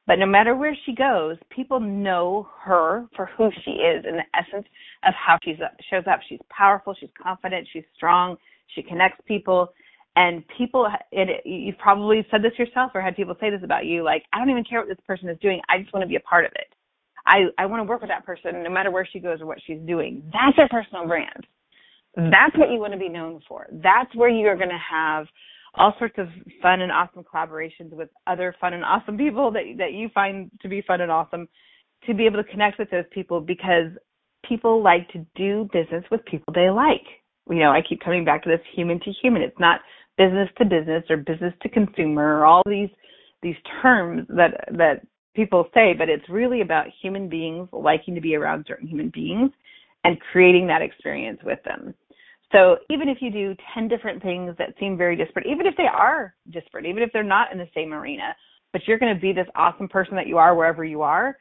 But 0.09 0.19
no 0.19 0.27
matter 0.27 0.57
where 0.57 0.77
she 0.85 0.97
goes, 0.97 1.37
people 1.49 1.79
know 1.79 2.49
her 2.65 3.07
for 3.15 3.27
who 3.39 3.51
she 3.65 3.71
is 3.71 4.05
in 4.05 4.17
the 4.17 4.25
essence 4.35 4.67
of 5.07 5.15
how 5.15 5.39
she 5.45 5.55
shows 5.89 6.05
up. 6.11 6.19
She's 6.29 6.41
powerful, 6.51 6.93
she's 6.99 7.11
confident, 7.23 7.69
she's 7.73 7.85
strong, 7.95 8.37
she 8.75 8.83
connects 8.83 9.21
people, 9.29 9.69
and 10.17 10.43
people 10.57 10.89
it, 11.13 11.43
you've 11.45 11.79
probably 11.79 12.27
said 12.31 12.43
this 12.43 12.59
yourself 12.59 12.91
or 12.95 13.01
had 13.01 13.15
people 13.15 13.37
say 13.41 13.51
this 13.51 13.61
about 13.63 13.85
you 13.85 14.03
like 14.03 14.25
i 14.33 14.39
don't 14.39 14.51
even 14.51 14.65
care 14.65 14.81
what 14.81 14.89
this 14.89 14.99
person 15.07 15.29
is 15.29 15.39
doing. 15.41 15.61
I 15.69 15.79
just 15.79 15.93
want 15.93 16.03
to 16.03 16.09
be 16.09 16.17
a 16.17 16.21
part 16.21 16.45
of 16.45 16.53
it. 16.55 16.67
I 17.27 17.45
i 17.59 17.67
want 17.67 17.81
to 17.81 17.89
work 17.89 18.01
with 18.01 18.11
that 18.11 18.27
person 18.27 18.63
no 18.63 18.71
matter 18.71 18.91
where 18.91 19.09
she 19.11 19.21
goes 19.21 19.41
or 19.41 19.47
what 19.47 19.59
she's 19.67 19.81
doing. 19.87 20.23
That's 20.33 20.57
your 20.57 20.69
personal 20.69 21.07
brand. 21.07 21.47
That's 22.17 22.57
what 22.57 22.71
you 22.71 22.81
want 22.81 22.95
to 22.95 22.99
be 22.99 23.11
known 23.11 23.43
for. 23.47 23.67
That's 23.71 24.15
where 24.15 24.31
you're 24.31 24.57
going 24.57 24.71
to 24.71 24.81
have 24.91 25.27
all 25.75 25.95
sorts 25.99 26.15
of 26.17 26.29
fun 26.63 26.81
and 26.81 26.91
awesome 26.91 27.23
collaborations 27.23 27.91
with 27.91 28.09
other 28.27 28.55
fun 28.59 28.73
and 28.73 28.83
awesome 28.83 29.19
people 29.19 29.51
that 29.53 29.65
that 29.79 29.93
you 29.93 30.09
find 30.15 30.51
to 30.63 30.69
be 30.69 30.83
fun 30.83 31.03
and 31.03 31.13
awesome 31.13 31.47
to 32.07 32.15
be 32.15 32.25
able 32.25 32.43
to 32.43 32.51
connect 32.51 32.79
with 32.79 32.91
those 32.91 33.05
people 33.13 33.41
because 33.41 33.91
people 34.49 34.83
like 34.83 35.09
to 35.11 35.27
do 35.35 35.69
business 35.73 36.05
with 36.11 36.25
people 36.25 36.53
they 36.55 36.71
like. 36.71 37.05
You 37.49 37.59
know, 37.59 37.71
I 37.71 37.81
keep 37.87 38.01
coming 38.01 38.25
back 38.25 38.43
to 38.45 38.49
this 38.49 38.61
human 38.75 38.99
to 39.01 39.13
human. 39.23 39.43
It's 39.43 39.59
not 39.59 39.81
business 40.19 40.49
to 40.59 40.65
business 40.65 41.05
or 41.11 41.17
business 41.17 41.55
to 41.63 41.69
consumer 41.69 42.39
or 42.39 42.47
all 42.47 42.63
these 42.67 42.91
these 43.43 43.57
terms 43.83 44.27
that 44.29 44.69
that 44.73 45.07
people 45.35 45.69
say, 45.75 45.93
but 45.97 46.09
it's 46.09 46.29
really 46.29 46.63
about 46.63 46.87
human 47.03 47.29
beings 47.29 47.69
liking 47.73 48.15
to 48.15 48.21
be 48.21 48.35
around 48.35 48.65
certain 48.67 48.89
human 48.89 49.11
beings 49.11 49.51
and 50.05 50.19
creating 50.33 50.67
that 50.67 50.83
experience 50.83 51.39
with 51.45 51.59
them. 51.65 51.95
So 52.53 52.79
even 52.91 53.09
if 53.09 53.19
you 53.21 53.31
do 53.31 53.55
10 53.75 53.89
different 53.89 54.23
things 54.23 54.55
that 54.59 54.75
seem 54.81 54.97
very 54.97 55.17
disparate, 55.17 55.47
even 55.47 55.67
if 55.67 55.75
they 55.77 55.89
are 55.93 56.35
disparate, 56.51 56.87
even 56.87 57.03
if 57.03 57.11
they're 57.13 57.23
not 57.23 57.53
in 57.53 57.59
the 57.59 57.69
same 57.75 57.93
arena, 57.93 58.35
but 58.73 58.83
you're 58.87 58.99
going 58.99 59.15
to 59.15 59.21
be 59.21 59.33
this 59.33 59.49
awesome 59.55 59.89
person 59.89 60.15
that 60.15 60.27
you 60.27 60.39
are 60.39 60.55
wherever 60.55 60.85
you 60.85 61.03
are. 61.03 61.37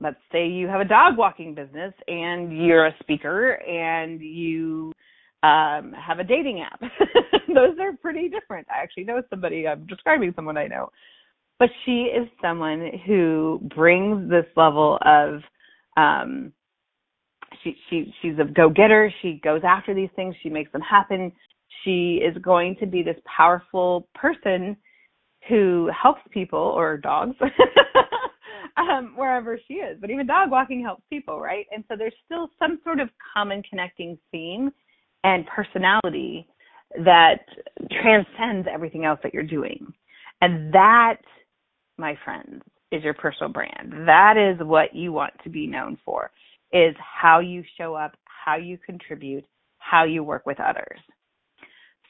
Let's 0.00 0.20
say 0.32 0.48
you 0.48 0.66
have 0.66 0.80
a 0.80 0.84
dog 0.84 1.16
walking 1.16 1.54
business 1.54 1.94
and 2.08 2.56
you're 2.56 2.86
a 2.86 2.94
speaker 3.00 3.52
and 3.52 4.20
you 4.20 4.92
um, 5.42 5.92
have 5.92 6.18
a 6.18 6.24
dating 6.24 6.60
app. 6.60 6.80
Those 7.48 7.78
are 7.80 7.92
pretty 8.00 8.28
different. 8.28 8.66
I 8.70 8.82
actually 8.82 9.04
know 9.04 9.22
somebody, 9.30 9.66
I'm 9.66 9.86
describing 9.86 10.32
someone 10.36 10.56
I 10.56 10.66
know. 10.66 10.90
But 11.58 11.70
she 11.84 12.04
is 12.04 12.28
someone 12.40 12.90
who 13.06 13.60
brings 13.74 14.30
this 14.30 14.46
level 14.56 14.98
of 15.04 15.40
um 15.96 16.52
she 17.62 17.76
she 17.88 18.14
she's 18.22 18.38
a 18.38 18.44
go-getter, 18.44 19.12
she 19.20 19.40
goes 19.44 19.62
after 19.66 19.94
these 19.94 20.08
things, 20.16 20.34
she 20.42 20.48
makes 20.48 20.72
them 20.72 20.80
happen. 20.80 21.32
She 21.84 22.20
is 22.24 22.36
going 22.42 22.76
to 22.76 22.86
be 22.86 23.02
this 23.02 23.16
powerful 23.24 24.08
person 24.14 24.76
who 25.48 25.90
helps 25.90 26.20
people 26.30 26.58
or 26.58 26.96
dogs 26.96 27.36
um, 28.76 29.14
wherever 29.16 29.58
she 29.66 29.74
is. 29.74 29.98
But 30.00 30.10
even 30.10 30.26
dog 30.26 30.50
walking 30.50 30.82
helps 30.82 31.02
people, 31.10 31.40
right? 31.40 31.66
And 31.72 31.84
so 31.88 31.96
there's 31.96 32.14
still 32.24 32.50
some 32.58 32.80
sort 32.84 33.00
of 33.00 33.08
common 33.34 33.62
connecting 33.68 34.18
theme 34.30 34.70
and 35.24 35.46
personality 35.46 36.46
that 37.04 37.40
transcends 38.02 38.66
everything 38.72 39.04
else 39.04 39.20
that 39.22 39.34
you're 39.34 39.42
doing. 39.42 39.92
And 40.40 40.72
that, 40.72 41.16
my 41.98 42.16
friends, 42.24 42.62
is 42.90 43.04
your 43.04 43.14
personal 43.14 43.52
brand. 43.52 43.92
That 44.06 44.34
is 44.36 44.66
what 44.66 44.94
you 44.94 45.12
want 45.12 45.34
to 45.44 45.50
be 45.50 45.66
known 45.66 45.98
for, 46.04 46.30
is 46.72 46.94
how 46.98 47.40
you 47.40 47.62
show 47.78 47.94
up, 47.94 48.16
how 48.24 48.56
you 48.56 48.78
contribute, 48.78 49.44
how 49.78 50.04
you 50.04 50.24
work 50.24 50.46
with 50.46 50.58
others. 50.58 50.98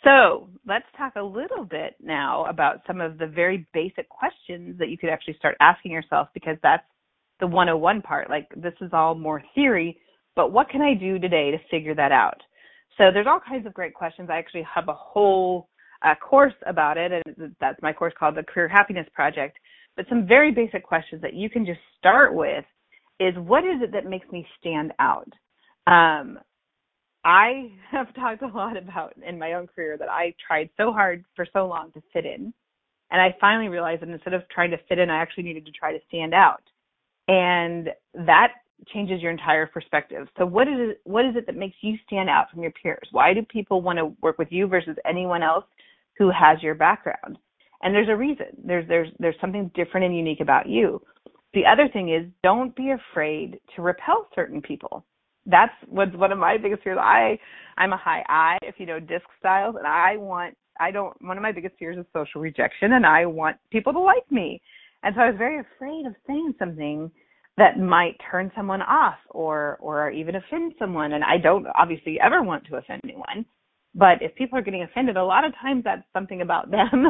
So 0.04 0.48
let's 0.66 0.86
talk 0.96 1.16
a 1.16 1.22
little 1.22 1.64
bit 1.64 1.96
now 2.02 2.46
about 2.46 2.80
some 2.86 3.02
of 3.02 3.18
the 3.18 3.26
very 3.26 3.66
basic 3.74 4.08
questions 4.08 4.78
that 4.78 4.88
you 4.88 4.96
could 4.96 5.10
actually 5.10 5.34
start 5.34 5.56
asking 5.60 5.92
yourself 5.92 6.28
because 6.32 6.56
that's 6.62 6.86
the 7.38 7.46
101 7.46 8.00
part. 8.00 8.30
Like 8.30 8.48
this 8.56 8.72
is 8.80 8.90
all 8.94 9.14
more 9.14 9.42
theory, 9.54 9.98
but 10.36 10.52
what 10.52 10.70
can 10.70 10.80
I 10.80 10.94
do 10.94 11.18
today 11.18 11.50
to 11.50 11.58
figure 11.70 11.94
that 11.94 12.12
out? 12.12 12.40
So 12.98 13.10
there's 13.12 13.26
all 13.26 13.40
kinds 13.40 13.66
of 13.66 13.74
great 13.74 13.94
questions. 13.94 14.28
I 14.30 14.38
actually 14.38 14.66
have 14.72 14.88
a 14.88 14.94
whole 14.94 15.68
uh, 16.02 16.14
course 16.16 16.54
about 16.66 16.96
it, 16.98 17.12
and 17.12 17.54
that's 17.60 17.80
my 17.82 17.92
course 17.92 18.14
called 18.18 18.36
the 18.36 18.42
Career 18.42 18.68
Happiness 18.68 19.06
Project. 19.14 19.58
But 19.96 20.06
some 20.08 20.26
very 20.26 20.52
basic 20.52 20.82
questions 20.82 21.22
that 21.22 21.34
you 21.34 21.50
can 21.50 21.66
just 21.66 21.80
start 21.98 22.34
with 22.34 22.64
is 23.18 23.34
what 23.36 23.64
is 23.64 23.82
it 23.82 23.92
that 23.92 24.06
makes 24.06 24.30
me 24.30 24.46
stand 24.58 24.92
out? 24.98 25.28
Um, 25.86 26.38
I 27.24 27.72
have 27.90 28.14
talked 28.14 28.42
a 28.42 28.46
lot 28.46 28.76
about 28.76 29.14
in 29.26 29.38
my 29.38 29.54
own 29.54 29.66
career 29.66 29.96
that 29.98 30.08
I 30.08 30.34
tried 30.46 30.70
so 30.76 30.92
hard 30.92 31.24
for 31.36 31.46
so 31.52 31.66
long 31.66 31.92
to 31.92 32.02
fit 32.12 32.24
in. 32.24 32.52
And 33.12 33.20
I 33.20 33.34
finally 33.40 33.68
realized 33.68 34.02
that 34.02 34.08
instead 34.08 34.34
of 34.34 34.48
trying 34.48 34.70
to 34.70 34.78
fit 34.88 34.98
in, 34.98 35.10
I 35.10 35.20
actually 35.20 35.42
needed 35.42 35.66
to 35.66 35.72
try 35.72 35.92
to 35.92 35.98
stand 36.06 36.32
out. 36.32 36.62
And 37.26 37.90
that 38.14 38.52
changes 38.88 39.22
your 39.22 39.30
entire 39.30 39.66
perspective. 39.66 40.28
So 40.38 40.46
what 40.46 40.68
is 40.68 40.74
it, 40.76 41.00
what 41.04 41.24
is 41.24 41.36
it 41.36 41.46
that 41.46 41.56
makes 41.56 41.76
you 41.80 41.96
stand 42.06 42.28
out 42.28 42.50
from 42.50 42.62
your 42.62 42.72
peers? 42.72 43.08
Why 43.12 43.34
do 43.34 43.42
people 43.42 43.82
want 43.82 43.98
to 43.98 44.12
work 44.22 44.38
with 44.38 44.48
you 44.50 44.66
versus 44.66 44.96
anyone 45.08 45.42
else 45.42 45.64
who 46.18 46.30
has 46.30 46.62
your 46.62 46.74
background? 46.74 47.38
And 47.82 47.94
there's 47.94 48.08
a 48.08 48.16
reason. 48.16 48.46
There's 48.64 48.86
there's 48.88 49.08
there's 49.18 49.36
something 49.40 49.70
different 49.74 50.06
and 50.06 50.16
unique 50.16 50.40
about 50.40 50.68
you. 50.68 51.00
The 51.54 51.64
other 51.66 51.88
thing 51.88 52.12
is 52.12 52.30
don't 52.42 52.74
be 52.76 52.92
afraid 52.92 53.58
to 53.74 53.82
repel 53.82 54.26
certain 54.34 54.60
people. 54.60 55.04
That's 55.46 55.72
what's 55.88 56.14
one 56.14 56.30
of 56.30 56.38
my 56.38 56.58
biggest 56.58 56.82
fears. 56.82 56.98
I 57.00 57.38
I'm 57.78 57.92
a 57.92 57.96
high 57.96 58.22
I, 58.28 58.58
if 58.62 58.74
you 58.78 58.86
know 58.86 59.00
DISC 59.00 59.24
styles, 59.38 59.76
and 59.76 59.86
I 59.86 60.16
want 60.16 60.54
I 60.78 60.90
don't 60.90 61.14
one 61.22 61.36
of 61.36 61.42
my 61.42 61.52
biggest 61.52 61.76
fears 61.78 61.96
is 61.96 62.04
social 62.12 62.40
rejection 62.40 62.92
and 62.92 63.06
I 63.06 63.26
want 63.26 63.56
people 63.70 63.92
to 63.92 64.00
like 64.00 64.30
me. 64.30 64.60
And 65.02 65.14
so 65.14 65.22
I 65.22 65.30
was 65.30 65.38
very 65.38 65.60
afraid 65.60 66.06
of 66.06 66.14
saying 66.26 66.54
something 66.58 67.10
that 67.60 67.78
might 67.78 68.16
turn 68.30 68.50
someone 68.56 68.82
off 68.82 69.18
or 69.30 69.78
or 69.80 70.10
even 70.10 70.34
offend 70.34 70.74
someone. 70.78 71.12
And 71.12 71.22
I 71.22 71.36
don't 71.38 71.66
obviously 71.78 72.18
ever 72.20 72.42
want 72.42 72.66
to 72.66 72.76
offend 72.76 73.00
anyone 73.04 73.46
but 73.94 74.22
if 74.22 74.34
people 74.34 74.58
are 74.58 74.62
getting 74.62 74.82
offended 74.82 75.16
a 75.16 75.24
lot 75.24 75.44
of 75.44 75.52
times 75.60 75.82
that's 75.84 76.04
something 76.12 76.42
about 76.42 76.70
them 76.70 77.06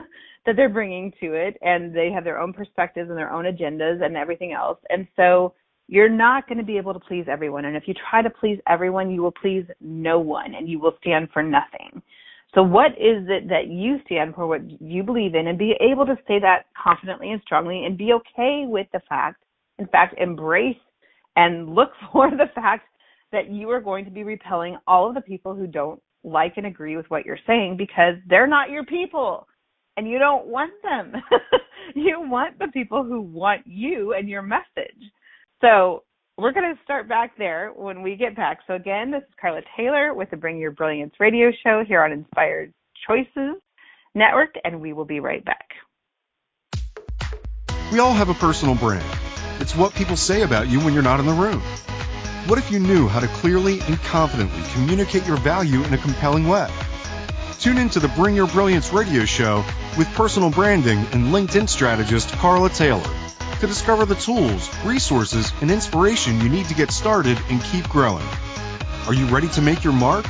that 0.47 0.57
they're 0.57 0.69
bringing 0.69 1.13
to 1.21 1.35
it 1.35 1.57
and 1.63 1.95
they 1.95 2.11
have 2.11 2.25
their 2.25 2.41
own 2.41 2.53
perspectives 2.53 3.11
and 3.11 3.19
their 3.19 3.33
own 3.33 3.45
agendas 3.45 4.03
and 4.05 4.17
everything 4.17 4.53
else. 4.53 4.79
And 4.89 5.07
so 5.17 5.55
you're 5.89 6.09
not 6.09 6.47
going 6.47 6.59
to 6.59 6.65
be 6.65 6.77
able 6.77 6.95
to 6.95 7.01
please 7.01 7.27
everyone. 7.29 7.65
And 7.65 7.77
if 7.77 7.85
you 7.87 7.95
try 8.11 8.23
to 8.23 8.31
please 8.31 8.59
everyone 8.69 9.11
you 9.11 9.23
will 9.23 9.33
please 9.33 9.65
no 9.81 10.19
one 10.21 10.55
and 10.55 10.69
you 10.69 10.79
will 10.79 10.97
stand 11.01 11.29
for 11.33 11.43
nothing. 11.43 12.01
So 12.55 12.63
what 12.63 12.93
is 12.93 13.27
it 13.29 13.49
that 13.49 13.69
you 13.69 13.99
stand 14.07 14.35
for 14.35 14.47
what 14.47 14.63
you 14.81 15.03
believe 15.03 15.35
in 15.35 15.49
and 15.49 15.59
be 15.59 15.75
able 15.81 16.05
to 16.07 16.17
say 16.27 16.41
that 16.41 16.67
confidently 16.83 17.31
and 17.31 17.41
strongly 17.43 17.85
and 17.85 17.97
be 17.97 18.13
okay 18.13 18.65
with 18.67 18.89
the 18.93 19.01
fact 19.09 19.43
in 19.81 19.87
fact, 19.89 20.15
embrace 20.19 20.77
and 21.37 21.75
look 21.75 21.91
for 22.13 22.31
the 22.31 22.51
fact 22.55 22.87
that 23.33 23.51
you 23.51 23.71
are 23.71 23.81
going 23.81 24.05
to 24.05 24.11
be 24.11 24.25
repelling 24.25 24.77
all 24.87 25.09
of 25.09 25.15
the 25.15 25.21
people 25.21 25.55
who 25.55 25.67
don't 25.67 26.01
like 26.23 26.55
and 26.57 26.67
agree 26.67 26.97
with 26.97 27.07
what 27.09 27.25
you're 27.25 27.39
saying 27.47 27.77
because 27.77 28.15
they're 28.29 28.47
not 28.47 28.71
your 28.71 28.85
people 28.85 29.47
and 29.97 30.09
you 30.09 30.19
don't 30.19 30.47
want 30.47 30.73
them. 30.83 31.15
you 31.95 32.21
want 32.21 32.59
the 32.59 32.69
people 32.69 33.05
who 33.05 33.21
want 33.21 33.67
you 33.67 34.15
and 34.15 34.29
your 34.29 34.43
message. 34.43 35.01
So 35.61 36.03
we're 36.37 36.53
going 36.53 36.75
to 36.75 36.83
start 36.83 37.09
back 37.09 37.37
there 37.39 37.73
when 37.75 38.03
we 38.03 38.17
get 38.17 38.37
back. 38.37 38.59
So 38.67 38.75
again, 38.75 39.11
this 39.11 39.23
is 39.23 39.35
Carla 39.41 39.61
Taylor 39.77 40.13
with 40.15 40.31
the 40.31 40.37
Bring 40.37 40.59
Your 40.59 40.73
Brilliance 40.73 41.15
radio 41.21 41.51
show 41.65 41.85
here 41.87 42.03
on 42.03 42.13
Inspired 42.13 42.73
Choices 43.07 43.61
Network, 44.15 44.55
and 44.65 44.81
we 44.81 44.93
will 44.93 45.05
be 45.05 45.21
right 45.21 45.45
back. 45.45 45.69
We 47.93 47.99
all 47.99 48.13
have 48.13 48.29
a 48.29 48.35
personal 48.35 48.75
brand. 48.77 49.20
It's 49.61 49.77
what 49.77 49.95
people 49.95 50.17
say 50.17 50.41
about 50.43 50.69
you 50.69 50.81
when 50.81 50.95
you're 50.95 51.03
not 51.03 51.21
in 51.21 51.27
the 51.27 51.35
room. 51.35 51.61
What 52.47 52.59
if 52.59 52.71
you 52.73 52.81
knew 52.81 53.07
how 53.07 53.21
to 53.21 53.29
clearly 53.29 53.81
and 53.83 54.01
confidently 54.03 54.63
communicate 54.73 55.27
your 55.27 55.37
value 55.37 55.85
in 55.85 55.93
a 55.93 55.99
compelling 55.99 56.49
way? 56.49 56.69
Tune 57.59 57.77
in 57.77 57.91
to 57.91 58.01
the 58.01 58.09
Bring 58.09 58.35
Your 58.35 58.47
Brilliance 58.47 58.91
radio 58.91 59.27
show 59.27 59.63
with 59.99 60.09
personal 60.15 60.49
branding 60.49 60.99
and 61.13 61.27
LinkedIn 61.27 61.69
strategist 61.69 62.31
Carla 62.33 62.71
Taylor 62.71 63.05
to 63.61 63.67
discover 63.67 64.07
the 64.07 64.15
tools, 64.15 64.71
resources, 64.83 65.53
and 65.61 65.71
inspiration 65.71 66.41
you 66.41 66.49
need 66.49 66.67
to 66.69 66.75
get 66.75 66.91
started 66.91 67.39
and 67.51 67.63
keep 67.65 67.87
growing. 67.91 68.27
Are 69.07 69.15
you 69.15 69.27
ready 69.27 69.49
to 69.49 69.61
make 69.61 69.85
your 69.85 69.93
mark? 69.93 70.25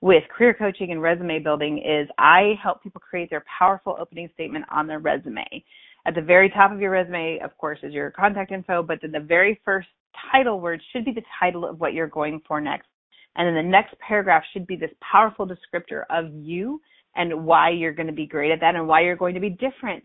with 0.00 0.22
career 0.36 0.54
coaching 0.54 0.92
and 0.92 1.02
resume 1.02 1.42
building 1.42 1.78
is 1.78 2.08
I 2.18 2.54
help 2.62 2.82
people 2.82 3.00
create 3.00 3.30
their 3.30 3.44
powerful 3.58 3.96
opening 3.98 4.28
statement 4.34 4.64
on 4.70 4.86
their 4.86 5.00
resume. 5.00 5.64
At 6.08 6.14
the 6.14 6.22
very 6.22 6.48
top 6.48 6.72
of 6.72 6.80
your 6.80 6.92
resume, 6.92 7.38
of 7.44 7.54
course, 7.58 7.78
is 7.82 7.92
your 7.92 8.10
contact 8.10 8.50
info, 8.50 8.82
but 8.82 8.98
then 9.02 9.12
the 9.12 9.20
very 9.20 9.60
first 9.62 9.88
title 10.32 10.58
word 10.58 10.80
should 10.90 11.04
be 11.04 11.12
the 11.12 11.22
title 11.38 11.66
of 11.66 11.80
what 11.80 11.92
you're 11.92 12.06
going 12.06 12.40
for 12.48 12.62
next. 12.62 12.88
And 13.36 13.46
then 13.46 13.54
the 13.62 13.70
next 13.70 13.94
paragraph 13.98 14.42
should 14.50 14.66
be 14.66 14.74
this 14.74 14.90
powerful 15.02 15.46
descriptor 15.46 16.04
of 16.08 16.32
you 16.32 16.80
and 17.14 17.44
why 17.44 17.68
you're 17.68 17.92
going 17.92 18.06
to 18.06 18.14
be 18.14 18.26
great 18.26 18.50
at 18.50 18.60
that 18.60 18.74
and 18.74 18.88
why 18.88 19.02
you're 19.02 19.16
going 19.16 19.34
to 19.34 19.40
be 19.40 19.50
different 19.50 20.02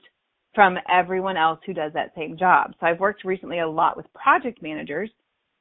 from 0.53 0.77
everyone 0.93 1.37
else 1.37 1.61
who 1.65 1.73
does 1.73 1.93
that 1.93 2.11
same 2.17 2.37
job. 2.37 2.73
So 2.81 2.85
I've 2.85 2.99
worked 2.99 3.23
recently 3.23 3.59
a 3.59 3.69
lot 3.69 3.95
with 3.95 4.05
project 4.11 4.61
managers, 4.61 5.09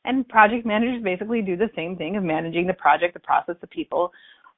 and 0.05 0.29
project 0.29 0.67
managers 0.67 1.05
basically 1.05 1.43
do 1.43 1.57
the 1.57 1.71
same 1.77 1.97
thing 1.97 2.17
of 2.17 2.25
managing 2.25 2.67
the 2.67 2.75
project, 2.75 3.15
the 3.15 3.21
process, 3.21 3.55
the 3.61 3.69
people. 3.69 4.11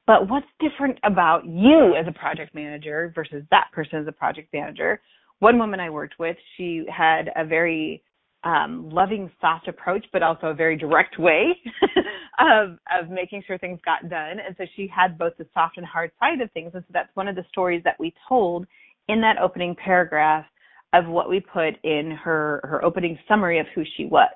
But 0.07 0.31
what's 0.31 0.47
different 0.61 0.99
about 1.05 1.45
you 1.45 1.95
as 1.95 2.07
a 2.09 2.19
project 2.19 2.55
manager 2.55 3.13
versus 3.15 3.45
that 3.51 3.67
person 3.75 3.99
as 4.01 4.09
a 4.09 4.13
project 4.13 4.51
manager? 4.55 5.03
One 5.45 5.59
woman 5.59 5.79
I 5.79 5.91
worked 5.91 6.19
with, 6.19 6.39
she 6.57 6.87
had 6.89 7.31
a 7.37 7.45
very 7.45 8.03
um, 8.45 8.89
loving, 8.89 9.31
soft 9.43 9.69
approach, 9.69 10.07
but 10.11 10.23
also 10.23 10.47
a 10.47 10.55
very 10.55 10.75
direct 10.75 11.19
way 11.19 11.55
of 12.39 12.79
of 12.99 13.11
making 13.11 13.43
sure 13.47 13.59
things 13.59 13.79
got 13.85 14.09
done. 14.09 14.39
And 14.41 14.57
so 14.57 14.65
she 14.75 14.89
had 14.89 15.19
both 15.19 15.35
the 15.37 15.47
soft 15.53 15.77
and 15.77 15.85
hard 15.85 16.13
side 16.19 16.41
of 16.41 16.51
things. 16.53 16.71
And 16.73 16.83
so 16.83 16.93
that's 16.95 17.15
one 17.15 17.29
of 17.29 17.37
the 17.37 17.45
stories 17.51 17.83
that 17.85 18.01
we 18.01 18.15
told 18.27 18.67
in 19.09 19.21
that 19.21 19.37
opening 19.37 19.77
paragraph 19.77 20.47
of 20.95 21.09
what 21.09 21.29
we 21.29 21.41
put 21.41 21.75
in 21.85 22.13
her 22.13 22.63
her 22.65 22.83
opening 22.83 23.19
summary 23.29 23.59
of 23.59 23.67
who 23.75 23.83
she 23.99 24.07
was. 24.07 24.33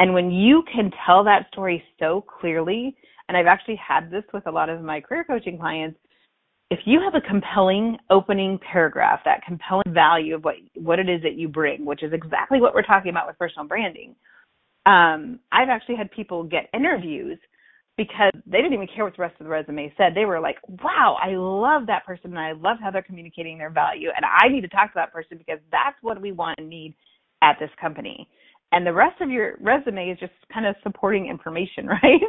And 0.00 0.12
when 0.12 0.32
you 0.32 0.64
can 0.74 0.90
tell 1.06 1.22
that 1.22 1.46
story 1.52 1.84
so 2.00 2.20
clearly, 2.40 2.96
and 3.28 3.36
I've 3.36 3.46
actually 3.46 3.76
had 3.76 4.10
this 4.10 4.24
with 4.34 4.48
a 4.48 4.50
lot 4.50 4.70
of 4.70 4.82
my 4.82 5.00
career 5.00 5.22
coaching 5.22 5.56
clients, 5.56 6.00
if 6.72 6.78
you 6.86 7.00
have 7.02 7.14
a 7.14 7.20
compelling 7.20 7.98
opening 8.08 8.58
paragraph, 8.72 9.20
that 9.26 9.44
compelling 9.46 9.92
value 9.92 10.34
of 10.34 10.42
what 10.42 10.54
what 10.74 10.98
it 10.98 11.06
is 11.06 11.22
that 11.22 11.34
you 11.34 11.46
bring, 11.46 11.84
which 11.84 12.02
is 12.02 12.14
exactly 12.14 12.62
what 12.62 12.74
we're 12.74 12.80
talking 12.80 13.10
about 13.10 13.26
with 13.26 13.38
personal 13.38 13.68
branding, 13.68 14.16
um, 14.86 15.38
I've 15.52 15.68
actually 15.68 15.96
had 15.96 16.10
people 16.10 16.44
get 16.44 16.70
interviews 16.72 17.38
because 17.98 18.32
they 18.46 18.56
didn't 18.56 18.72
even 18.72 18.88
care 18.88 19.04
what 19.04 19.14
the 19.14 19.20
rest 19.20 19.38
of 19.38 19.44
the 19.44 19.50
resume 19.50 19.92
said. 19.98 20.14
They 20.14 20.24
were 20.24 20.40
like, 20.40 20.56
wow, 20.82 21.18
I 21.22 21.36
love 21.36 21.86
that 21.88 22.06
person 22.06 22.30
and 22.30 22.38
I 22.38 22.52
love 22.52 22.78
how 22.82 22.90
they're 22.90 23.02
communicating 23.02 23.58
their 23.58 23.68
value. 23.68 24.08
And 24.16 24.24
I 24.24 24.48
need 24.48 24.62
to 24.62 24.68
talk 24.68 24.88
to 24.92 24.96
that 24.96 25.12
person 25.12 25.36
because 25.36 25.60
that's 25.70 25.96
what 26.00 26.22
we 26.22 26.32
want 26.32 26.58
and 26.58 26.70
need 26.70 26.94
at 27.42 27.58
this 27.60 27.70
company. 27.78 28.26
And 28.72 28.86
the 28.86 28.94
rest 28.94 29.20
of 29.20 29.28
your 29.28 29.58
resume 29.60 30.08
is 30.08 30.18
just 30.18 30.32
kind 30.50 30.64
of 30.64 30.74
supporting 30.82 31.26
information, 31.26 31.86
right? 32.02 32.22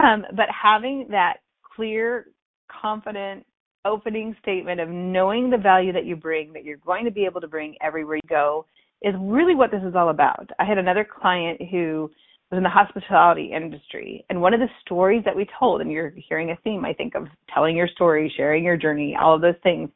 Um, 0.00 0.26
but 0.36 0.48
having 0.50 1.06
that 1.08 1.38
clear, 1.74 2.26
confident 2.68 3.46
opening 3.86 4.34
statement 4.42 4.80
of 4.80 4.88
knowing 4.88 5.50
the 5.50 5.56
value 5.56 5.92
that 5.92 6.04
you 6.04 6.16
bring, 6.16 6.52
that 6.52 6.64
you're 6.64 6.76
going 6.78 7.04
to 7.04 7.10
be 7.10 7.24
able 7.24 7.40
to 7.40 7.48
bring 7.48 7.76
everywhere 7.80 8.16
you 8.16 8.28
go, 8.28 8.66
is 9.02 9.14
really 9.20 9.54
what 9.54 9.70
this 9.70 9.82
is 9.86 9.94
all 9.94 10.08
about. 10.08 10.50
I 10.58 10.64
had 10.64 10.78
another 10.78 11.06
client 11.08 11.60
who 11.70 12.10
was 12.50 12.58
in 12.58 12.62
the 12.62 12.68
hospitality 12.68 13.52
industry. 13.54 14.24
And 14.30 14.40
one 14.40 14.54
of 14.54 14.60
the 14.60 14.68
stories 14.84 15.22
that 15.24 15.34
we 15.34 15.46
told, 15.58 15.80
and 15.80 15.90
you're 15.90 16.12
hearing 16.28 16.50
a 16.50 16.56
theme, 16.62 16.84
I 16.84 16.92
think, 16.92 17.14
of 17.14 17.26
telling 17.52 17.76
your 17.76 17.88
story, 17.88 18.32
sharing 18.36 18.64
your 18.64 18.76
journey, 18.76 19.16
all 19.20 19.34
of 19.34 19.40
those 19.40 19.54
things. 19.62 19.90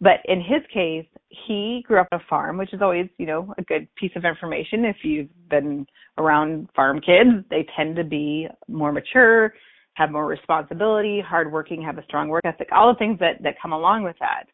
But 0.00 0.20
in 0.24 0.40
his 0.40 0.62
case, 0.72 1.06
he 1.46 1.84
grew 1.86 2.00
up 2.00 2.08
on 2.10 2.20
a 2.20 2.24
farm, 2.28 2.58
which 2.58 2.72
is 2.74 2.82
always, 2.82 3.08
you 3.18 3.26
know, 3.26 3.54
a 3.56 3.62
good 3.62 3.86
piece 3.94 4.10
of 4.16 4.24
information. 4.24 4.84
If 4.84 4.96
you've 5.04 5.28
been 5.48 5.86
around 6.18 6.68
farm 6.74 7.00
kids, 7.00 7.44
they 7.50 7.66
tend 7.76 7.94
to 7.96 8.04
be 8.04 8.48
more 8.68 8.90
mature, 8.90 9.54
have 9.94 10.10
more 10.10 10.26
responsibility, 10.26 11.20
hardworking, 11.20 11.82
have 11.82 11.98
a 11.98 12.04
strong 12.04 12.28
work 12.28 12.44
ethic, 12.44 12.68
all 12.72 12.92
the 12.92 12.98
things 12.98 13.18
that, 13.18 13.42
that 13.42 13.60
come 13.60 13.72
along 13.72 14.04
with 14.04 14.16
that. 14.20 14.44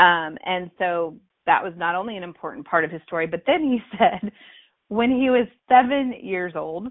Um, 0.00 0.36
and 0.44 0.70
so 0.78 1.16
that 1.46 1.62
was 1.62 1.72
not 1.76 1.94
only 1.94 2.16
an 2.16 2.22
important 2.22 2.66
part 2.66 2.84
of 2.84 2.90
his 2.90 3.02
story, 3.06 3.26
but 3.26 3.42
then 3.46 3.62
he 3.62 3.78
said, 3.98 4.32
when 4.88 5.10
he 5.10 5.30
was 5.30 5.46
seven 5.68 6.14
years 6.20 6.52
old, 6.54 6.88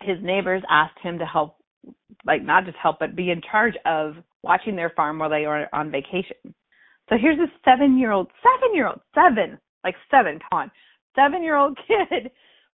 his 0.00 0.16
neighbors 0.22 0.62
asked 0.70 0.98
him 1.02 1.18
to 1.18 1.26
help, 1.26 1.56
like 2.24 2.42
not 2.42 2.64
just 2.64 2.76
help, 2.78 2.98
but 2.98 3.16
be 3.16 3.30
in 3.30 3.42
charge 3.50 3.74
of 3.84 4.14
watching 4.42 4.74
their 4.74 4.90
farm 4.90 5.18
while 5.18 5.30
they 5.30 5.46
were 5.46 5.66
on 5.74 5.90
vacation. 5.90 6.36
So 7.08 7.16
here's 7.20 7.38
a 7.38 7.52
seven 7.64 7.98
year 7.98 8.12
old, 8.12 8.28
seven 8.42 8.74
year 8.74 8.86
old, 8.86 9.00
seven, 9.14 9.58
like 9.84 9.96
seven, 10.10 10.38
come 10.38 10.60
on, 10.60 10.70
seven 11.14 11.42
year 11.42 11.56
old 11.56 11.78
kid, 11.86 12.30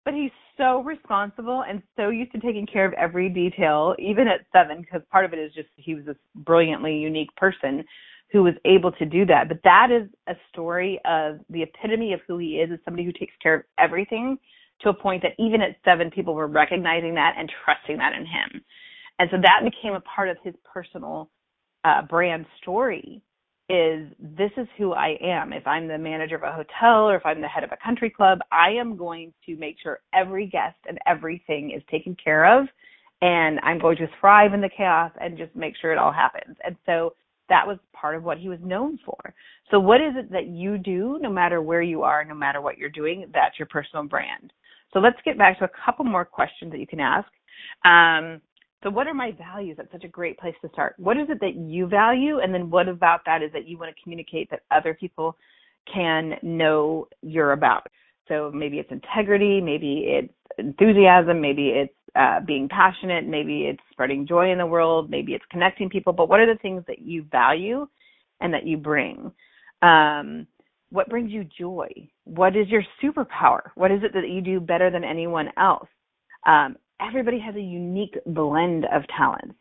but 0.04 0.14
he's 0.14 0.30
so 0.56 0.82
responsible 0.82 1.64
and 1.68 1.82
so 1.96 2.08
used 2.10 2.32
to 2.32 2.40
taking 2.40 2.66
care 2.66 2.84
of 2.84 2.92
every 2.94 3.28
detail, 3.28 3.94
even 3.98 4.28
at 4.28 4.40
seven, 4.52 4.80
because 4.80 5.00
part 5.10 5.24
of 5.24 5.32
it 5.32 5.38
is 5.38 5.52
just 5.54 5.68
he 5.76 5.94
was 5.94 6.04
this 6.04 6.16
brilliantly 6.34 6.96
unique 6.96 7.34
person 7.36 7.84
who 8.30 8.42
was 8.42 8.54
able 8.64 8.90
to 8.92 9.04
do 9.04 9.26
that. 9.26 9.48
But 9.48 9.58
that 9.64 9.88
is 9.90 10.08
a 10.26 10.34
story 10.50 11.00
of 11.04 11.40
the 11.50 11.62
epitome 11.62 12.12
of 12.12 12.20
who 12.26 12.38
he 12.38 12.56
is, 12.56 12.70
as 12.72 12.78
somebody 12.84 13.04
who 13.04 13.12
takes 13.12 13.34
care 13.42 13.54
of 13.54 13.62
everything 13.78 14.38
to 14.80 14.88
a 14.88 14.94
point 14.94 15.22
that 15.22 15.32
even 15.38 15.60
at 15.60 15.76
seven, 15.84 16.10
people 16.10 16.34
were 16.34 16.48
recognizing 16.48 17.14
that 17.14 17.34
and 17.38 17.50
trusting 17.64 17.98
that 17.98 18.14
in 18.14 18.26
him. 18.26 18.62
And 19.18 19.28
so 19.30 19.36
that 19.40 19.60
became 19.62 19.94
a 19.94 20.00
part 20.00 20.28
of 20.28 20.38
his 20.42 20.54
personal 20.64 21.30
uh, 21.84 22.02
brand 22.02 22.46
story 22.60 23.22
is 23.72 24.06
this 24.20 24.50
is 24.58 24.68
who 24.76 24.92
I 24.92 25.16
am. 25.22 25.52
If 25.52 25.66
I'm 25.66 25.88
the 25.88 25.96
manager 25.96 26.36
of 26.36 26.42
a 26.42 26.52
hotel 26.52 27.08
or 27.08 27.16
if 27.16 27.24
I'm 27.24 27.40
the 27.40 27.48
head 27.48 27.64
of 27.64 27.72
a 27.72 27.78
country 27.82 28.10
club, 28.10 28.40
I 28.52 28.70
am 28.70 28.96
going 28.96 29.32
to 29.46 29.56
make 29.56 29.76
sure 29.82 30.00
every 30.12 30.46
guest 30.46 30.76
and 30.86 30.98
everything 31.06 31.72
is 31.74 31.82
taken 31.90 32.14
care 32.22 32.44
of 32.60 32.68
and 33.22 33.58
I'm 33.62 33.78
going 33.78 33.96
to 33.96 34.08
thrive 34.20 34.52
in 34.52 34.60
the 34.60 34.68
chaos 34.68 35.10
and 35.20 35.38
just 35.38 35.56
make 35.56 35.74
sure 35.80 35.90
it 35.90 35.98
all 35.98 36.12
happens. 36.12 36.56
And 36.64 36.76
so 36.84 37.14
that 37.48 37.66
was 37.66 37.78
part 37.94 38.14
of 38.14 38.24
what 38.24 38.36
he 38.36 38.48
was 38.48 38.58
known 38.62 38.98
for. 39.06 39.34
So 39.70 39.80
what 39.80 40.00
is 40.00 40.14
it 40.16 40.30
that 40.32 40.48
you 40.48 40.76
do 40.76 41.18
no 41.22 41.30
matter 41.30 41.62
where 41.62 41.82
you 41.82 42.02
are, 42.02 42.24
no 42.24 42.34
matter 42.34 42.60
what 42.60 42.76
you're 42.76 42.90
doing? 42.90 43.26
That's 43.32 43.58
your 43.58 43.68
personal 43.68 44.04
brand. 44.04 44.52
So 44.92 44.98
let's 44.98 45.16
get 45.24 45.38
back 45.38 45.58
to 45.60 45.64
a 45.64 45.70
couple 45.84 46.04
more 46.04 46.26
questions 46.26 46.72
that 46.72 46.80
you 46.80 46.86
can 46.86 47.00
ask. 47.00 47.28
Um, 47.86 48.42
So, 48.82 48.90
what 48.90 49.06
are 49.06 49.14
my 49.14 49.32
values? 49.32 49.76
That's 49.76 49.92
such 49.92 50.04
a 50.04 50.08
great 50.08 50.38
place 50.38 50.54
to 50.62 50.68
start. 50.70 50.94
What 50.98 51.16
is 51.16 51.28
it 51.30 51.40
that 51.40 51.54
you 51.54 51.86
value? 51.86 52.40
And 52.40 52.52
then, 52.52 52.68
what 52.70 52.88
about 52.88 53.20
that 53.26 53.42
is 53.42 53.52
that 53.52 53.68
you 53.68 53.78
want 53.78 53.94
to 53.94 54.02
communicate 54.02 54.50
that 54.50 54.62
other 54.70 54.94
people 54.94 55.36
can 55.92 56.34
know 56.42 57.06
you're 57.22 57.52
about? 57.52 57.86
So, 58.28 58.50
maybe 58.52 58.78
it's 58.78 58.90
integrity, 58.90 59.60
maybe 59.60 60.04
it's 60.08 60.34
enthusiasm, 60.58 61.40
maybe 61.40 61.68
it's 61.68 61.94
uh, 62.16 62.40
being 62.40 62.68
passionate, 62.68 63.26
maybe 63.26 63.66
it's 63.66 63.82
spreading 63.90 64.26
joy 64.26 64.50
in 64.50 64.58
the 64.58 64.66
world, 64.66 65.10
maybe 65.10 65.32
it's 65.32 65.44
connecting 65.50 65.88
people. 65.88 66.12
But 66.12 66.28
what 66.28 66.40
are 66.40 66.52
the 66.52 66.58
things 66.60 66.82
that 66.88 67.00
you 67.00 67.24
value 67.30 67.86
and 68.40 68.52
that 68.52 68.66
you 68.66 68.76
bring? 68.76 69.30
Um, 69.80 70.46
what 70.90 71.08
brings 71.08 71.30
you 71.30 71.44
joy? 71.58 71.88
What 72.24 72.56
is 72.56 72.68
your 72.68 72.82
superpower? 73.02 73.70
What 73.76 73.90
is 73.90 74.02
it 74.02 74.12
that 74.12 74.28
you 74.28 74.42
do 74.42 74.60
better 74.60 74.90
than 74.90 75.04
anyone 75.04 75.48
else? 75.56 75.88
Um, 76.46 76.76
everybody 77.06 77.38
has 77.38 77.54
a 77.56 77.60
unique 77.60 78.16
blend 78.26 78.86
of 78.86 79.02
talents. 79.16 79.54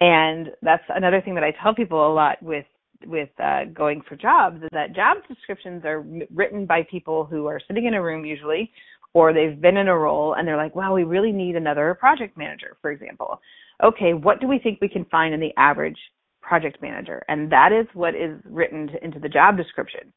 And 0.00 0.48
that's 0.62 0.82
another 0.88 1.20
thing 1.20 1.34
that 1.34 1.44
I 1.44 1.52
tell 1.62 1.74
people 1.74 2.10
a 2.10 2.12
lot 2.12 2.42
with 2.42 2.64
with 3.06 3.30
uh, 3.42 3.64
going 3.72 4.02
for 4.06 4.14
jobs 4.14 4.62
is 4.62 4.68
that 4.72 4.94
job 4.94 5.16
descriptions 5.26 5.84
are 5.86 6.04
written 6.34 6.66
by 6.66 6.82
people 6.90 7.24
who 7.24 7.46
are 7.46 7.58
sitting 7.66 7.86
in 7.86 7.94
a 7.94 8.02
room 8.02 8.26
usually, 8.26 8.70
or 9.14 9.32
they've 9.32 9.58
been 9.58 9.78
in 9.78 9.88
a 9.88 9.96
role 9.96 10.34
and 10.34 10.46
they're 10.46 10.58
like, 10.58 10.74
wow, 10.76 10.94
we 10.94 11.04
really 11.04 11.32
need 11.32 11.56
another 11.56 11.96
project 11.98 12.36
manager, 12.36 12.76
for 12.82 12.90
example. 12.90 13.40
Okay, 13.82 14.12
what 14.12 14.40
do 14.40 14.46
we 14.46 14.58
think 14.58 14.80
we 14.80 14.88
can 14.88 15.06
find 15.06 15.32
in 15.32 15.40
the 15.40 15.54
average 15.56 15.96
project 16.42 16.82
manager? 16.82 17.22
And 17.28 17.50
that 17.50 17.72
is 17.72 17.86
what 17.94 18.14
is 18.14 18.38
written 18.44 18.90
into 19.02 19.18
the 19.18 19.30
job 19.30 19.56
description. 19.56 20.12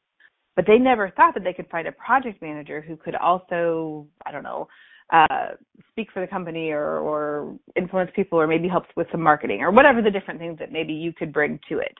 But 0.56 0.66
they 0.66 0.78
never 0.78 1.10
thought 1.10 1.34
that 1.34 1.42
they 1.42 1.54
could 1.54 1.70
find 1.70 1.88
a 1.88 1.92
project 1.92 2.42
manager 2.42 2.80
who 2.80 2.96
could 2.96 3.16
also, 3.16 4.06
I 4.26 4.30
don't 4.30 4.44
know, 4.44 4.68
uh, 5.12 5.52
speak 5.90 6.08
for 6.12 6.20
the 6.20 6.26
company 6.26 6.70
or, 6.70 6.98
or 6.98 7.56
influence 7.76 8.10
people 8.16 8.40
or 8.40 8.46
maybe 8.46 8.68
help 8.68 8.84
with 8.96 9.06
some 9.12 9.20
marketing 9.20 9.60
or 9.60 9.70
whatever 9.70 10.02
the 10.02 10.10
different 10.10 10.40
things 10.40 10.58
that 10.58 10.72
maybe 10.72 10.92
you 10.92 11.12
could 11.12 11.32
bring 11.32 11.58
to 11.68 11.78
it. 11.78 11.94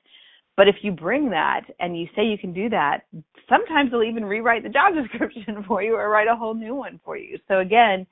But 0.56 0.68
if 0.68 0.76
you 0.82 0.92
bring 0.92 1.30
that 1.30 1.62
and 1.80 1.98
you 1.98 2.06
say 2.14 2.24
you 2.24 2.38
can 2.38 2.52
do 2.52 2.68
that, 2.70 3.02
sometimes 3.48 3.90
they'll 3.90 4.02
even 4.04 4.24
rewrite 4.24 4.62
the 4.62 4.68
job 4.68 4.94
description 5.10 5.64
for 5.66 5.82
you 5.82 5.94
or 5.94 6.08
write 6.08 6.28
a 6.28 6.36
whole 6.36 6.54
new 6.54 6.74
one 6.74 7.00
for 7.04 7.16
you. 7.16 7.38
So 7.48 7.58
again, 7.60 8.06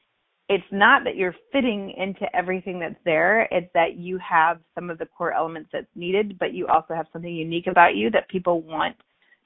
it's 0.48 0.64
not 0.70 1.04
that 1.04 1.16
you're 1.16 1.34
fitting 1.52 1.94
into 1.96 2.26
everything 2.36 2.78
that's 2.78 2.98
there. 3.04 3.48
It's 3.50 3.70
that 3.74 3.96
you 3.96 4.18
have 4.18 4.58
some 4.74 4.90
of 4.90 4.98
the 4.98 5.06
core 5.06 5.32
elements 5.32 5.70
that's 5.72 5.86
needed, 5.94 6.38
but 6.38 6.52
you 6.52 6.66
also 6.66 6.94
have 6.94 7.06
something 7.12 7.32
unique 7.32 7.68
about 7.68 7.94
you 7.94 8.10
that 8.10 8.28
people 8.28 8.60
want 8.60 8.96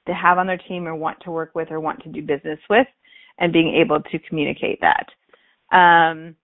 to 0.07 0.13
have 0.13 0.37
on 0.37 0.47
their 0.47 0.57
team 0.57 0.87
or 0.87 0.95
want 0.95 1.19
to 1.21 1.31
work 1.31 1.51
with 1.53 1.71
or 1.71 1.79
want 1.79 2.01
to 2.03 2.09
do 2.09 2.21
business 2.21 2.59
with 2.69 2.87
and 3.39 3.53
being 3.53 3.75
able 3.75 4.01
to 4.01 4.19
communicate 4.27 4.81
that. 4.81 5.05
Um, 5.71 6.35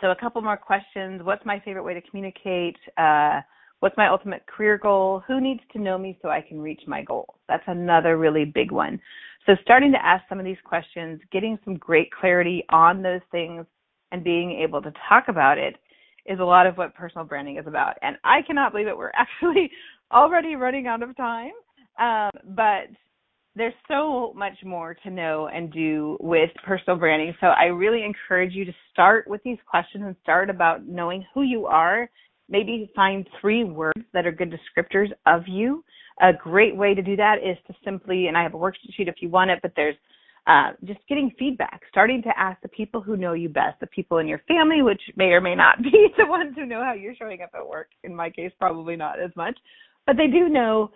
so 0.00 0.10
a 0.10 0.16
couple 0.16 0.42
more 0.42 0.56
questions. 0.56 1.22
What's 1.22 1.44
my 1.44 1.60
favorite 1.60 1.82
way 1.82 1.94
to 1.94 2.02
communicate? 2.02 2.76
Uh, 2.98 3.40
what's 3.80 3.96
my 3.96 4.08
ultimate 4.08 4.46
career 4.46 4.78
goal? 4.78 5.22
Who 5.26 5.40
needs 5.40 5.60
to 5.72 5.78
know 5.78 5.96
me 5.96 6.18
so 6.22 6.28
I 6.28 6.40
can 6.40 6.60
reach 6.60 6.82
my 6.86 7.02
goals? 7.02 7.34
That's 7.48 7.64
another 7.66 8.18
really 8.18 8.44
big 8.44 8.70
one. 8.70 9.00
So 9.46 9.54
starting 9.62 9.92
to 9.92 10.04
ask 10.04 10.24
some 10.28 10.38
of 10.38 10.44
these 10.44 10.56
questions, 10.64 11.20
getting 11.32 11.58
some 11.64 11.76
great 11.76 12.10
clarity 12.10 12.64
on 12.68 13.02
those 13.02 13.20
things 13.30 13.64
and 14.12 14.22
being 14.22 14.52
able 14.52 14.82
to 14.82 14.92
talk 15.08 15.28
about 15.28 15.56
it 15.56 15.76
is 16.26 16.40
a 16.40 16.44
lot 16.44 16.66
of 16.66 16.76
what 16.76 16.94
personal 16.94 17.24
branding 17.24 17.56
is 17.56 17.66
about. 17.66 17.94
And 18.02 18.16
I 18.24 18.42
cannot 18.42 18.72
believe 18.72 18.88
it. 18.88 18.96
We're 18.96 19.12
actually 19.14 19.70
already 20.12 20.56
running 20.56 20.86
out 20.86 21.02
of 21.02 21.16
time. 21.16 21.52
Um, 21.98 22.30
but 22.54 22.88
there's 23.56 23.74
so 23.88 24.34
much 24.36 24.52
more 24.64 24.94
to 25.02 25.10
know 25.10 25.48
and 25.52 25.72
do 25.72 26.18
with 26.20 26.50
personal 26.64 26.98
branding. 26.98 27.34
So 27.40 27.46
I 27.46 27.64
really 27.64 28.04
encourage 28.04 28.52
you 28.52 28.66
to 28.66 28.72
start 28.92 29.26
with 29.26 29.42
these 29.44 29.56
questions 29.68 30.04
and 30.06 30.14
start 30.22 30.50
about 30.50 30.86
knowing 30.86 31.24
who 31.32 31.42
you 31.42 31.64
are. 31.66 32.10
Maybe 32.50 32.90
find 32.94 33.26
three 33.40 33.64
words 33.64 34.02
that 34.12 34.26
are 34.26 34.32
good 34.32 34.52
descriptors 34.52 35.08
of 35.24 35.42
you. 35.48 35.82
A 36.20 36.32
great 36.32 36.76
way 36.76 36.94
to 36.94 37.02
do 37.02 37.16
that 37.16 37.36
is 37.38 37.56
to 37.66 37.74
simply, 37.82 38.26
and 38.26 38.36
I 38.36 38.42
have 38.42 38.54
a 38.54 38.58
worksheet 38.58 39.08
if 39.08 39.16
you 39.20 39.30
want 39.30 39.50
it, 39.50 39.58
but 39.62 39.72
there's 39.74 39.96
uh, 40.46 40.72
just 40.84 41.00
getting 41.08 41.32
feedback, 41.38 41.80
starting 41.90 42.22
to 42.22 42.38
ask 42.38 42.60
the 42.60 42.68
people 42.68 43.00
who 43.00 43.16
know 43.16 43.32
you 43.32 43.48
best, 43.48 43.80
the 43.80 43.86
people 43.88 44.18
in 44.18 44.28
your 44.28 44.40
family, 44.46 44.82
which 44.82 45.00
may 45.16 45.26
or 45.26 45.40
may 45.40 45.54
not 45.54 45.78
be 45.82 46.08
the 46.18 46.26
ones 46.26 46.54
who 46.54 46.66
know 46.66 46.84
how 46.84 46.92
you're 46.92 47.16
showing 47.16 47.40
up 47.40 47.50
at 47.54 47.66
work. 47.66 47.88
In 48.04 48.14
my 48.14 48.28
case, 48.28 48.52
probably 48.58 48.96
not 48.96 49.18
as 49.18 49.30
much, 49.34 49.58
but 50.06 50.16
they 50.16 50.26
do 50.26 50.48
know 50.48 50.90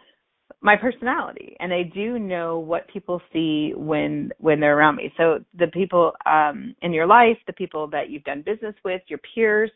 my 0.61 0.77
personality 0.77 1.57
and 1.61 1.71
they 1.71 1.85
do 1.85 2.19
know 2.19 2.59
what 2.59 2.89
people 2.89 3.21
see 3.33 3.73
when 3.77 4.31
when 4.39 4.61
they're 4.61 4.79
around 4.79 4.97
me. 4.97 5.13
So 5.17 5.41
the 5.59 5.69
people 5.69 6.13
um 6.27 6.75
in 6.83 6.93
your 6.93 7.07
life 7.07 7.39
the 7.47 7.53
people 7.53 7.87
that 7.89 8.11
you've 8.11 8.25
done 8.25 8.43
business 8.43 8.75
with 8.85 9.03
your 9.09 9.21
peers 9.35 9.71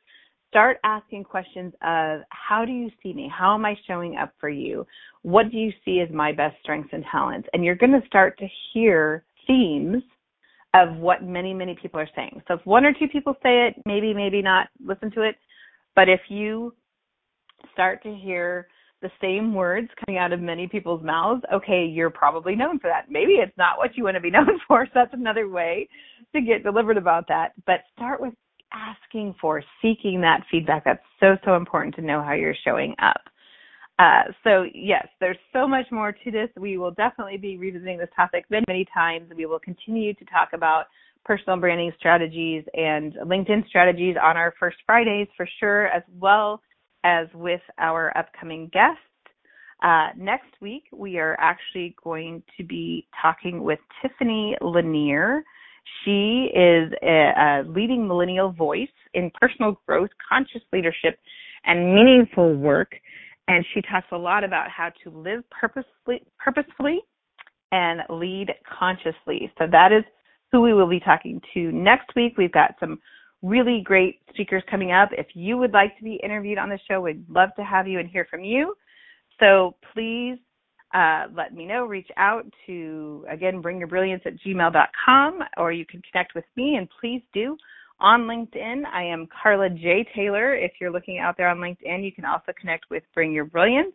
start 0.48 0.78
asking 0.84 1.24
questions 1.24 1.72
of 1.82 2.20
how 2.30 2.64
do 2.64 2.72
you 2.72 2.90
see 3.02 3.12
me? 3.12 3.30
How 3.32 3.54
am 3.54 3.64
i 3.64 3.74
showing 3.86 4.16
up 4.16 4.32
for 4.38 4.48
you? 4.48 4.86
What 5.22 5.50
do 5.50 5.56
you 5.56 5.72
see 5.84 6.00
as 6.00 6.14
my 6.14 6.32
best 6.32 6.56
strengths 6.62 6.90
and 6.92 7.04
talents? 7.10 7.48
And 7.52 7.64
you're 7.64 7.74
going 7.74 7.98
to 8.00 8.06
start 8.06 8.38
to 8.38 8.46
hear 8.72 9.24
themes 9.46 10.02
of 10.74 10.96
what 10.96 11.22
many 11.24 11.54
many 11.54 11.76
people 11.80 12.00
are 12.00 12.08
saying. 12.14 12.42
So 12.46 12.54
if 12.54 12.60
one 12.64 12.84
or 12.84 12.92
two 12.92 13.08
people 13.08 13.34
say 13.42 13.68
it 13.68 13.74
maybe 13.86 14.14
maybe 14.14 14.42
not 14.42 14.68
listen 14.84 15.10
to 15.12 15.22
it 15.22 15.36
but 15.94 16.08
if 16.08 16.20
you 16.28 16.74
start 17.72 18.02
to 18.02 18.14
hear 18.14 18.68
the 19.04 19.10
same 19.20 19.52
words 19.52 19.88
coming 20.04 20.18
out 20.18 20.32
of 20.32 20.40
many 20.40 20.66
people's 20.66 21.04
mouths, 21.04 21.42
okay, 21.52 21.84
you're 21.84 22.08
probably 22.08 22.56
known 22.56 22.78
for 22.78 22.88
that. 22.88 23.10
Maybe 23.10 23.34
it's 23.34 23.56
not 23.58 23.76
what 23.76 23.96
you 23.96 24.04
want 24.04 24.16
to 24.16 24.20
be 24.20 24.30
known 24.32 24.58
for, 24.66 24.86
so 24.86 24.92
that's 24.94 25.12
another 25.12 25.48
way 25.48 25.88
to 26.34 26.40
get 26.40 26.64
delivered 26.64 26.96
about 26.96 27.28
that. 27.28 27.52
But 27.66 27.80
start 27.94 28.20
with 28.20 28.32
asking 28.72 29.34
for, 29.38 29.62
seeking 29.82 30.22
that 30.22 30.40
feedback. 30.50 30.84
That's 30.84 31.04
so, 31.20 31.36
so 31.44 31.54
important 31.54 31.94
to 31.96 32.02
know 32.02 32.22
how 32.22 32.32
you're 32.32 32.56
showing 32.64 32.94
up. 33.00 33.20
Uh, 33.98 34.32
so 34.42 34.64
yes, 34.74 35.06
there's 35.20 35.36
so 35.52 35.68
much 35.68 35.84
more 35.92 36.10
to 36.10 36.30
this. 36.30 36.48
We 36.58 36.78
will 36.78 36.90
definitely 36.92 37.36
be 37.36 37.58
revisiting 37.58 37.98
this 37.98 38.08
topic 38.16 38.46
many, 38.50 38.64
many 38.66 38.86
times. 38.92 39.30
We 39.36 39.46
will 39.46 39.60
continue 39.60 40.14
to 40.14 40.24
talk 40.24 40.48
about 40.54 40.86
personal 41.24 41.58
branding 41.58 41.92
strategies 41.98 42.64
and 42.72 43.12
LinkedIn 43.24 43.68
strategies 43.68 44.16
on 44.20 44.36
our 44.36 44.54
first 44.58 44.78
Fridays 44.86 45.28
for 45.36 45.46
sure, 45.60 45.88
as 45.88 46.02
well 46.18 46.60
as 47.04 47.28
with 47.34 47.60
our 47.78 48.16
upcoming 48.16 48.68
guest. 48.72 48.98
Uh, 49.82 50.08
next 50.16 50.50
week, 50.60 50.84
we 50.92 51.18
are 51.18 51.36
actually 51.38 51.94
going 52.02 52.42
to 52.56 52.64
be 52.64 53.06
talking 53.20 53.62
with 53.62 53.78
Tiffany 54.00 54.56
Lanier. 54.62 55.44
She 56.04 56.48
is 56.54 56.90
a, 57.02 57.32
a 57.36 57.64
leading 57.66 58.08
millennial 58.08 58.50
voice 58.50 58.88
in 59.12 59.30
personal 59.38 59.78
growth, 59.86 60.08
conscious 60.26 60.62
leadership, 60.72 61.18
and 61.66 61.94
meaningful 61.94 62.54
work. 62.54 62.92
And 63.46 63.64
she 63.74 63.82
talks 63.82 64.06
a 64.12 64.16
lot 64.16 64.42
about 64.42 64.70
how 64.70 64.90
to 65.04 65.10
live 65.10 65.42
purposefully, 65.50 66.22
purposefully 66.42 67.00
and 67.72 68.00
lead 68.08 68.50
consciously. 68.78 69.52
So 69.58 69.66
that 69.70 69.92
is 69.92 70.04
who 70.50 70.62
we 70.62 70.72
will 70.72 70.88
be 70.88 71.00
talking 71.00 71.42
to 71.52 71.72
next 71.72 72.14
week. 72.16 72.38
We've 72.38 72.52
got 72.52 72.76
some 72.80 73.00
really 73.44 73.82
great 73.84 74.20
speakers 74.30 74.62
coming 74.70 74.90
up. 74.90 75.10
If 75.12 75.26
you 75.34 75.58
would 75.58 75.72
like 75.72 75.96
to 75.98 76.04
be 76.04 76.18
interviewed 76.22 76.58
on 76.58 76.70
the 76.70 76.78
show, 76.88 77.02
we'd 77.02 77.28
love 77.28 77.50
to 77.56 77.62
have 77.62 77.86
you 77.86 77.98
and 77.98 78.08
hear 78.08 78.26
from 78.30 78.42
you. 78.42 78.74
So 79.38 79.76
please 79.92 80.38
uh, 80.94 81.24
let 81.36 81.54
me 81.54 81.66
know. 81.66 81.84
Reach 81.84 82.08
out 82.16 82.46
to, 82.66 83.26
again, 83.28 83.62
bringyourbrilliance 83.62 84.24
at 84.24 84.34
gmail.com, 84.40 85.40
or 85.58 85.72
you 85.72 85.84
can 85.84 86.00
connect 86.10 86.34
with 86.34 86.44
me, 86.56 86.76
and 86.76 86.88
please 87.00 87.22
do. 87.34 87.56
On 88.00 88.22
LinkedIn, 88.22 88.82
I 88.92 89.04
am 89.04 89.28
Carla 89.42 89.68
J. 89.70 90.06
Taylor. 90.16 90.54
If 90.54 90.72
you're 90.80 90.90
looking 90.90 91.18
out 91.18 91.36
there 91.36 91.48
on 91.48 91.58
LinkedIn, 91.58 92.04
you 92.04 92.12
can 92.12 92.24
also 92.24 92.52
connect 92.58 92.86
with 92.90 93.02
Bring 93.14 93.32
Your 93.32 93.44
Brilliance. 93.44 93.94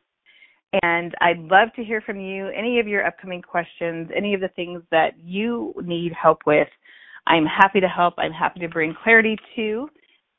And 0.84 1.16
I'd 1.22 1.40
love 1.40 1.70
to 1.76 1.84
hear 1.84 2.02
from 2.02 2.20
you, 2.20 2.48
any 2.50 2.80
of 2.80 2.88
your 2.88 3.06
upcoming 3.06 3.42
questions, 3.42 4.10
any 4.16 4.36
of 4.36 4.42
the 4.42 4.50
things 4.50 4.84
that 4.92 5.20
you 5.20 5.74
need 5.84 6.14
help 6.14 6.40
with 6.46 6.68
I'm 7.30 7.46
happy 7.46 7.80
to 7.80 7.88
help. 7.88 8.16
I'm 8.18 8.32
happy 8.32 8.60
to 8.60 8.68
bring 8.68 8.96
clarity 9.04 9.38
to. 9.56 9.88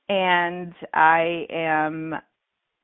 And 0.09 0.75
I 0.93 1.47
am 1.51 2.15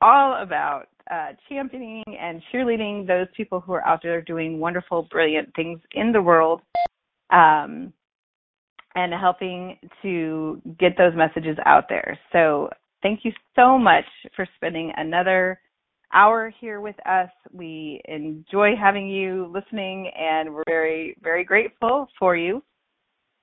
all 0.01 0.41
about 0.41 0.85
uh, 1.11 1.33
championing 1.49 2.03
and 2.19 2.41
cheerleading 2.51 3.05
those 3.05 3.27
people 3.35 3.59
who 3.59 3.73
are 3.73 3.85
out 3.85 3.99
there 4.01 4.21
doing 4.21 4.59
wonderful, 4.59 5.07
brilliant 5.11 5.53
things 5.55 5.79
in 5.91 6.13
the 6.13 6.21
world 6.21 6.61
um, 7.31 7.91
and 8.95 9.13
helping 9.13 9.77
to 10.01 10.61
get 10.79 10.97
those 10.97 11.13
messages 11.15 11.57
out 11.65 11.85
there. 11.89 12.17
So, 12.31 12.69
thank 13.03 13.21
you 13.23 13.31
so 13.55 13.77
much 13.77 14.05
for 14.35 14.47
spending 14.55 14.91
another 14.97 15.59
hour 16.13 16.51
here 16.59 16.81
with 16.81 16.95
us. 17.05 17.29
We 17.53 18.01
enjoy 18.05 18.71
having 18.79 19.07
you 19.07 19.51
listening, 19.53 20.09
and 20.17 20.53
we're 20.53 20.63
very, 20.67 21.17
very 21.21 21.43
grateful 21.43 22.07
for 22.17 22.35
you. 22.35 22.63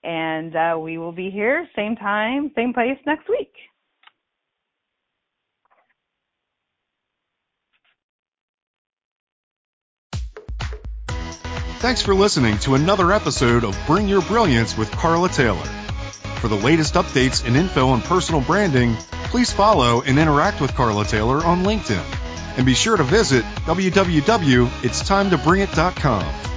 And 0.05 0.55
uh, 0.55 0.78
we 0.78 0.98
will 0.98 1.12
be 1.12 1.30
here, 1.30 1.66
same 1.74 1.96
time, 1.96 2.52
same 2.55 2.74
place 2.74 2.98
next 3.07 3.28
week. 3.28 3.52
Thanks 11.78 12.02
for 12.02 12.14
listening 12.14 12.59
to 12.61 12.74
another 12.74 13.12
episode 13.12 13.64
of 13.64 13.78
Bring 13.86 14.09
Your 14.09 14.22
Brilliance 14.22 14.76
with 14.76 14.90
Carla 14.92 15.28
Taylor. 15.28 15.66
For 16.40 16.48
the 16.48 16.55
latest 16.55 16.94
updates 16.94 17.46
and 17.46 17.57
info 17.57 17.88
on 17.88 18.02
personal 18.02 18.42
branding, 18.42 18.96
Please 19.34 19.52
follow 19.52 20.00
and 20.02 20.16
interact 20.16 20.61
with 20.61 20.72
Carla 20.76 21.05
Taylor 21.05 21.44
on 21.44 21.64
LinkedIn. 21.64 22.05
And 22.57 22.64
be 22.64 22.72
sure 22.72 22.96
to 22.96 23.02
visit 23.02 23.44
www.itstimetobringit.com. 23.66 26.53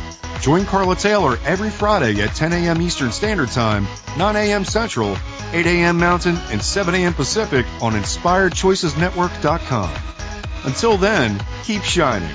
Join 0.47 0.65
Carla 0.65 0.95
Taylor 0.95 1.37
every 1.43 1.69
Friday 1.69 2.21
at 2.21 2.33
10 2.33 2.53
a.m. 2.53 2.81
Eastern 2.81 3.11
Standard 3.11 3.49
Time, 3.49 3.85
9 4.17 4.35
a.m. 4.37 4.63
Central, 4.63 5.17
8 5.51 5.65
a.m. 5.65 5.97
Mountain, 5.97 6.37
and 6.49 6.63
7 6.63 6.95
a.m. 6.95 7.13
Pacific 7.13 7.65
on 7.81 7.91
InspiredChoicesNetwork.com. 7.91 9.91
Until 10.63 10.97
then, 10.97 11.37
keep 11.65 11.83
shining. 11.83 12.33